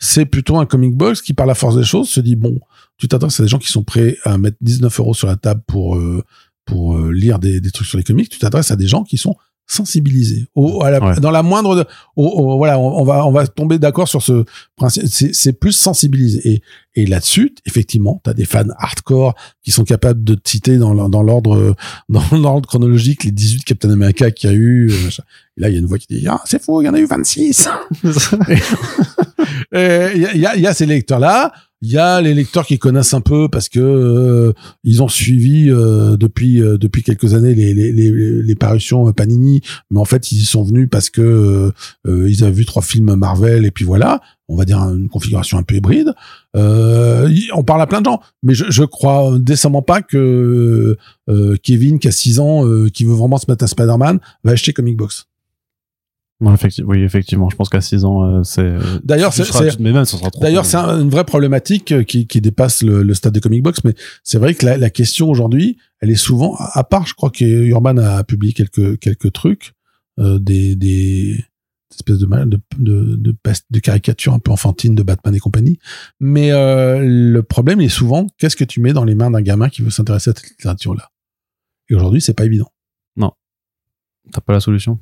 [0.00, 2.58] c'est plutôt un comic box qui par la force des choses se dit bon,
[2.96, 5.62] tu t'adresses à des gens qui sont prêts à mettre 19 euros sur la table
[5.64, 5.96] pour
[6.64, 8.28] pour lire des, des trucs sur les comics.
[8.28, 9.36] Tu t'adresses à des gens qui sont
[9.66, 11.20] sensibiliser au, à la, ouais.
[11.20, 14.22] dans la moindre de, au, au, voilà on, on, va on va tomber d'accord sur
[14.22, 14.44] ce
[14.76, 16.48] principe c'est plus sensibiliser.
[16.48, 16.62] Et
[16.94, 21.08] et là-dessus effectivement tu as des fans hardcore qui sont capables de te citer dans
[21.08, 21.74] dans l'ordre
[22.08, 25.10] dans l'ordre chronologique les 18 Captain America qu'il y a eu et
[25.56, 27.00] là il y a une voix qui dit ah c'est faux il y en a
[27.00, 27.68] eu 26
[29.72, 31.52] il y a il y a ces lecteurs là
[31.82, 34.52] il y a les lecteurs qui connaissent un peu parce que euh,
[34.82, 39.60] ils ont suivi euh, depuis euh, depuis quelques années les, les, les, les, parutions Panini,
[39.90, 41.72] mais en fait ils y sont venus parce que
[42.06, 45.58] euh, ils avaient vu trois films Marvel et puis voilà, on va dire une configuration
[45.58, 46.14] un peu hybride.
[46.54, 50.96] on parle à plein de gens, mais je, je crois décemment pas que
[51.62, 54.96] Kevin qui a 6 ans, qui veut vraiment se mettre à Spider-Man, va acheter Comic
[54.96, 55.26] Box.
[56.40, 57.48] Non, effectivement, oui, effectivement.
[57.48, 58.76] Je pense qu'à 6 ans, euh, c'est.
[59.02, 59.44] D'ailleurs, c'est.
[60.40, 63.94] D'ailleurs, c'est une vraie problématique qui, qui dépasse le, le, stade des comic box, mais
[64.22, 67.44] c'est vrai que la, la question aujourd'hui, elle est souvent, à part, je crois que
[67.44, 69.72] Urban a publié quelques quelques trucs,
[70.18, 71.42] euh, des des
[71.90, 73.34] espèces de de de, de,
[73.70, 75.78] de caricatures un peu enfantines de Batman et compagnie.
[76.20, 79.70] Mais euh, le problème est souvent, qu'est-ce que tu mets dans les mains d'un gamin
[79.70, 81.10] qui veut s'intéresser à cette littérature-là?
[81.88, 82.70] Et aujourd'hui, c'est pas évident.
[83.16, 83.32] Non,
[84.32, 84.98] t'as pas la solution?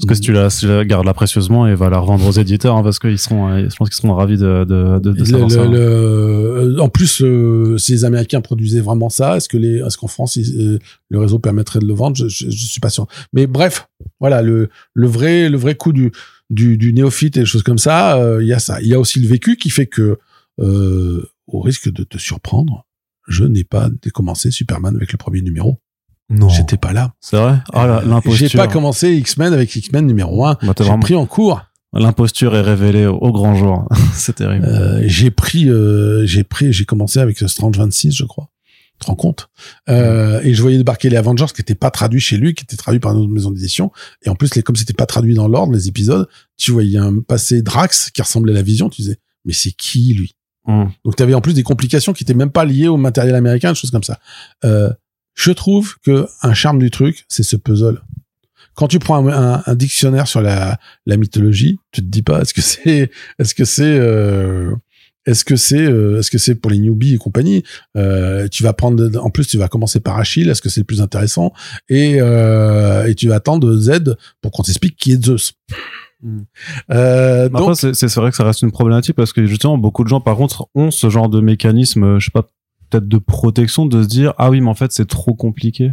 [0.00, 2.32] Parce que si tu la, si la gardes là précieusement et va la revendre aux
[2.32, 5.24] éditeurs, hein, parce qu'ils seront, je pense qu'ils seront ravis de, de, de, de le,
[5.24, 5.64] savoir le, ça.
[5.66, 10.06] Le, en plus, euh, si les Américains produisaient vraiment ça, est-ce que les, est-ce qu'en
[10.06, 10.78] France, ils,
[11.10, 12.16] le réseau permettrait de le vendre?
[12.16, 13.06] Je, je, je, suis pas sûr.
[13.32, 13.88] Mais bref,
[14.20, 16.12] voilà, le, le vrai, le vrai coup du,
[16.48, 18.80] du, du néophyte et des choses comme ça, il euh, y a ça.
[18.80, 20.18] Il y a aussi le vécu qui fait que,
[20.60, 22.86] euh, au risque de te surprendre,
[23.28, 25.78] je n'ai pas commencé Superman avec le premier numéro.
[26.30, 26.48] Non.
[26.48, 27.12] J'étais pas là.
[27.20, 27.58] C'est vrai?
[27.72, 28.48] Ah, euh, l'imposture.
[28.48, 30.58] J'ai pas commencé X-Men avec X-Men numéro 1.
[30.62, 31.00] Bah, j'ai vraiment...
[31.00, 31.60] pris en cours.
[31.92, 33.88] L'imposture est révélée au, au grand jour.
[34.14, 34.64] c'est terrible.
[34.64, 38.48] Euh, j'ai pris, euh, j'ai pris, j'ai commencé avec Strange 26, je crois.
[38.92, 39.48] Tu te rends compte?
[39.88, 42.76] Euh, Et je voyais débarquer les Avengers qui n'étaient pas traduits chez lui, qui étaient
[42.76, 43.90] traduits par une autre maison d'édition.
[44.22, 47.20] Et en plus, les, comme c'était pas traduit dans l'ordre, les épisodes, tu voyais un
[47.20, 48.88] passé Drax qui ressemblait à la Vision.
[48.88, 50.36] Tu disais, mais c'est qui lui?
[50.66, 50.84] Mm.
[51.04, 53.70] Donc, tu avais en plus des complications qui étaient même pas liées au matériel américain,
[53.70, 54.20] des choses comme ça.
[55.42, 58.02] Je trouve que un charme du truc, c'est ce puzzle.
[58.74, 62.42] Quand tu prends un, un, un, dictionnaire sur la, la mythologie, tu te dis pas
[62.42, 64.74] est-ce que c'est est-ce que c'est euh,
[65.24, 67.62] est-ce que c'est euh, est-ce que c'est pour les newbies et compagnie
[67.96, 70.84] euh, Tu vas prendre en plus tu vas commencer par Achille, est-ce que c'est le
[70.84, 71.52] plus intéressant
[71.88, 75.54] et euh, et tu vas attendre Z pour qu'on t'explique qui est Zeus.
[76.22, 76.40] Mm.
[76.90, 80.08] Euh, Après, donc, c'est- vrai que ça reste une problématique parce que justement, beaucoup de
[80.08, 82.46] gens, par contre, ont ce genre de mécanisme, je sais pas,
[82.90, 85.92] peut-être de protection, de se dire, ah oui, mais en fait, c'est trop compliqué.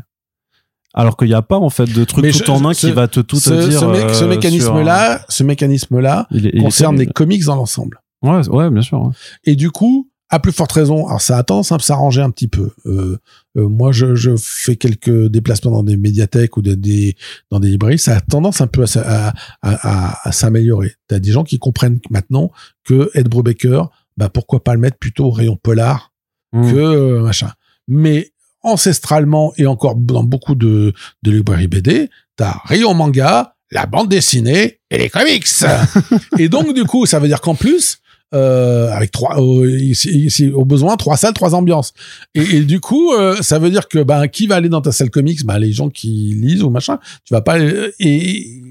[0.94, 2.88] Alors qu'il n'y a pas, en fait, de truc Mais tout je- en un ce-
[2.88, 3.80] qui va te tout ce, te dire.
[3.80, 7.44] ce mé- ce euh, mécanisme-là, ce mécanisme-là sur- il est- il est concerne les comics
[7.46, 8.02] dans l'ensemble.
[8.24, 9.00] Ouais, ouais, bien sûr.
[9.02, 9.12] ouais.
[9.44, 12.48] Et du coup, à plus forte raison, alors ça a tendance à s'arranger un petit
[12.48, 12.72] peu.
[12.88, 13.18] Euh,
[13.58, 17.16] euh, moi, je, je fais quelques déplacements dans des médiathèques ou des, des-
[17.52, 20.94] dans des librairies, ça a tendance un peu à, à, à- à s'améliorer.
[21.08, 22.52] T'as des gens qui comprennent maintenant
[22.84, 23.84] que Ed Brubaker,
[24.18, 26.12] bah pourquoi pas le mettre plutôt au rayon polar
[26.54, 27.52] Que euh, machin.
[27.88, 28.32] Mais
[28.64, 30.94] ancestralement et encore dans beaucoup de,
[31.24, 35.48] de librairies BD, t'as rayon manga, la bande dessinée et les comics.
[36.38, 38.00] et donc du coup, ça veut dire qu'en plus,
[38.34, 41.94] euh, avec trois, euh, ici, ici, au besoin trois salles, trois ambiances.
[42.36, 44.92] Et, et du coup, euh, ça veut dire que ben qui va aller dans ta
[44.92, 45.46] salle comics?
[45.46, 47.00] Ben les gens qui lisent ou machin.
[47.24, 47.54] Tu vas pas.
[47.54, 48.62] aller- Et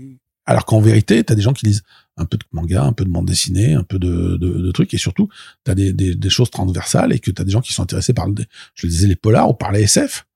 [0.45, 1.83] alors qu'en vérité, t'as des gens qui lisent
[2.17, 4.95] un peu de manga, un peu de bande dessinée, un peu de, de, de trucs,
[4.95, 5.29] et surtout,
[5.65, 8.27] t'as des, des, des choses transversales et que t'as des gens qui sont intéressés par,
[8.27, 8.35] le-
[8.75, 10.27] je le disais, les polars ou par les SF.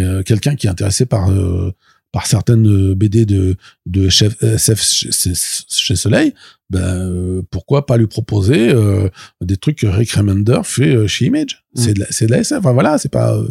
[0.00, 1.70] Euh, Quelqu'un qui est intéressé par euh,
[2.12, 3.56] par certaines euh, BD de
[3.86, 6.32] de chef, SF chez, Soleil,
[6.70, 9.08] ben euh, pourquoi pas lui proposer euh,
[9.40, 12.58] des trucs que Rick Remender fait euh, chez Image C'est de la, de la SF.
[12.58, 13.34] Enfin, voilà, c'est pas.
[13.36, 13.48] euh,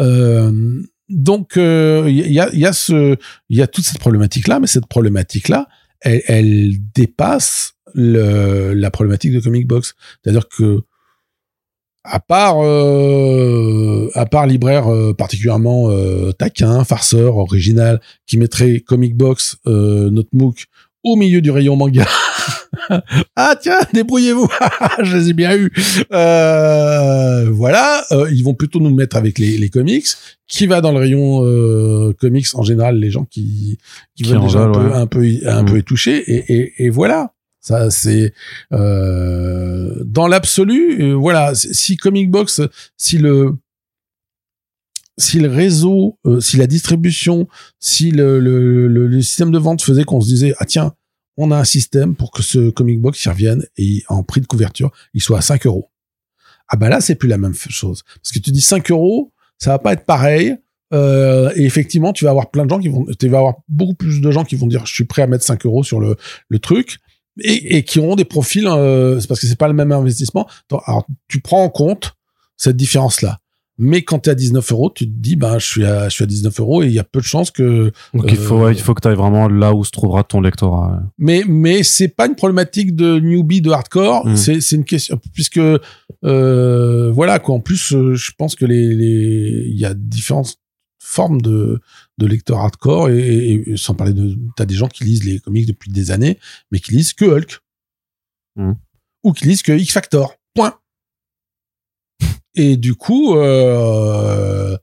[0.00, 3.16] euh, donc il y, a y a ce
[3.48, 5.68] y a toute cette problématique là, mais cette problématique là,
[6.06, 9.94] elle, dépasse la problématique de comic box.
[10.22, 10.82] C'est-à-dire que
[12.08, 19.16] à part euh, à part libraire euh, particulièrement euh, taquin, farceur, original, qui mettrait comic
[19.16, 20.30] box notre
[21.06, 22.06] au milieu du rayon manga.
[23.36, 24.48] ah tiens, débrouillez-vous,
[25.02, 25.72] je les ai bien eu.
[26.12, 30.06] Euh, voilà, euh, ils vont plutôt nous mettre avec les, les comics.
[30.48, 33.78] Qui va dans le rayon euh, comics en général, les gens qui
[34.14, 35.66] qui, Qui veulent en déjà un, peu, un peu un Mm.
[35.66, 37.32] peu étoucher et, et, et voilà.
[37.60, 38.32] Ça c'est
[38.72, 41.52] euh, dans l'absolu, euh, voilà.
[41.54, 42.60] Si Comic Box,
[42.96, 43.54] si le
[45.18, 47.48] si le réseau, euh, si la distribution,
[47.80, 50.92] si le, système de vente faisait qu'on se disait ah tiens,
[51.36, 54.46] on a un système pour que ce Comic Box y revienne et en prix de
[54.46, 55.90] couverture, il soit à 5 euros.
[56.68, 59.70] Ah bah là c'est plus la même chose parce que tu dis 5 euros, ça
[59.70, 60.56] va pas être pareil.
[60.94, 63.94] Euh, et effectivement, tu vas avoir plein de gens qui vont, tu vas avoir beaucoup
[63.94, 66.16] plus de gens qui vont dire je suis prêt à mettre 5 euros sur le,
[66.48, 67.00] le truc
[67.40, 70.48] et, qui auront des profils, euh, parce que c'est pas le même investissement.
[70.86, 72.16] Alors, tu prends en compte
[72.56, 73.40] cette différence-là.
[73.78, 76.14] Mais quand tu es à 19 euros, tu te dis, ben, je suis à, je
[76.14, 77.92] suis à 19 euros et il y a peu de chances que.
[78.14, 80.24] Donc il faut, Euh, ouais, il faut que tu ailles vraiment là où se trouvera
[80.24, 80.92] ton lectorat.
[80.92, 80.98] ouais.
[81.18, 84.26] Mais, mais c'est pas une problématique de newbie, de hardcore.
[84.26, 84.36] Mm.
[84.36, 85.60] C'est, c'est une question, puisque,
[86.24, 87.54] euh, voilà, quoi.
[87.54, 90.56] En plus, euh, je pense que les, les, il y a différentes
[90.98, 91.80] formes de,
[92.18, 95.38] de lecteurs hardcore et, et- et sans parler de, t'as des gens qui lisent les
[95.38, 96.38] comics depuis des années,
[96.72, 97.60] mais qui lisent que Hulk.
[98.56, 98.72] Mm.
[99.22, 100.34] Ou qui lisent que X Factor.
[102.54, 104.76] Et du coup, euh,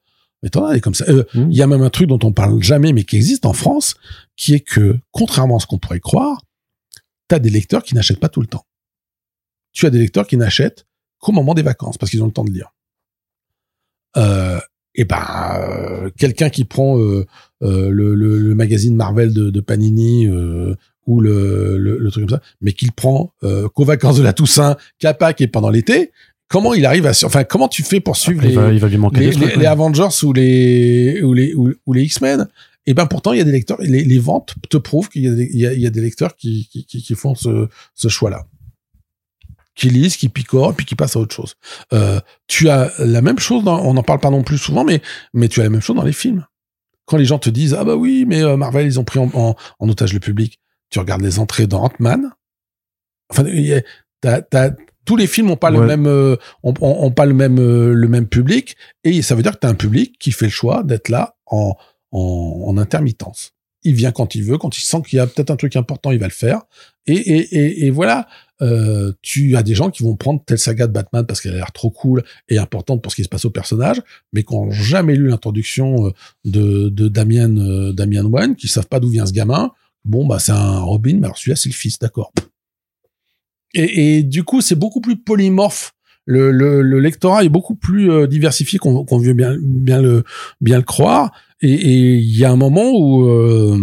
[0.44, 1.06] as comme ça.
[1.08, 1.52] Euh, Mm.
[1.52, 3.96] Il y a même un truc dont on parle jamais, mais qui existe en France,
[4.36, 6.42] qui est que, contrairement à ce qu'on pourrait croire,
[7.28, 8.66] t'as des lecteurs qui n'achètent pas tout le temps.
[9.72, 10.86] Tu as des lecteurs qui n'achètent
[11.20, 12.74] qu'au moment des vacances, parce qu'ils ont le temps de lire.
[14.18, 14.60] Euh,
[14.94, 15.24] et ben,
[15.58, 17.26] euh, quelqu'un qui prend le,
[17.62, 20.28] le, le magazine Marvel de, de Panini
[21.06, 24.34] ou le, le, le truc comme ça, mais qu'il prend euh, qu'aux vacances de la
[24.34, 26.12] Toussaint, qu'à Pâques et pendant l'été,
[26.48, 27.12] comment il arrive à...
[27.24, 29.46] Enfin, comment tu fais pour suivre les, va, il va lui manquer les, des trucs.
[29.48, 29.60] les- ouais.
[29.62, 32.48] les Avengers ou les ou les ou, ou les X-Men?
[32.86, 35.28] Et ben pourtant il y a des lecteurs les, les ventes te prouvent qu'il y
[35.30, 37.34] a des, il y a, il y a des lecteurs qui, qui, qui, qui font
[37.34, 38.46] ce, ce choix là
[39.74, 41.56] qui lisent qui picorent puis qui passent à autre chose.
[41.94, 45.02] Euh, tu as la même chose dans, on n'en parle pas non plus souvent mais
[45.34, 46.46] mais tu as la même chose dans les films.
[47.06, 49.32] Quand les gens te disent ah bah oui mais euh, Marvel ils ont pris en,
[49.34, 50.60] en, en otage le public.
[50.90, 52.32] Tu regardes les entrées dans Ant-Man.
[53.30, 53.46] Enfin
[54.22, 54.42] t'as,
[55.06, 58.28] tous les films ont pas le même euh, ont, pas le même euh, le même
[58.28, 61.10] public et ça veut dire que tu as un public qui fait le choix d'être
[61.10, 61.76] là en,
[62.12, 63.52] en, en intermittence.
[63.86, 66.12] Il vient quand il veut, quand il sent qu'il y a peut-être un truc important,
[66.12, 66.62] il va le faire.
[67.06, 68.30] Et, et, et, et voilà,
[68.62, 71.58] euh, tu as des gens qui vont prendre telle saga de Batman parce qu'elle a
[71.58, 74.02] l'air trop cool et importante pour ce qui se passe au personnage,
[74.32, 76.12] mais qui n'ont jamais lu l'introduction euh,
[76.46, 79.72] de, de Damien, euh, Damien Wan, qui savent pas d'où vient ce gamin.
[80.06, 82.32] Bon, bah c'est un Robin, mais alors celui-là c'est le fils, d'accord.
[83.74, 85.94] Et, du coup, c'est beaucoup plus polymorphe.
[86.26, 90.24] Le, le, le lectorat est beaucoup plus euh, diversifié qu'on veut bien, bien, le,
[90.62, 91.34] bien le croire.
[91.62, 93.78] Et il y a un moment où euh,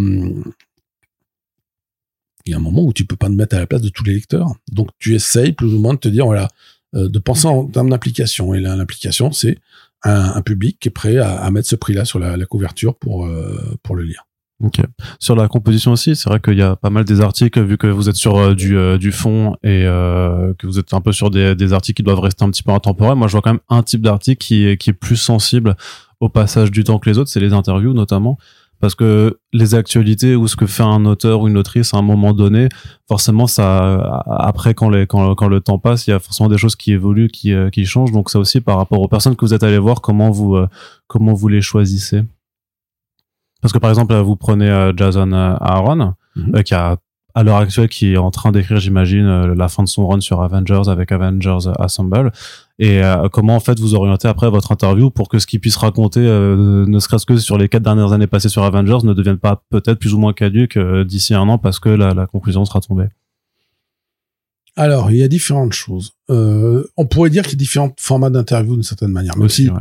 [2.47, 3.88] il y a un moment où tu peux pas te mettre à la place de
[3.91, 4.55] tous les lecteurs.
[4.72, 6.49] Donc tu essayes plus ou moins de te dire voilà,
[6.95, 8.55] euh, de penser en termes d'implication.
[8.55, 9.59] Et l'implication, c'est
[10.03, 13.28] un, public qui est prêt à, mettre ce prix-là sur la, couverture pour
[13.82, 14.24] pour le lire.
[14.63, 14.83] Ok.
[15.19, 17.87] Sur la composition aussi, c'est vrai qu'il y a pas mal des articles, vu que
[17.87, 21.13] vous êtes sur euh, du, euh, du fond et euh, que vous êtes un peu
[21.13, 23.17] sur des, des articles qui doivent rester un petit peu intemporels.
[23.17, 25.77] Moi, je vois quand même un type d'article qui est, qui est plus sensible
[26.21, 28.37] au passage du temps que les autres, c'est les interviews notamment.
[28.81, 32.03] Parce que les actualités ou ce que fait un auteur ou une autrice à un
[32.03, 32.69] moment donné,
[33.09, 36.77] forcément, ça, après, quand, les, quand, le temps passe, il y a forcément des choses
[36.77, 38.13] qui évoluent, qui, qui changent.
[38.13, 40.57] Donc, ça aussi, par rapport aux personnes que vous êtes allés voir, comment vous,
[41.09, 42.23] comment vous les choisissez?
[43.61, 46.55] Parce que par exemple, vous prenez euh, Jason euh, Aaron, Mhm.
[46.57, 46.97] euh, qui a
[47.35, 50.43] à l'heure actuelle qui est en train d'écrire, j'imagine, la fin de son run sur
[50.43, 52.33] Avengers avec Avengers Assemble.
[52.81, 55.77] Et euh, comment en fait vous orientez après votre interview pour que ce qu'il puisse
[55.77, 59.39] raconter, euh, ne serait-ce que sur les quatre dernières années passées sur Avengers, ne devienne
[59.39, 62.65] pas peut-être plus ou moins caduque euh, d'ici un an parce que la, la conclusion
[62.65, 63.07] sera tombée?
[64.77, 66.13] Alors, il y a différentes choses.
[66.29, 69.37] On pourrait dire qu'il y a différents formats d'interview d'une certaine manière.
[69.37, 69.79] Même si ouais.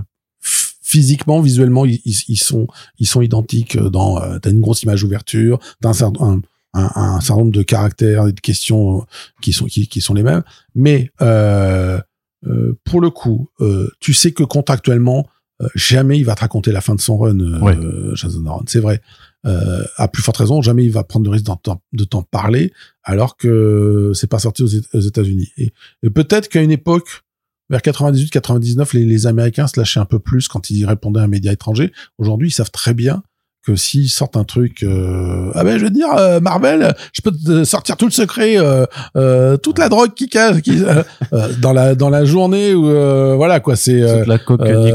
[0.93, 2.67] Physiquement, visuellement, ils, sont
[2.97, 3.77] ils sont identiques.
[3.77, 6.41] Dans euh, t'as une grosse image d'ouverture, t'as un, certain- un,
[6.81, 9.03] un, un certain nombre de caractères et de questions euh,
[9.41, 10.43] qui sont qui, qui sont les mêmes.
[10.73, 11.99] Mais euh,
[12.47, 15.27] euh, pour le coup, euh, tu sais que contractuellement,
[15.61, 17.77] euh, jamais il va te raconter la fin de son run, euh, Ouais.
[18.15, 18.63] Jason Aaron.
[18.67, 19.01] C'est vrai.
[19.45, 21.45] Euh, à plus forte raison, jamais il va prendre de risque
[21.93, 22.73] de t'en parler,
[23.03, 25.49] alors que c'est pas sorti aux, Éta- aux États-Unis.
[25.57, 25.71] Et,
[26.03, 27.21] et peut-être qu'à une époque,
[27.69, 31.27] vers 98-99, les, les Américains se lâchaient un peu plus quand ils répondaient à un
[31.27, 31.91] média étranger.
[32.17, 33.21] Aujourd'hui, ils savent très bien
[33.65, 37.31] que s'ils sortent un truc, euh, ah ben je veux dire euh, Marvel, je peux
[37.31, 38.85] te sortir tout le secret, euh,
[39.17, 41.03] euh, toute la drogue qui cache, qui, euh,
[41.33, 44.01] euh, dans la dans la journée où euh, voilà quoi, c'est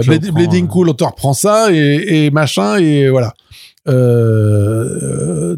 [0.06, 3.34] Blade- Bleeding euh, Cool, l'auteur prend ça et, et machin et voilà.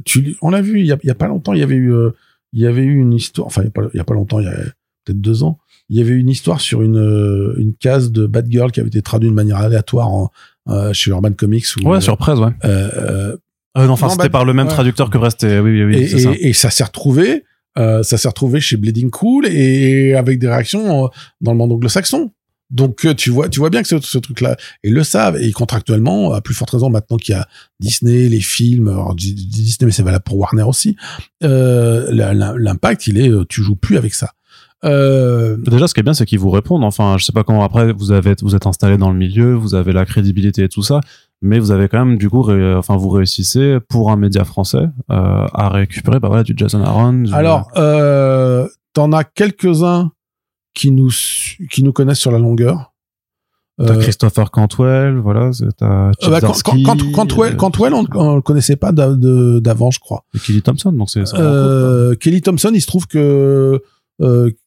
[0.04, 1.76] Tu, on l'a vu il y a, il y a pas longtemps, il y avait
[1.76, 1.92] eu,
[2.52, 3.46] il y avait eu une histoire.
[3.46, 4.56] Enfin, il y a pas, il y a pas longtemps, il y a
[5.04, 5.58] peut-être deux ans,
[5.88, 9.02] il y avait une histoire sur une euh, une case de Batgirl qui avait été
[9.02, 10.30] traduite de manière aléatoire en,
[10.68, 11.64] euh, chez Urban Comics.
[11.82, 12.52] Où, Ouais, sur presse, ouais.
[12.64, 13.36] euh, euh,
[13.78, 14.72] Euh, non, enfin, c'était par le même ouais.
[14.72, 15.44] traducteur que reste.
[15.44, 16.30] et- Oui, oui, oui, et, ça.
[16.32, 17.44] et, et ça s'est retrouvé,
[17.78, 21.08] euh, ça s'est retrouvé chez Bleeding Cool et avec des réactions euh,
[21.42, 22.32] dans le monde anglo-saxon.
[22.70, 25.52] Donc euh, tu vois, tu vois bien que ce, ce truc-là, ils le savent et
[25.52, 27.46] contractuellement, à plus forte raison maintenant qu'il y a
[27.78, 30.96] Disney, les films, alors, Disney mais c'est valable pour Warner aussi.
[31.44, 32.10] Euh,
[32.58, 34.32] L'impact, il est, euh, tu joues plus avec ça.
[34.84, 36.84] Euh, Déjà, ce qui est bien, c'est qu'ils vous répondent.
[36.84, 39.74] Enfin, je sais pas comment après vous avez, vous êtes installé dans le milieu, vous
[39.74, 41.00] avez la crédibilité et tout ça,
[41.42, 44.86] mais vous avez quand même du coup, ré- enfin, vous réussissez pour un média français
[45.10, 47.12] euh, à récupérer, bah voilà, du Jason Aaron.
[47.22, 50.10] du- alors, euh, t'en as quelques-uns
[50.74, 51.10] qui nous
[51.70, 52.92] qui nous connaissent sur la longueur.
[53.78, 56.40] t'as Christopher Cantwell, voilà, t'as bah,
[57.14, 60.24] Cantwell, Cantwell, on, on le connaissait pas d'avant, je crois.
[60.34, 61.24] et Kelly Thompson, donc c'est.
[62.20, 63.80] Kelly Thompson, il se trouve que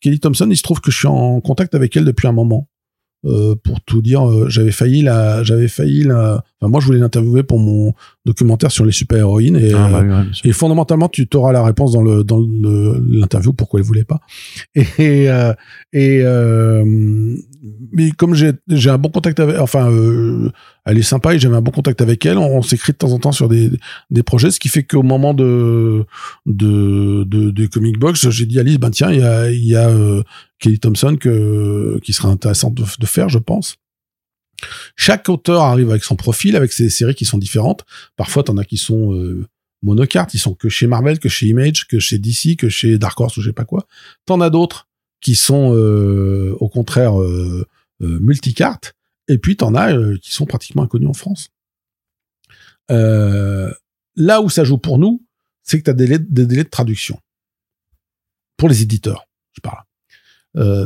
[0.01, 2.67] Kelly Thompson, il se trouve que je suis en contact avec elle depuis un moment.
[3.25, 6.41] Euh, pour tout dire, euh, j'avais failli la, j'avais failli la.
[6.59, 7.93] Enfin, moi, je voulais l'interviewer pour mon
[8.25, 9.73] documentaire sur les super héroïnes et.
[9.73, 13.01] Ah, bah euh, oui, ouais, et fondamentalement, tu auras la réponse dans le dans le-
[13.09, 14.19] l'interview pourquoi elle voulait pas.
[14.75, 15.53] Et euh,
[15.93, 16.83] et euh,
[17.91, 20.51] mais comme j'ai j'ai un bon contact avec, enfin, euh,
[20.85, 22.37] elle est sympa et j'avais un bon contact avec elle.
[22.37, 23.71] On, on s'écrit de temps en temps sur des
[24.09, 26.05] des projets, ce qui fait qu'au moment de
[26.45, 29.65] de de, de comic box, j'ai dit à Alice, ben tiens, il y a il
[29.65, 30.21] y a euh,
[30.59, 33.75] Kelly Thompson que qui sera intéressant de, de faire, je pense.
[34.95, 37.85] Chaque auteur arrive avec son profil, avec ses séries qui sont différentes.
[38.15, 39.47] Parfois, t'en as qui sont euh,
[39.81, 43.19] monocartes, ils sont que chez Marvel, que chez Image, que chez DC, que chez Dark
[43.19, 43.87] Horse ou je sais pas quoi.
[44.25, 44.87] T'en as d'autres
[45.21, 47.67] qui sont euh, au contraire euh,
[48.01, 48.95] euh, multicartes,
[49.27, 51.49] et puis t'en as euh, qui sont pratiquement inconnus en France.
[52.91, 53.71] Euh,
[54.15, 55.23] là où ça joue pour nous,
[55.63, 57.19] c'est que t'as des, des délais de traduction
[58.57, 59.27] pour les éditeurs.
[59.53, 59.83] Je parle.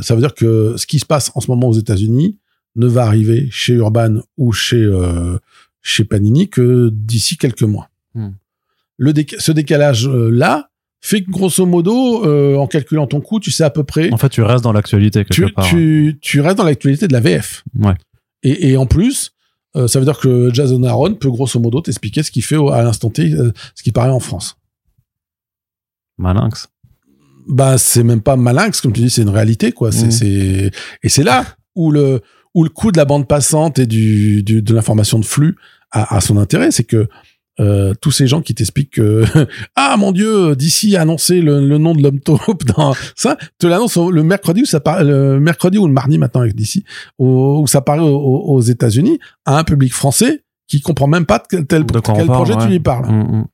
[0.02, 2.38] Ça veut dire que ce qui se passe en ce moment aux États-Unis
[2.76, 5.38] ne va arriver chez Urban ou chez euh,
[5.82, 7.90] chez Panini que d'ici quelques mois.
[8.14, 8.30] Hmm.
[8.96, 10.70] Le déca- ce décalage euh, là
[11.00, 14.16] fait que grosso modo, euh, en calculant ton coût, tu sais à peu près, En
[14.16, 15.66] fait, tu restes dans l'actualité quelque tu, part.
[15.68, 17.62] tu, tu restes dans l'actualité de la VF.
[17.78, 17.92] Ouais.
[18.42, 19.32] Et, et en plus,
[19.76, 22.82] euh, ça veut dire que Jason Aaron peut grosso modo t'expliquer ce qu'il fait à
[22.82, 23.30] l'instant T,
[23.74, 24.56] ce qui paraît en France.
[26.18, 26.68] Malinx.
[27.48, 30.10] bah c'est même pas malinx comme tu dis c'est une réalité quoi c'est Mhm.
[30.12, 30.70] c'est
[31.02, 31.44] et c'est là
[31.74, 32.20] où le
[32.54, 35.56] où le coût de la bande passante et du, du de l'information de flux
[35.90, 37.08] a, a son intérêt c'est que
[37.60, 39.22] euh, tous ces gens qui t'expliquent que
[39.76, 43.66] ah mon dieu d'ici a annoncé le, le nom de l'homme taupe dans ça te
[43.68, 46.84] l'annonce le mercredi où ça par- le mercredi ou le mardi maintenant avec d'ici
[47.18, 51.44] où, ça paraît aux, aux États-Unis à un public français qui comprend même pas de
[51.48, 53.44] quel, tel, quel parle, projet tu lui parles Mm, mm.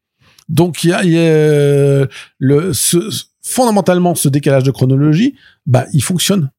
[0.49, 2.07] donc il y a, y a, euh,
[2.39, 3.11] le ce-
[3.43, 5.35] fondamentalement ce décalage de chronologie,
[5.67, 6.51] bah il fonctionne.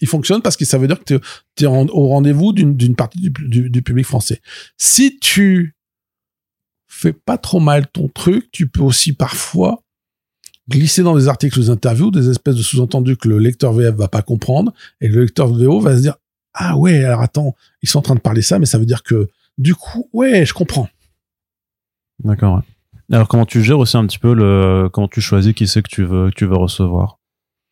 [0.00, 1.20] Il fonctionne parce que ça veut dire que
[1.56, 4.40] tu es au rendez-vous d'une partie du, public français.
[4.76, 5.76] Si tu
[6.88, 9.82] fais pas trop mal ton truc, tu peux aussi parfois
[10.68, 13.94] glisser dans des articles ou des interviews des espèces de sous-entendus que le lecteur VF
[13.94, 16.16] va pas comprendre et le lecteur VO va se dire
[16.52, 19.02] ah ouais alors attends ils sont en train de parler ça mais ça veut dire
[19.02, 20.90] que du coup ouais je comprends
[22.24, 22.62] D'accord.
[23.10, 25.88] Alors comment tu gères aussi un petit peu le comment tu choisis qui c'est que
[25.88, 27.17] tu veux que tu veux recevoir?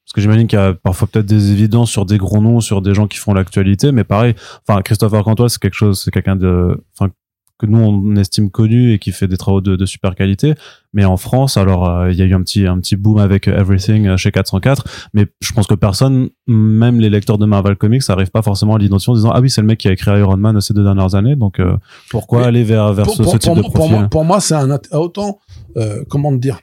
[0.06, 2.80] Parce que j'imagine qu'il y a parfois peut-être des évidences sur des gros noms, sur
[2.80, 4.36] des gens qui font l'actualité, mais pareil.
[4.66, 7.10] Enfin, Christopher Cantois, c'est quelque chose, c'est quelqu'un de, enfin
[7.58, 10.54] que nous on estime connu et qui fait des travaux de, de super qualité.
[10.92, 13.48] Mais en France, alors euh, il y a eu un petit un petit boom avec
[13.48, 14.84] Everything euh, chez 404,
[15.14, 18.78] mais je pense que personne, même les lecteurs de Marvel Comics, n'arrive pas forcément à
[18.78, 20.84] l'identifier en disant ah oui c'est le mec qui a écrit Iron Man ces deux
[20.84, 21.76] dernières années, donc euh,
[22.10, 25.38] pourquoi Mais aller vers vers ce, ce type de profil pour moi, c'est un autant
[25.76, 26.60] euh, comment dire.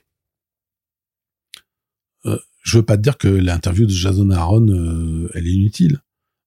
[2.64, 6.00] Je veux pas te dire que l'interview de Jason Aaron euh, elle est inutile,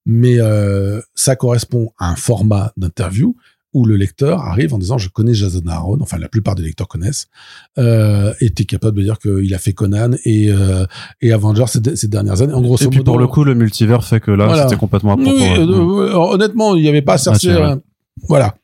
[0.06, 3.36] mais euh, ça correspond à un format d'interview
[3.74, 6.88] où le lecteur arrive en disant je connais Jason Aaron, enfin la plupart des lecteurs
[6.88, 7.28] connaissent,
[7.78, 10.86] euh, et t'es capable de dire qu'il a fait Conan et euh,
[11.22, 12.54] et Avengers ces, ces dernières années.
[12.54, 14.64] En gros, Et puis pour le coup, le multivers fait que là, Voilà.
[14.64, 15.32] c'était complètement à propos.
[15.32, 17.76] euh, euh, honnêtement, il n'y avait pas à chercher.
[18.28, 18.56] Voilà.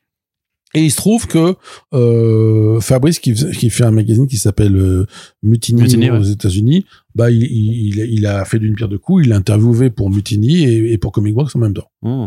[0.76, 1.54] Et il se trouve que
[1.92, 5.06] euh, Fabrice, qui, qui fait un magazine qui s'appelle euh,
[5.44, 6.30] Mutiny, Mutiny, aux ouais.
[6.32, 9.24] États-Unis, bah il, il, a fait d'une pierre deux coups.
[9.26, 11.90] Il a interviewé pour Mutiny et, et pour Comic Box en même temps.
[12.02, 12.26] Mmh.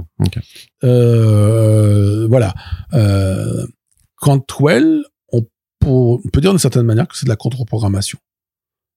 [0.83, 2.53] Euh, voilà.
[2.93, 3.67] Euh,
[4.15, 5.45] Cantwell, on,
[5.79, 8.17] pour- on peut dire d'une certaine manière que c'est de la contre-programmation.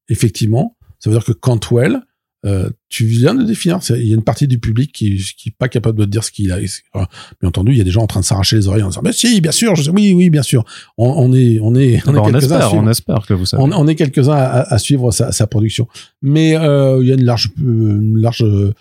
[0.09, 2.01] Effectivement, ça veut dire que Cantwell,
[2.47, 5.55] euh, tu viens de définir, il y a une partie du public qui qui est
[5.59, 6.59] pas capable de te dire ce qu'il a.
[6.95, 7.07] Enfin,
[7.41, 9.03] Bien entendu, il y a des gens en train de s'arracher les oreilles en disant,
[9.05, 10.65] mais si, bien sûr, je sais- oui, oui, bien sûr.
[10.97, 13.35] On, on est, on est, on Bah, est on quelques-uns espère, suivre on espère que
[13.35, 13.63] vous savez.
[13.63, 15.87] on, on est quelques-uns à, à suivre sa, sa production.
[16.23, 18.73] Mais euh, il y a une large, euh, une large euh,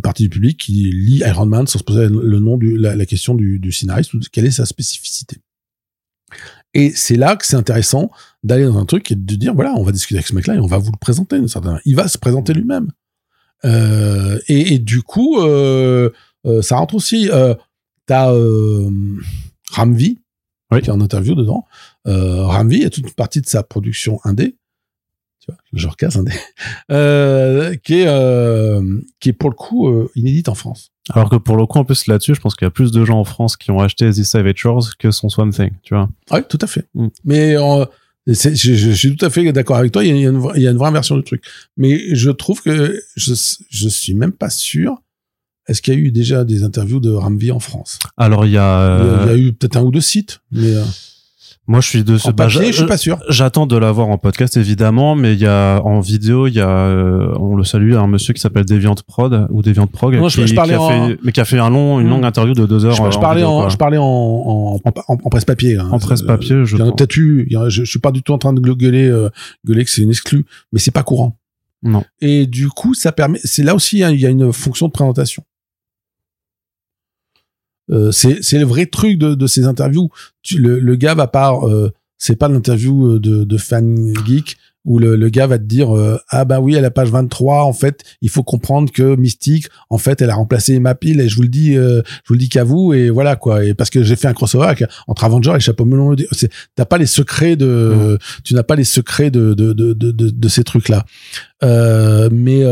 [0.00, 3.06] partie du public qui lit Iron Man sans se poser le nom du, la, la
[3.06, 5.38] question du, du scénariste ou de quelle est sa spécificité.
[6.74, 8.10] Et c'est là que c'est intéressant
[8.44, 10.58] d'aller dans un truc et de dire voilà, on va discuter avec ce mec-là et
[10.58, 11.40] on va vous le présenter.
[11.48, 11.80] certaine.
[11.86, 12.90] Il va se présenter lui-même.
[13.64, 16.10] Euh, et, et du coup, euh,
[16.46, 17.30] euh, ça rentre aussi.
[18.06, 18.32] T'as
[19.72, 20.18] Ramvi
[20.72, 20.80] Oui.
[20.80, 21.66] qui est en interview dedans.
[22.04, 24.56] Ramvi, il y a toute une partie de sa production indé,
[25.40, 26.32] tu vois, genre casse indé,
[27.84, 28.80] qui est
[29.20, 30.90] qui est pour le coup inédite en France.
[31.10, 33.04] Alors que pour le coup, en plus là-dessus, je pense qu'il y a plus de
[33.04, 36.08] gens en France qui ont acheté The Savagers que son Swamp Thing, tu vois.
[36.30, 36.86] Oui, tout à fait.
[36.94, 37.08] Mm.
[37.24, 37.56] Mais
[38.34, 40.04] je, suis tout à fait d'accord avec toi.
[40.04, 41.42] Il y, a, une, vraie- il y a une vraie version du truc.
[41.76, 43.34] Mais je trouve que je
[43.70, 45.02] je suis même pas sûr.
[45.66, 47.98] Est-ce qu'il y a eu déjà des interviews de Ramvi en France?
[48.16, 49.90] Alors il y a, Il y a- euh, il y a eu peut-être un ou
[49.90, 50.84] deux sites, mais euh,
[51.68, 53.18] moi je suis de ce en papier, je suis pas sûr.
[53.28, 56.68] J'attends de l'avoir en podcast évidemment, mais il y a en vidéo, il y a,
[56.68, 60.40] euh, on le salue, un monsieur qui s'appelle Deviant Prod ou Deviant Prog, Non, je-
[60.40, 62.10] qui, je parlais qui a en- fait, mais qui a fait un long, une Hmm.
[62.10, 62.94] longue interview de deux heures.
[62.94, 64.04] Je, euh, je parlais vidéo, en, je parlais en,
[64.84, 65.76] en, presse papier.
[65.76, 65.88] hein.
[65.92, 66.96] En presse Euh, papier, je a pense.
[66.96, 67.46] peut-être eu.
[67.54, 69.28] a- je, je suis pas du tout en train de gueuler, euh,
[69.66, 71.36] gueuler que c'est une exclue, mais c'est pas courant.
[71.82, 72.02] Non.
[72.20, 73.38] Et du coup, ça permet.
[73.44, 75.44] C'est là aussi, hein, il y a une fonction de présentation.
[77.90, 80.10] Euh, c'est le vrai truc de, de ces interviews.
[80.54, 81.52] Le, le gars va pas.
[81.62, 84.56] Euh, c'est pas l'interview euh, de fan geek
[84.88, 87.62] où le, le gars va te dire euh, ah bah oui à la page 23
[87.64, 91.28] en fait il faut comprendre que Mystique en fait elle a remplacé Emma Peel et
[91.28, 93.74] je vous le dis euh, je vous le dis qu'à vous et voilà quoi et
[93.74, 96.16] parce que j'ai fait un crossover avec- entre Avenger et Chapeau melon
[96.74, 100.64] t'as pas les secrets de tu n'as pas les secrets de de de de, ces
[100.64, 101.04] trucs là
[101.62, 102.64] euh, mais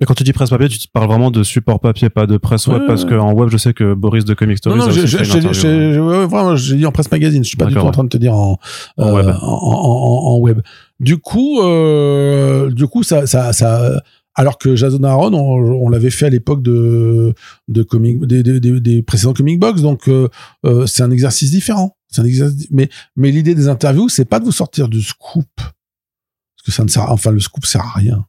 [0.00, 2.66] Mais quand tu dis presse papier, tu parles vraiment de support papier, pas de presse
[2.66, 6.56] web, Ouais, parce que en web, je sais que Boris de Comic Stories non, non,
[6.56, 7.42] j'ai dit en presse magazine.
[7.44, 8.58] Je suis pas du tout en train de te dire en,
[8.98, 9.26] En web.
[9.28, 10.60] en, en- en- en web.
[11.02, 14.02] Du coup, euh, du coup, ça, ça, ça,
[14.34, 17.34] alors que Jason Aaron, on, l'avait fait à l'époque de,
[17.68, 20.28] des, précédents comic box, donc euh,
[20.64, 21.96] euh, c'est un exercice différent.
[22.16, 26.64] Un exercice, mais, mais l'idée des interviews, c'est pas de vous sortir du scoop, parce
[26.64, 28.24] que ça ne sert, enfin, le scoop sert à rien.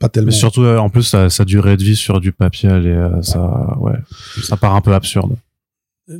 [0.00, 0.26] Pas tellement.
[0.26, 3.94] Mais surtout, en plus, sa durée de vie sur du papier, euh, ça, ouais,
[4.42, 5.36] ça part un peu absurde.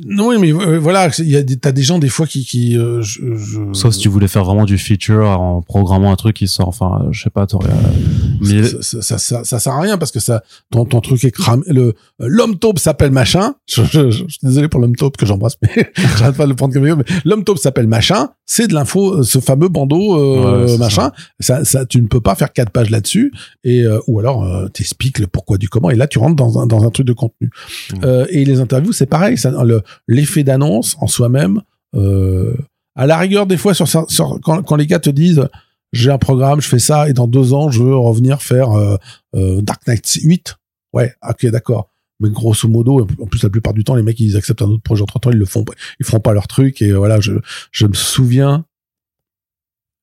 [0.05, 2.43] Non, oui, mais euh, voilà, il y a des, t'as des gens des fois qui,
[2.45, 6.15] qui, euh, je, je- Sauf si tu voulais faire vraiment du feature en programmant un
[6.17, 9.43] truc qui sort, enfin, euh, je sais pas, t'aurais, euh, mais, ça, ça, ça, ça,
[9.45, 11.63] ça sert à rien parce que ça, ton, ton truc est cramé.
[11.67, 13.55] Le, l'homme taupe s'appelle machin.
[13.65, 16.49] Je, je- je- je suis désolé pour l'homme taupe que j'embrasse, mais j'arrête pas de
[16.49, 16.83] le prendre comme.
[16.83, 16.93] Mais
[17.23, 18.29] l'homme taupe s'appelle machin.
[18.45, 21.11] C'est de l'info, ce fameux bandeau, euh, Ouais, machin.
[21.39, 21.63] Ça.
[21.63, 23.31] Ça, tu ne peux pas faire quatre pages là-dessus.
[23.63, 25.89] Et, euh, ou alors, euh, t'expliques le pourquoi du comment.
[25.89, 27.49] Et là, tu rentres dans un, dans un truc de contenu.
[27.93, 27.95] Mm.
[28.03, 29.37] Euh, et les interviews, c'est pareil.
[29.37, 29.76] Ça, le,
[30.07, 31.61] l'effet d'annonce en soi-même,
[31.95, 32.55] euh,
[32.95, 35.47] à la rigueur, des fois, sur, sur, quand, les gars te disent,
[35.93, 38.97] j'ai un programme, je fais ça, et dans deux ans, je veux revenir faire euh,
[39.35, 40.55] euh, Dark Knight 8.
[40.93, 41.89] Ouais, ok, d'accord.
[42.19, 44.81] mais grosso modo, en plus la plupart du temps, les mecs ils acceptent un autre
[44.81, 45.63] projet entre temps, ils le font,
[45.99, 47.33] ils feront pas leur truc et voilà, je
[47.71, 48.65] je me souviens,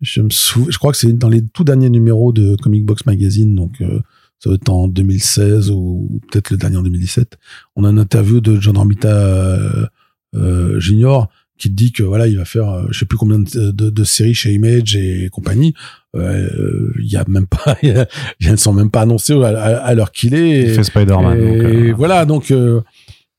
[0.01, 3.07] je me souviens, je crois que c'est dans les tout derniers numéros de Comic Box
[3.07, 4.01] Magazine, donc euh,
[4.39, 7.39] ça doit être en 2016 ou peut-être le dernier en 2017.
[7.77, 9.87] On a une interview de John Romita euh,
[10.35, 13.71] euh, Junior qui dit que voilà il va faire euh, je sais plus combien de,
[13.71, 15.73] de, de séries chez Image et compagnie
[16.17, 17.93] euh, il y a même pas il y
[18.49, 19.47] a, ne sont même pas annoncés à,
[19.79, 21.39] à l'heure qu'il est Il fait Spider-Man.
[21.39, 22.81] et donc, euh, voilà donc euh,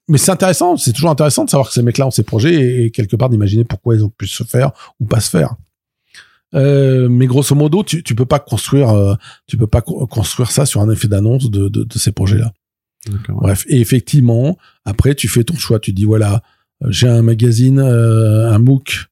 [0.07, 2.53] mais c'est intéressant c'est toujours intéressant de savoir que ces mecs là ont ces projets
[2.55, 5.55] et, et quelque part d'imaginer pourquoi ils ont pu se faire ou pas se faire
[6.53, 9.15] euh, mais grosso modo tu tu peux pas construire euh,
[9.47, 12.37] tu peux pas co- construire ça sur un effet d'annonce de, de, de ces projets
[12.37, 12.53] là
[13.09, 13.41] d'accord, ouais.
[13.43, 15.79] Bref, et effectivement, après, tu fais ton choix.
[15.79, 16.41] Tu dis, voilà,
[16.83, 19.05] euh, j'ai un magazine, euh, un MOOC.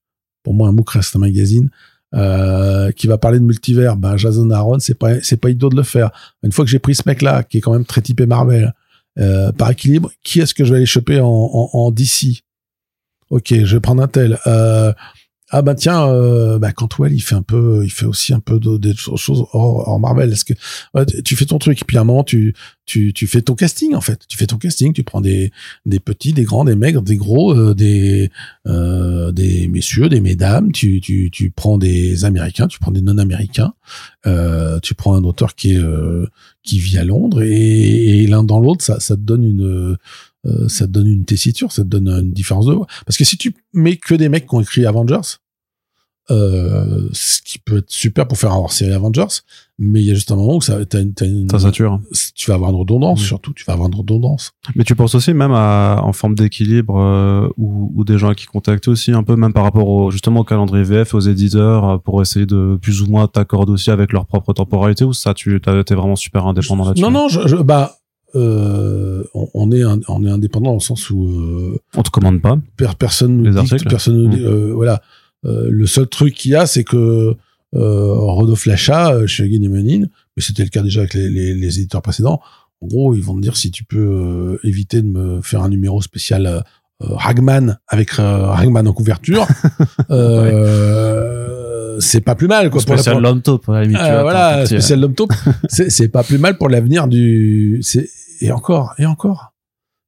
[0.44, 1.70] Pour moi, un MOOC reste un magazine.
[2.16, 5.76] Euh, qui va parler de multivers, ben Jason Aaron, c'est pas c'est pas idiot de
[5.76, 6.12] le faire.
[6.44, 8.74] Une fois que j'ai pris ce mec-là, qui est quand même très typé Marvel,
[9.20, 12.44] euh, par équilibre, qui est-ce que je vais aller choper en, en, en DC
[13.32, 14.38] Ok, je vais prendre un tel.
[14.46, 14.94] Euh,
[15.56, 18.60] ah ben tiens, euh, bah, Cantwell, il fait un peu, il fait aussi un peu
[18.60, 20.32] de- des choses hors, Marvel.
[20.34, 20.54] Est-ce que
[21.22, 22.56] tu- fais ton truc, puis à un moment tu
[22.86, 24.20] tu tu fais ton casting en fait.
[24.28, 25.52] Tu fais ton casting, tu prends des
[25.86, 28.32] des petits, des grands, des maigres, des gros, euh, des
[28.68, 30.72] euh, des messieurs, des mesdames.
[30.72, 33.74] Tu tu tu prends des Américains, tu prends des non-Américains.
[34.26, 35.78] Euh, tu prends un auteur qui
[36.64, 39.98] qui vit à Londres et, et l'un dans l'autre, ça ça te donne une
[40.68, 42.88] ça te donne une tessiture, ça te donne une différence de voix.
[43.06, 45.38] Parce que si tu mets que des mecs qui ont écrit Avengers,
[46.32, 49.26] euh, ce qui peut être super pour faire un hors-série Avengers,
[49.78, 52.00] mais il y a juste un moment où ça, t'as une, t'as une- Ça sature.
[52.36, 53.26] tu vas avoir une redondance, Mm.
[53.26, 54.52] surtout, tu vas avoir une redondance.
[54.76, 58.46] Mais tu penses aussi même à, en forme d'équilibre euh, ou, ou des gens qui
[58.46, 61.98] contactent aussi un peu même par rapport au, justement au calendrier VF, aux éditeurs euh,
[61.98, 65.60] pour essayer de plus ou moins t'accorder aussi avec leur propre temporalité ou ça tu
[65.60, 67.02] t'es vraiment super indépendant là-dessus?
[67.04, 67.98] Non, non, je, je- bah,
[68.36, 71.30] euh, on, on est un- on est indépendant dans le sens où
[71.96, 72.58] On te commande pas?
[72.78, 73.88] per- personne nous Les articles?
[73.90, 74.72] personne Mm.
[74.72, 75.02] voilà.
[75.46, 77.36] Euh, le seul truc qu'il y a, c'est que
[77.76, 80.06] euh, Rodolphe Lacha euh, chez Guy Menin,
[80.38, 82.40] mais c'était le cas déjà avec les, les, les éditeurs précédents.
[82.82, 85.70] En gros, ils vont te dire si tu peux euh, éviter de me faire un
[85.70, 86.64] numéro spécial
[87.00, 89.46] Ragman avec euh, Ragman en couverture,
[90.54, 92.70] euh, c'est pas plus mal.
[92.70, 95.00] Quoi, pour la- Spécial pour- l'homme taupe, à la limite, euh, voilà, spécial
[95.70, 97.80] c'est c'est pas plus mal pour l'avenir du.
[97.82, 98.10] C'est
[98.42, 99.53] et encore et encore.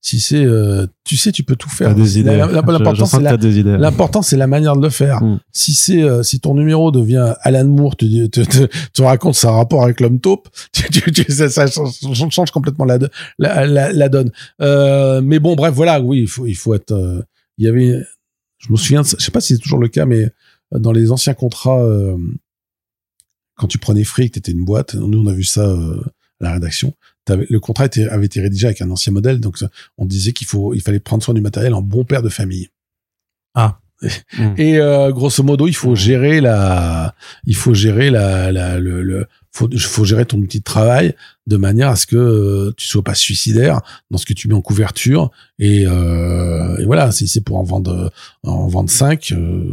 [0.07, 1.87] Si c'est, euh, tu sais, tu peux tout faire.
[1.87, 2.29] T'as des idées.
[2.37, 3.75] L'important c'est la, t'as des idées.
[3.75, 5.23] L'important, c'est la manière de le faire.
[5.23, 5.39] Mm.
[5.51, 8.59] Si c'est, euh, si ton numéro devient Alan Moore, tu, dis- tu, tu,
[8.93, 12.85] tu racontes ça rapport avec l'homme taupe, tu, tu, tu- ça, ça change, change complètement
[12.85, 12.99] la,
[13.39, 14.29] la, la, la donne.
[14.61, 17.25] Euh, mais bon, bref, voilà, oui, il faut, il faut être.
[17.57, 17.99] il y avait,
[18.59, 20.29] je me souviens, de ça, je sais pas si c'est toujours le cas, mais
[20.71, 21.83] dans les anciens contrats,
[23.55, 24.93] quand tu prenais fric, t'étais une boîte.
[24.93, 26.93] Nous, on a vu ça à la rédaction.
[27.29, 29.57] Le contrat était, avait été rédigé avec un ancien modèle, donc
[29.97, 32.69] on disait qu'il faut, il fallait prendre soin du matériel en bon père de famille.
[34.37, 34.53] Mm.
[34.57, 35.95] Et euh, grosso modo, il faut Mhm.
[35.95, 37.15] gérer la,
[37.45, 41.15] il faut gérer la, la le, le faut, faut gérer ton outil de travail
[41.47, 43.79] de manière à ce que euh, tu sois pas suicidaire
[44.11, 45.31] dans ce que tu mets en couverture.
[45.59, 48.11] Et, euh, et voilà, si c'est pour en vendre,
[48.43, 49.31] en vendre cinq.
[49.31, 49.63] euh,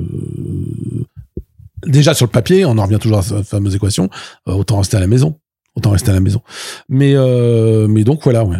[1.86, 4.08] déjà sur le papier, on en revient toujours à cette fameuse équation.
[4.46, 5.36] autant rester à la maison.
[5.74, 6.42] Autant rester à la maison.
[6.88, 8.58] Mais euh, mais donc voilà, ouais.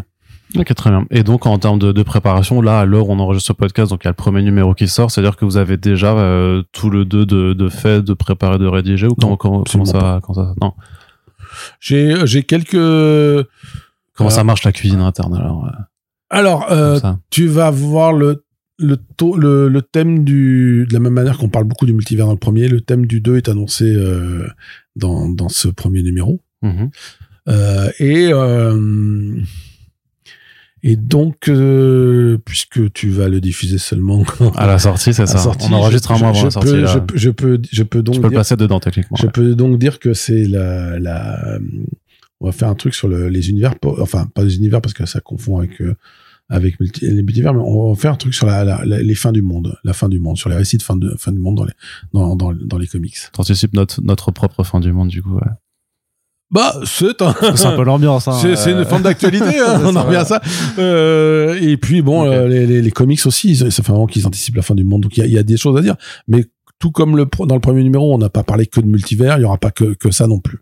[0.59, 1.07] Ok, très bien.
[1.11, 3.91] Et donc, en termes de, de préparation, là, à l'heure où on enregistre ce podcast,
[3.91, 6.63] donc il y a le premier numéro qui sort, c'est-à-dire que vous avez déjà euh,
[6.73, 10.21] tout le deux de, de fait, de préparer, de rédiger, ou comment, Non, absolument ça,
[10.23, 10.73] comment ça, non.
[11.81, 15.71] J'ai j'ai quelques Comment Euh, ça marche la cuisine interne, alors, euh,
[16.31, 16.99] alors euh,
[17.31, 18.45] tu vas voir le
[18.79, 22.27] le, taux- le le thème du de la même manière qu'on parle beaucoup du multivers
[22.27, 24.47] dans le premier, le thème du 2 est annoncé euh,
[24.97, 26.41] dans dans ce premier numéro.
[26.63, 26.91] Mhm.
[27.49, 29.41] Euh, et euh,
[30.85, 34.25] et donc euh, puisque tu vas le diffuser seulement
[34.57, 35.39] À la sortie, c'est ça.
[35.39, 36.71] sortie, on enregistre un mois avant la sortie.
[36.73, 39.17] peux, je, peux- je peux je peux donc tu peux le dire, placer dedans, techniquement.
[39.17, 39.33] je ouais.
[39.33, 41.59] peux donc dire que c'est la la
[42.41, 45.07] on va faire un truc sur le, les univers enfin pas les univers parce que
[45.07, 45.95] ça confond avec euh,
[46.49, 49.15] avec multi- les multivers mais on va faire un truc sur la, la- la- les
[49.15, 51.39] fins du monde la fin du monde sur les récits de fin de fin du
[51.39, 51.73] monde dans les
[52.13, 55.47] dans dans, dans les comics T'anticipes notre, notre propre fin du monde, du coup, ouais.
[56.53, 58.39] Bah c'est un C'est un peu l'ambiance, hein.
[58.57, 60.41] c'est une forme d'actualité, hein, on en revient à ça.
[60.79, 64.57] Euh, et puis bon, euh, les, les, les comics aussi, ça fait vraiment qu'ils anticipent
[64.57, 65.03] la fin du monde.
[65.03, 65.97] Donc il y y a des choses à dire.
[66.29, 66.45] Mais
[66.83, 69.43] tout comme le dans le premier numéro, on n'a pas parlé que de multivers, il
[69.43, 70.59] y aura pas que, que ça non plus.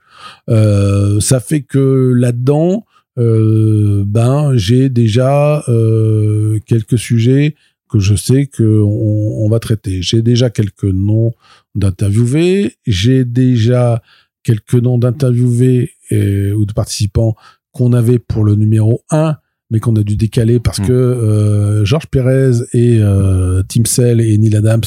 [0.51, 2.85] Euh, ça fait que là-dedans,
[3.19, 7.55] euh, ben j'ai déjà euh, quelques sujets
[7.91, 10.03] que je sais que on, on va traiter.
[10.03, 11.33] J'ai déjà quelques noms
[11.75, 14.03] d'interviewés, j'ai déjà
[14.43, 17.35] quelques noms d'interviewés euh, ou de participants
[17.73, 19.37] qu'on avait pour le numéro 1,
[19.71, 20.87] mais qu'on a dû décaler parce Mm.
[20.87, 24.81] que euh, Georges Pérez et euh, Tim Cell et Neil Adams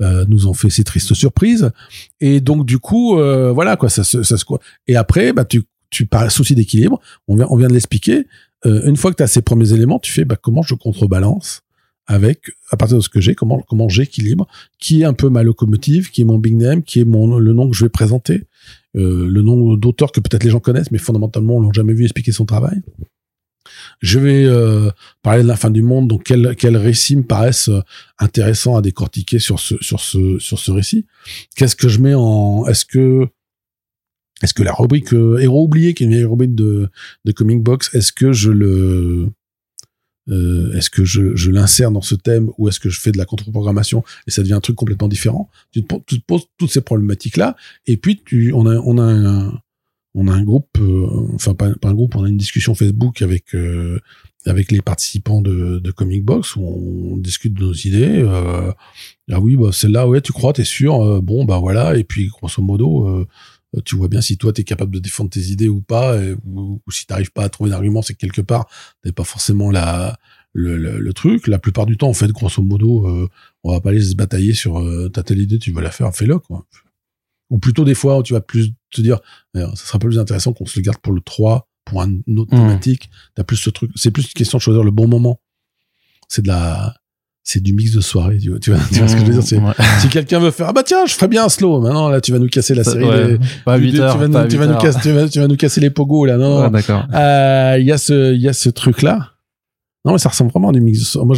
[0.00, 1.70] euh, nous ont fait ces tristes surprises.
[2.20, 4.60] Et donc du coup, euh, voilà quoi, ça, se- ça se quoi.
[4.86, 7.00] Et après, bah tu tu parles souci d'équilibre.
[7.28, 8.26] On vient on vient de l'expliquer.
[8.64, 11.62] Euh, une fois que tu as ces premiers éléments, tu fais bah, comment je contrebalance
[12.06, 14.46] avec à partir de ce que j'ai, comment comment j'équilibre,
[14.78, 17.52] qui est un peu ma locomotive, qui est mon big name, qui est mon le
[17.52, 18.44] nom que je vais présenter,
[18.96, 22.04] euh, le nom d'auteur que peut-être les gens connaissent, mais fondamentalement on l'ont jamais vu
[22.04, 22.82] expliquer son travail.
[24.00, 24.90] Je vais euh,
[25.22, 27.80] parler de la fin du monde, donc quel quel récit me paraissent euh,
[28.18, 31.06] intéressants à décortiquer sur ce sur ce sur ce récit.
[31.56, 33.26] Qu'est-ce que je mets en Est-ce que
[34.42, 36.88] est-ce que la rubrique euh, héros oublié, qui est une vieille rubrique de
[37.24, 39.28] de comic box, est-ce que je le
[40.28, 43.18] euh, est-ce que je, je l'insère dans ce thème ou est-ce que je fais de
[43.18, 45.50] la contre-programmation et ça devient un truc complètement différent?
[45.72, 49.60] Tu te, poses toutes ces problématiques là et puis tu on a on a un,
[50.14, 53.20] on a un groupe euh, enfin pas, pas un groupe on a une discussion Facebook
[53.20, 53.98] avec euh,
[54.46, 58.24] avec les participants de, de Comic Box où on discute de nos idées
[59.30, 62.62] ah oui bah celle-là ouais tu crois t'es sûr bon bah voilà et puis grosso
[62.62, 63.26] modo
[63.84, 66.80] tu vois bien si toi t'es capable de défendre tes idées ou pas et- ou,
[66.86, 68.66] ou si t'arrives pas à trouver d'argument c'est que quelque part
[69.02, 70.18] t'as pas forcément la
[70.54, 71.46] le, le, le truc.
[71.46, 73.28] La plupart du temps en fait grosso modo euh,
[73.64, 76.14] on va pas aller se batailler sur euh, t'as telle idée tu vas la faire
[76.14, 76.66] fais-le quoi.
[77.50, 79.20] Ou plutôt des fois où tu vas plus te dire
[79.56, 82.20] euh, ça sera pas plus intéressant qu'on se le garde pour le 3 pour un-
[82.26, 82.60] une autre Mhm.
[82.60, 83.10] thématique.
[83.34, 85.40] T'as plus ce truc c'est plus une question de choisir le bon moment.
[86.28, 86.94] C'est de la
[87.44, 89.32] c'est du mix de soirée tu vois tu vois, tu vois ce que je veux
[89.32, 89.72] dire c'est Ouais.
[90.00, 91.80] si quelqu'un veut faire ah bah tiens je ferais bien un slow.
[91.80, 94.16] Maintenant là tu vas nous casser la série Ouais, des- pas tu- 8 tu, heures,
[94.18, 95.90] vas, pas nous, tu, vas 8 nous casser, tu, vas, tu vas nous casser les
[95.90, 96.62] pogos là non.
[96.62, 97.04] Ouais, d'accord.
[97.14, 99.28] Euh, il y a ce il y a ce truc là
[100.04, 101.26] non mais ça ressemble vraiment à du mix de soirée.
[101.26, 101.36] moi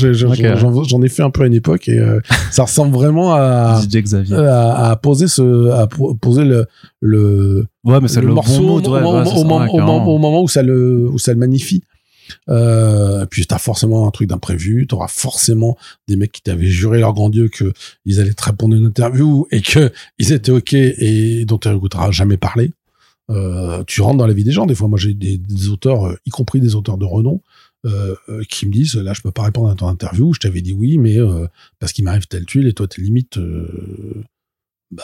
[0.57, 2.21] j'en j'en ai fait un peu à une époque et euh,
[2.51, 3.81] ça ressemble vraiment à
[4.33, 6.67] à, à poser ce à po- poser le
[7.01, 10.63] le, Ouais, mais c'est le, morceau bon au, mot, au- au au moment où ça
[10.63, 11.83] le où ça le magnifie
[12.49, 15.77] euh, puis t'as forcément un truc d'imprévu t'auras forcément
[16.09, 17.73] des mecs qui t'avaient juré leur grand dieu que
[18.05, 21.69] ils allaient te répondre à une interview et que ils étaient ok et dont tu
[21.69, 22.73] n'écouteras jamais parler.
[23.31, 24.67] Euh, tu rentres dans la vie des gens.
[24.67, 27.41] Des fois moi j'ai des, auteurs euh, y compris des auteurs de renom
[27.87, 30.33] euh, euh, qui me disent là je peux pas répondre à ton interview.
[30.33, 31.47] Je t'avais dit oui mais euh,
[31.79, 33.39] parce qu'il m'arrive telle tuile et toi t'es limite
[34.91, 35.03] ben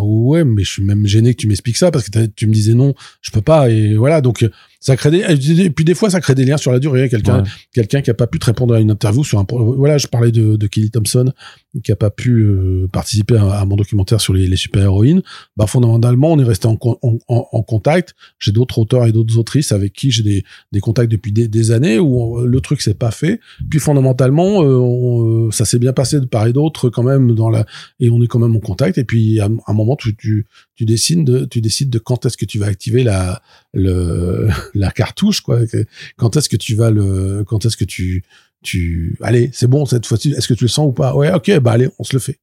[0.00, 2.74] ouais mais je suis même gêné que tu m'expliques ça parce que tu me disais
[2.74, 4.20] non je peux pas et voilà.
[4.20, 4.48] Donc
[4.84, 5.20] ça crée des
[5.60, 7.08] et puis des fois ça crée des liens sur la durée.
[7.08, 7.48] Quelqu'un Ouais.
[7.72, 10.32] quelqu'un qui a pas pu te répondre à une interview sur un voilà je parlais
[10.32, 11.32] de, de Kelly Thompson
[11.84, 15.22] qui a pas pu euh, participer à, à mon documentaire sur les, les super héroïnes
[15.56, 18.14] bah fondamentalement on est resté en, en, en- contact.
[18.40, 21.70] J'ai d'autres auteurs et d'autres autrices avec qui j'ai des, des contacts depuis des, des
[21.70, 23.38] années où on- le truc s'est pas fait.
[23.70, 27.34] Puis fondamentalement euh, on- euh, ça s'est bien passé de part et d'autre quand même
[27.36, 27.64] dans la
[28.00, 28.98] et on est quand même en contact.
[28.98, 30.44] Et puis à, un moment tu, tu
[30.74, 33.40] tu décides de tu décides de quand est-ce que tu vas activer la
[33.72, 35.60] le la cartouche quoi
[36.16, 38.24] quand est-ce que tu vas le quand est-ce que tu
[38.62, 41.14] tu allez c'est bon cette fois-ci est-ce que tu le sens ou pas?
[41.16, 42.38] Ouais ok bah allez on se le fait.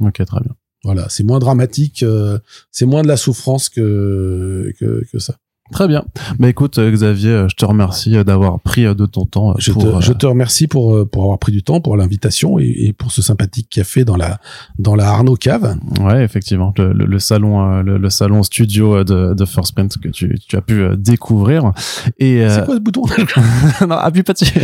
[0.00, 0.54] Ok, très bien.
[0.82, 2.38] voilà c'est moins dramatique euh,
[2.70, 5.36] c'est moins de la souffrance que que, que ça
[5.72, 6.04] Très bien.
[6.38, 9.72] Bah écoute, euh, Xavier, euh, je te remercie euh, d'avoir pris de ton temps je
[9.72, 9.82] pour.
[9.82, 13.10] te, je te remercie pour pour avoir pris du temps pour l'invitation et, et pour
[13.10, 14.38] ce sympathique café dans la
[14.78, 19.34] dans la Arnaud Cave Ouais, effectivement, le, le, le salon, le, le salon studio de,
[19.34, 21.72] de First Print que tu, tu as pu découvrir.
[22.18, 23.02] Et euh, c'est quoi ce bouton
[23.88, 24.60] non, appuie pas dessus.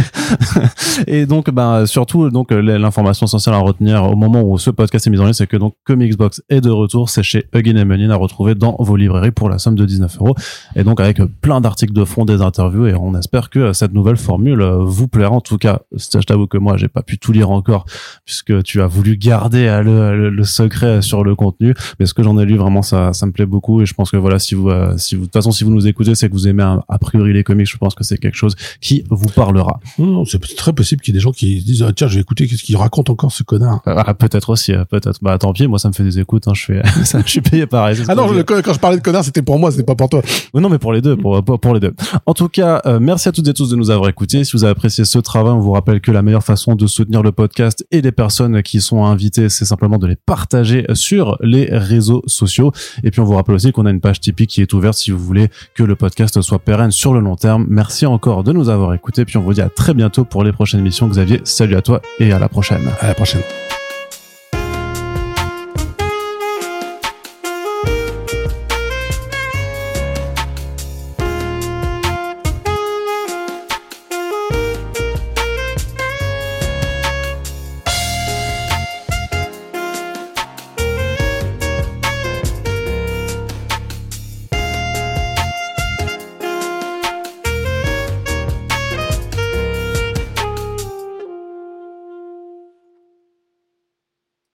[1.07, 5.11] et donc, ben, surtout, donc, l'information essentielle à retenir au moment où ce podcast est
[5.11, 7.11] mis en ligne, c'est que donc, Comicsbox est de retour.
[7.11, 10.19] C'est chez Huggin et Menin à retrouver dans vos librairies pour la somme de 19
[10.21, 10.35] euros.
[10.77, 13.93] Et donc, avec euh, plein d'articles de fond, des interviews, et on espère que cette
[13.93, 15.31] nouvelle formule euh, vous plaira.
[15.31, 17.85] En tout cas, je t'avoue que moi, j'ai pas pu tout lire encore,
[18.25, 21.75] puisque tu as voulu garder euh, le, le, le secret sur le contenu.
[21.99, 23.83] Mais ce que j'en ai lu, vraiment, ça, ça me plaît beaucoup.
[23.83, 25.71] Et je pense que voilà, si vous, euh, si vous, de toute façon, si vous
[25.71, 27.71] nous écoutez, c'est que vous aimez a priori les comics.
[27.71, 29.81] Je pense que c'est quelque chose qui vous parlera.
[29.99, 32.15] non, c'est très possible qu'il y ait des gens qui se disent ah, tiens je
[32.15, 35.19] vais écouter qu'est-ce qu'il raconte encore ce connard Ah, peut-être aussi, peut-être.
[35.23, 36.49] Bah tant pis, moi ça me fait des écoutes.
[36.49, 36.83] Hein, je fais,
[37.25, 37.97] je suis payé pareil.
[37.97, 39.95] c'est ce ah non je quand, je parlais de connard c'était pour moi c'était pas
[39.95, 40.23] pour toi
[40.61, 41.95] non, mais pour les deux, pour, pour, les deux.
[42.27, 44.45] En tout cas, euh, merci à toutes et tous de nous avoir écoutés.
[44.45, 47.23] Si vous avez apprécié ce travail, on vous rappelle que la meilleure façon de soutenir
[47.23, 51.69] le podcast et les personnes qui sont invitées, c'est simplement de les partager sur les
[51.71, 52.73] réseaux sociaux.
[53.05, 55.11] Et puis on vous rappelle aussi qu'on a une page Tipeee qui est ouverte si
[55.11, 57.67] vous voulez que le podcast soit pérenne sur le long terme.
[57.69, 59.25] Merci encore de nous avoir écoutés.
[59.25, 61.09] Puis on vous dit à très bientôt pour les prochaines émissions.
[61.09, 62.91] Xavier, salut à toi et à la prochaine.
[63.01, 63.43] à la prochaine